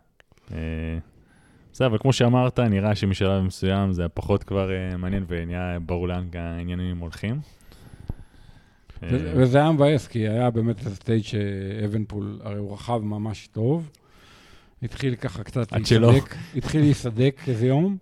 אה, 0.53 0.59
בסדר, 1.73 1.87
אבל 1.87 1.99
כמו 1.99 2.13
שאמרת, 2.13 2.59
נראה 2.61 2.95
שמשלב 2.95 3.43
מסוים 3.43 3.93
זה 3.93 4.09
פחות 4.09 4.45
כבר 4.45 4.71
אה, 4.73 4.97
מעניין 4.97 5.25
ונהיה 5.29 5.79
ברור 5.87 6.09
לאן 6.09 6.29
העניינים 6.35 6.99
הולכים. 6.99 7.41
אה, 9.03 9.09
וזה 9.37 9.59
היה 9.59 9.73
מבאס, 9.73 10.07
כי 10.07 10.29
היה 10.29 10.51
באמת 10.51 10.79
איזה 10.79 10.97
stage 10.97 11.23
שאבנפול, 11.23 12.41
הרי 12.43 12.59
הוא 12.59 12.73
רכב 12.73 12.99
ממש 12.99 13.47
טוב. 13.47 13.91
התחיל 14.83 15.15
ככה 15.15 15.43
קצת 15.43 15.73
להיסדק, 15.73 16.35
התחיל 16.57 16.81
להיסדק 16.81 17.41
איזה 17.49 17.67
יום, 17.67 17.97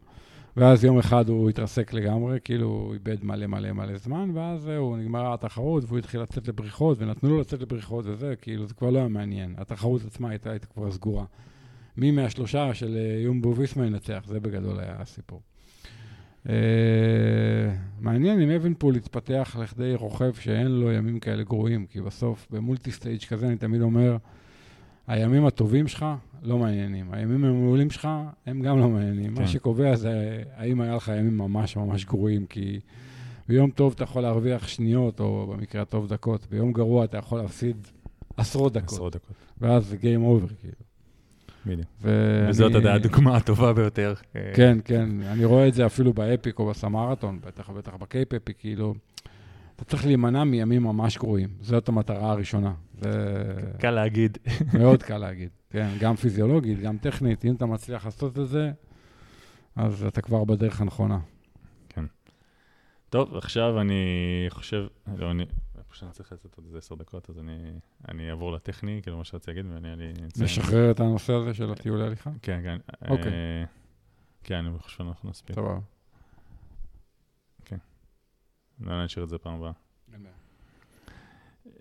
ואז 0.56 0.84
יום 0.84 0.98
אחד 0.98 1.28
הוא 1.28 1.50
התרסק 1.50 1.92
לגמרי, 1.92 2.38
כאילו 2.44 2.66
הוא 2.66 2.94
איבד 2.94 3.24
מלא 3.24 3.46
מלא 3.46 3.72
מלא 3.72 3.96
זמן, 3.96 4.30
ואז 4.34 4.62
זהו, 4.62 4.96
נגמרה 4.96 5.34
התחרות, 5.34 5.84
והוא 5.86 5.98
התחיל 5.98 6.20
לצאת 6.20 6.48
לבריחות, 6.48 6.98
ונתנו 7.00 7.30
לו 7.30 7.40
לצאת 7.40 7.60
לבריחות 7.60 8.04
וזה, 8.08 8.34
כאילו 8.42 8.66
זה 8.66 8.74
כבר 8.74 8.90
לא 8.90 8.98
היה 8.98 9.08
מעניין. 9.08 9.54
התחרות 9.58 10.02
עצמה 10.06 10.30
הייתה, 10.30 10.50
הייתה 10.50 10.66
כבר 10.66 10.92
סגורה. 10.92 11.24
מי 11.96 12.10
מהשלושה 12.10 12.74
של 12.74 12.96
אה, 12.96 13.20
יומבו 13.20 13.56
ויסמה 13.56 13.86
ינצח, 13.86 14.22
זה 14.26 14.40
בגדול 14.40 14.80
היה 14.80 14.94
הסיפור. 14.98 15.42
Uh, 16.46 16.50
מעניין 18.00 18.40
אם 18.40 18.50
אבנפול 18.50 18.96
יתפתח 18.96 19.56
לכדי 19.60 19.94
רוכב 19.94 20.34
שאין 20.34 20.66
לו 20.66 20.92
ימים 20.92 21.20
כאלה 21.20 21.42
גרועים, 21.42 21.86
כי 21.86 22.00
בסוף 22.00 22.46
ב 22.50 22.92
multi-stage 22.92 23.24
כזה 23.24 23.46
אני 23.46 23.56
תמיד 23.56 23.80
אומר, 23.80 24.16
הימים 25.12 25.46
הטובים 25.46 25.88
שלך 25.88 26.06
לא 26.42 26.58
מעניינים, 26.58 27.12
הימים 27.12 27.44
המעולים 27.44 27.90
שלך 27.90 28.08
הם 28.46 28.60
גם 28.60 28.78
לא 28.78 28.88
מעניינים. 28.88 29.34
כן. 29.34 29.42
מה 29.42 29.48
שקובע 29.48 29.96
זה 29.96 30.42
האם 30.56 30.80
היה 30.80 30.96
לך 30.96 31.12
ימים 31.18 31.38
ממש 31.38 31.76
ממש 31.76 32.04
גרועים, 32.04 32.46
כי 32.46 32.80
ביום 33.48 33.70
טוב 33.70 33.92
אתה 33.96 34.04
יכול 34.04 34.22
להרוויח 34.22 34.68
שניות, 34.68 35.20
או 35.20 35.46
במקרה 35.46 35.82
הטוב 35.82 36.08
דקות, 36.08 36.46
ביום 36.50 36.72
גרוע 36.72 37.04
אתה 37.04 37.18
יכול 37.18 37.38
להפסיד 37.40 37.76
עשרות 38.36 38.72
דקות. 38.72 38.92
עשרות 38.92 39.12
דקות. 39.12 39.36
ואז 39.60 39.86
זה 39.86 39.96
Game 39.96 40.20
over, 40.20 40.54
כאילו. 40.60 40.74
בדיוק. 41.66 41.88
וזאת, 42.48 42.72
יודע, 42.72 42.94
הדוגמה 42.94 43.36
הטובה 43.36 43.72
ביותר. 43.72 44.14
כן, 44.54 44.78
כן, 44.84 45.08
אני 45.22 45.44
רואה 45.44 45.68
את 45.68 45.74
זה 45.74 45.86
אפילו 45.86 46.12
באפיק 46.12 46.58
או 46.58 46.66
בסמרתון, 46.66 47.38
בטח 47.46 47.68
ובטח 47.68 47.94
בקייפ 47.94 48.34
אפיק, 48.34 48.56
כאילו, 48.58 48.94
אתה 49.82 49.90
צריך 49.90 50.06
להימנע 50.06 50.44
מימים 50.44 50.82
ממש 50.82 51.18
גרועים. 51.18 51.48
זאת 51.60 51.88
המטרה 51.88 52.30
הראשונה. 52.30 52.74
זה... 53.00 53.54
קל 53.78 53.90
להגיד. 53.90 54.38
מאוד 54.78 55.02
קל 55.02 55.18
להגיד, 55.18 55.50
כן, 55.70 55.88
גם 56.00 56.16
פיזיולוגית, 56.16 56.80
גם 56.80 56.98
טכנית, 56.98 57.44
אם 57.44 57.54
אתה 57.54 57.66
מצליח 57.66 58.04
לעשות 58.04 58.38
את 58.38 58.48
זה, 58.48 58.72
אז 59.76 60.04
אתה 60.04 60.22
כבר 60.22 60.44
בדרך 60.44 60.80
הנכונה. 60.80 61.18
כן. 61.88 62.04
טוב, 63.10 63.36
עכשיו 63.36 63.80
אני 63.80 64.04
חושב, 64.48 64.86
לא, 65.16 65.30
אני, 65.30 65.42
איפה 65.78 65.94
שאני 65.94 66.10
צריך 66.10 66.32
לעשות 66.32 66.56
עוד 66.56 66.66
איזה 66.66 66.78
עשר 66.78 66.94
דקות, 66.94 67.30
אז 67.30 67.38
אני, 67.38 67.56
אני 68.08 68.30
אעבור 68.30 68.52
לטכני, 68.52 69.00
כאילו 69.02 69.16
מה 69.16 69.24
שרציתי 69.24 69.50
להגיד, 69.50 69.72
ואני... 69.72 69.92
אני 69.92 70.12
נשחרר 70.40 70.90
את 70.90 71.00
הנושא 71.00 71.32
הזה 71.32 71.54
של 71.54 71.72
הטיולי 71.72 72.06
הליכה? 72.06 72.30
כן, 72.42 72.60
כן. 72.62 72.78
אוקיי. 73.08 73.32
אה, 73.32 73.64
כן, 74.44 74.54
אני 74.54 74.78
חושב 74.78 74.98
שאנחנו 74.98 75.30
נספיק. 75.30 75.56
טוב. 75.56 75.80
לא 78.86 79.04
נשאיר 79.04 79.24
את 79.24 79.28
זה 79.28 79.38
פעם 79.38 79.54
הבאה. 79.54 79.72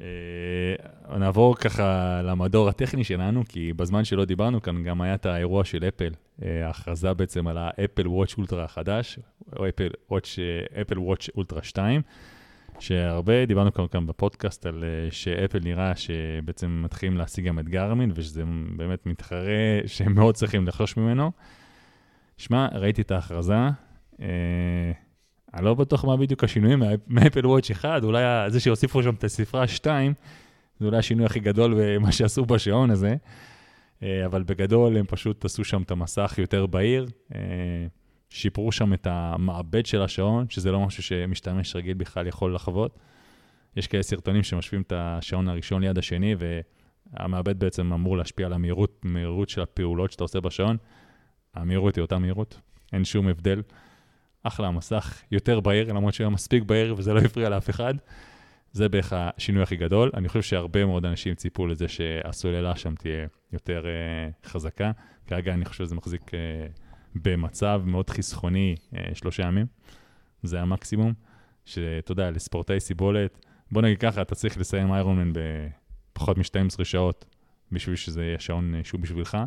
אה, 0.02 1.18
נעבור 1.18 1.56
ככה 1.56 2.22
למדור 2.22 2.70
הטכני 2.70 3.04
שלנו, 3.04 3.44
כי 3.50 3.74
בזמן 3.74 4.04
שלא 4.04 4.26
דיברנו 4.26 4.62
כאן 4.62 4.84
גם 4.84 5.02
היה 5.02 5.16
את 5.16 5.26
האירוע 5.26 5.66
של 5.66 5.84
אפל, 5.88 6.14
אה, 6.44 6.68
ההכרזה 6.68 7.14
בעצם 7.14 7.48
על 7.48 7.58
האפל 7.58 8.08
וואץ' 8.08 8.38
אולטרה 8.38 8.64
החדש, 8.64 9.20
או 9.60 9.70
אפל 9.70 9.90
וואץ', 10.10 10.40
אפל 10.82 11.00
וואץ' 11.00 11.30
אולטרה 11.36 11.64
2, 11.64 12.02
שהרבה 12.80 13.46
דיברנו 13.46 13.74
כאן, 13.74 13.88
כאן 13.88 14.08
בפודקאסט 14.08 14.66
על 14.66 14.84
אה, 14.84 15.12
שאפל 15.12 15.60
נראה 15.60 15.96
שבעצם 15.96 16.82
מתחילים 16.86 17.18
להשיג 17.18 17.46
גם 17.46 17.60
את 17.60 17.70
גרמין, 17.70 18.12
ושזה 18.16 18.44
באמת 18.76 19.06
מתחרה 19.06 19.80
שהם 19.86 20.16
מאוד 20.16 20.36
צריכים 20.36 20.68
לחשוש 20.68 20.98
ממנו. 20.98 21.32
שמע, 22.38 22.68
ראיתי 22.74 23.02
את 23.02 23.12
ההכרזה, 23.12 23.60
אני 25.54 25.66
לא 25.66 25.74
בטוח 25.74 26.06
מה 26.06 26.18
בדיוק 26.18 26.44
השינויים 26.44 26.84
מאפל 27.08 27.48
וואץ' 27.48 27.72
1, 27.72 28.04
אולי 28.04 28.24
זה 28.48 28.60
שהוסיפו 28.60 29.04
שם 29.04 29.14
את 29.14 29.24
הספרה 29.24 29.68
2, 29.68 30.14
זה 30.80 30.86
אולי 30.86 30.98
השינוי 30.98 31.26
הכי 31.26 31.40
גדול 31.40 31.74
במה 31.78 32.12
שעשו 32.12 32.46
בשעון 32.46 32.92
הזה, 32.92 33.16
אה, 34.04 34.26
אבל 34.26 34.44
בגדול 34.44 34.98
הם 34.98 35.06
פשוט 35.06 35.46
עשו 35.46 35.64
שם 35.64 35.82
את 35.82 35.92
המסך 35.92 36.36
יותר 36.38 36.66
בהיר, 36.66 37.08
אה, 37.36 37.40
שיפרו 38.30 38.72
שם 38.72 38.94
את 38.94 39.08
המעבד 39.10 39.86
של 39.86 40.02
השעון, 40.02 40.50
שזה 40.50 40.72
לא 40.72 40.80
משהו 40.80 41.04
שמשתמש 41.04 41.76
רגיל 41.76 41.94
בכלל 41.94 42.28
יכול 42.28 42.56
לחוות. 42.56 43.00
יש 43.76 43.88
כאלה 43.88 44.04
סרטונים 44.04 44.44
שמשווים 44.44 44.82
את 44.82 44.94
השעון 44.96 45.50
הראשון 45.50 45.82
ליד 45.84 45.98
השני, 45.98 46.36
והמעבד 47.14 47.60
בעצם 47.60 47.94
אמור 47.94 48.18
להשפיע 48.18 48.46
על 48.46 48.54
המהירות, 48.54 49.02
המהירות 49.06 49.50
של 49.50 49.62
הפעולות 49.62 50.12
שאתה 50.12 50.24
עושה 50.24 50.40
בשעון. 50.40 50.78
המהירות 51.54 51.96
היא 51.96 52.02
אותה 52.02 52.20
מהירות, 52.20 52.60
אין 52.94 53.06
שום 53.06 53.28
הבדל. 53.28 53.62
אחלה 54.44 54.68
המסך, 54.68 55.22
יותר 55.32 55.60
בהיר, 55.60 55.94
למרות 55.94 56.14
שהוא 56.14 56.26
היה 56.26 56.30
מספיק 56.30 56.64
בהיר 56.64 56.96
וזה 56.98 57.14
לא 57.14 57.20
הפריע 57.20 57.50
לאף 57.50 57.70
אחד. 57.70 57.94
זה 58.74 58.90
בערך 58.90 59.14
השינוי 59.16 59.64
הכי 59.64 59.76
גדול. 59.76 60.12
אני 60.14 60.28
חושב 60.28 60.42
שהרבה 60.42 60.86
מאוד 60.86 61.06
אנשים 61.06 61.36
ציפו 61.36 61.68
לזה 61.68 61.88
שהסוללה 61.88 62.76
שם 62.76 62.96
תהיה 62.96 63.28
יותר 63.54 63.84
uh, 63.84 64.50
חזקה. 64.50 64.92
כרגע 65.28 65.54
אני 65.54 65.66
חושב 65.66 65.86
שזה 65.86 65.96
מחזיק 65.96 66.22
uh, 66.22 66.34
במצב 67.16 67.82
מאוד 67.86 68.10
חסכוני 68.10 68.76
uh, 68.76 68.98
שלושה 69.14 69.44
ימים. 69.44 69.66
זה 70.44 70.62
המקסימום, 70.62 71.14
שאתה 71.66 72.12
יודע, 72.12 72.32
לספורטאי 72.32 72.80
סיבולת, 72.80 73.46
בוא 73.72 73.82
נגיד 73.82 73.98
ככה, 73.98 74.22
אתה 74.22 74.36
צריך 74.36 74.58
לסיים 74.58 74.94
איירונמן 74.94 75.32
בפחות 76.14 76.38
מ-12 76.38 76.84
שעות 76.84 77.26
בשביל 77.72 77.96
שזה 77.96 78.24
יהיה 78.24 78.40
שעון 78.40 78.74
שהוא 78.84 79.02
בשבילך. 79.02 79.38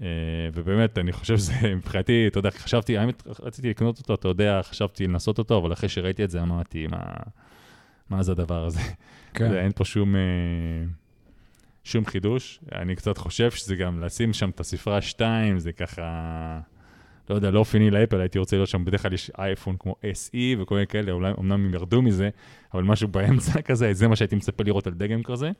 אה, 0.00 0.06
ובאמת, 0.54 0.98
אני 0.98 1.12
חושב 1.12 1.38
שזה, 1.38 1.52
מבחינתי, 1.76 2.26
אתה 2.26 2.38
יודע, 2.38 2.50
חשבתי, 2.50 2.98
האמת, 2.98 3.22
רציתי 3.40 3.70
לקנות 3.70 3.98
אותו, 3.98 4.14
אתה 4.14 4.28
יודע, 4.28 4.60
חשבתי 4.62 5.06
לנסות 5.06 5.38
אותו, 5.38 5.58
אבל 5.58 5.72
אחרי 5.72 5.88
שראיתי 5.88 6.24
את 6.24 6.30
זה, 6.30 6.42
אמרתי, 6.42 6.86
מה, 6.86 7.02
מה 8.10 8.22
זה 8.22 8.32
הדבר 8.32 8.64
הזה? 8.64 8.80
כן. 9.34 9.50
זה, 9.50 9.60
אין 9.64 9.72
פה 9.72 9.84
שום, 9.84 10.16
אה, 10.16 10.20
שום 11.84 12.06
חידוש. 12.06 12.60
אני 12.74 12.96
קצת 12.96 13.18
חושב 13.18 13.50
שזה 13.50 13.76
גם 13.76 14.00
לשים 14.00 14.32
שם 14.32 14.50
את 14.50 14.60
הספרה 14.60 15.00
2, 15.00 15.58
זה 15.58 15.72
ככה, 15.72 16.60
לא 17.30 17.34
יודע, 17.34 17.50
לא 17.50 17.58
אופייני 17.58 17.90
לאפל, 17.90 18.20
הייתי 18.20 18.38
רוצה 18.38 18.56
להיות 18.56 18.68
שם, 18.68 18.84
בדרך 18.84 19.02
כלל 19.02 19.12
יש 19.12 19.30
אייפון 19.38 19.76
כמו 19.78 19.94
SE 20.02 20.36
וכל 20.58 20.74
מיני 20.74 20.86
כאלה, 20.86 21.12
אולי, 21.12 21.32
אמנם 21.38 21.52
הם 21.52 21.74
ירדו 21.74 22.02
מזה, 22.02 22.30
אבל 22.74 22.82
משהו 22.82 23.08
באמצע 23.08 23.62
כזה, 23.68 23.94
זה 23.94 24.08
מה 24.08 24.16
שהייתי 24.16 24.36
מצפה 24.36 24.64
לראות 24.64 24.86
על 24.86 24.92
דגם 24.92 25.22
כזה. 25.22 25.50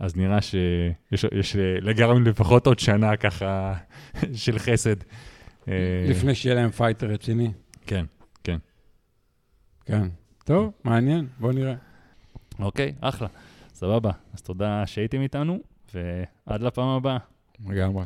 אז 0.00 0.16
נראה 0.16 0.40
שיש 0.40 1.24
יש 1.32 1.56
לגרמין 1.56 2.24
לפחות 2.24 2.66
עוד 2.66 2.78
שנה 2.78 3.16
ככה 3.16 3.74
של 4.34 4.58
חסד. 4.58 4.96
אה, 5.68 6.06
לפני 6.08 6.34
שיהיה 6.34 6.54
להם 6.54 6.70
fighter 6.70 7.06
רציני. 7.06 7.52
כן, 7.86 8.04
כן. 8.44 8.58
כן. 9.84 10.08
טוב, 10.44 10.72
מעניין, 10.84 11.26
בוא 11.38 11.52
נראה. 11.52 11.74
אוקיי, 12.58 12.94
אחלה. 13.00 13.28
סבבה. 13.74 14.10
אז 14.34 14.42
תודה 14.42 14.86
שהייתם 14.86 15.20
איתנו, 15.20 15.58
ועד 15.94 16.62
לפעם 16.62 16.88
הבאה. 16.88 17.18
לגמרי. 17.68 18.04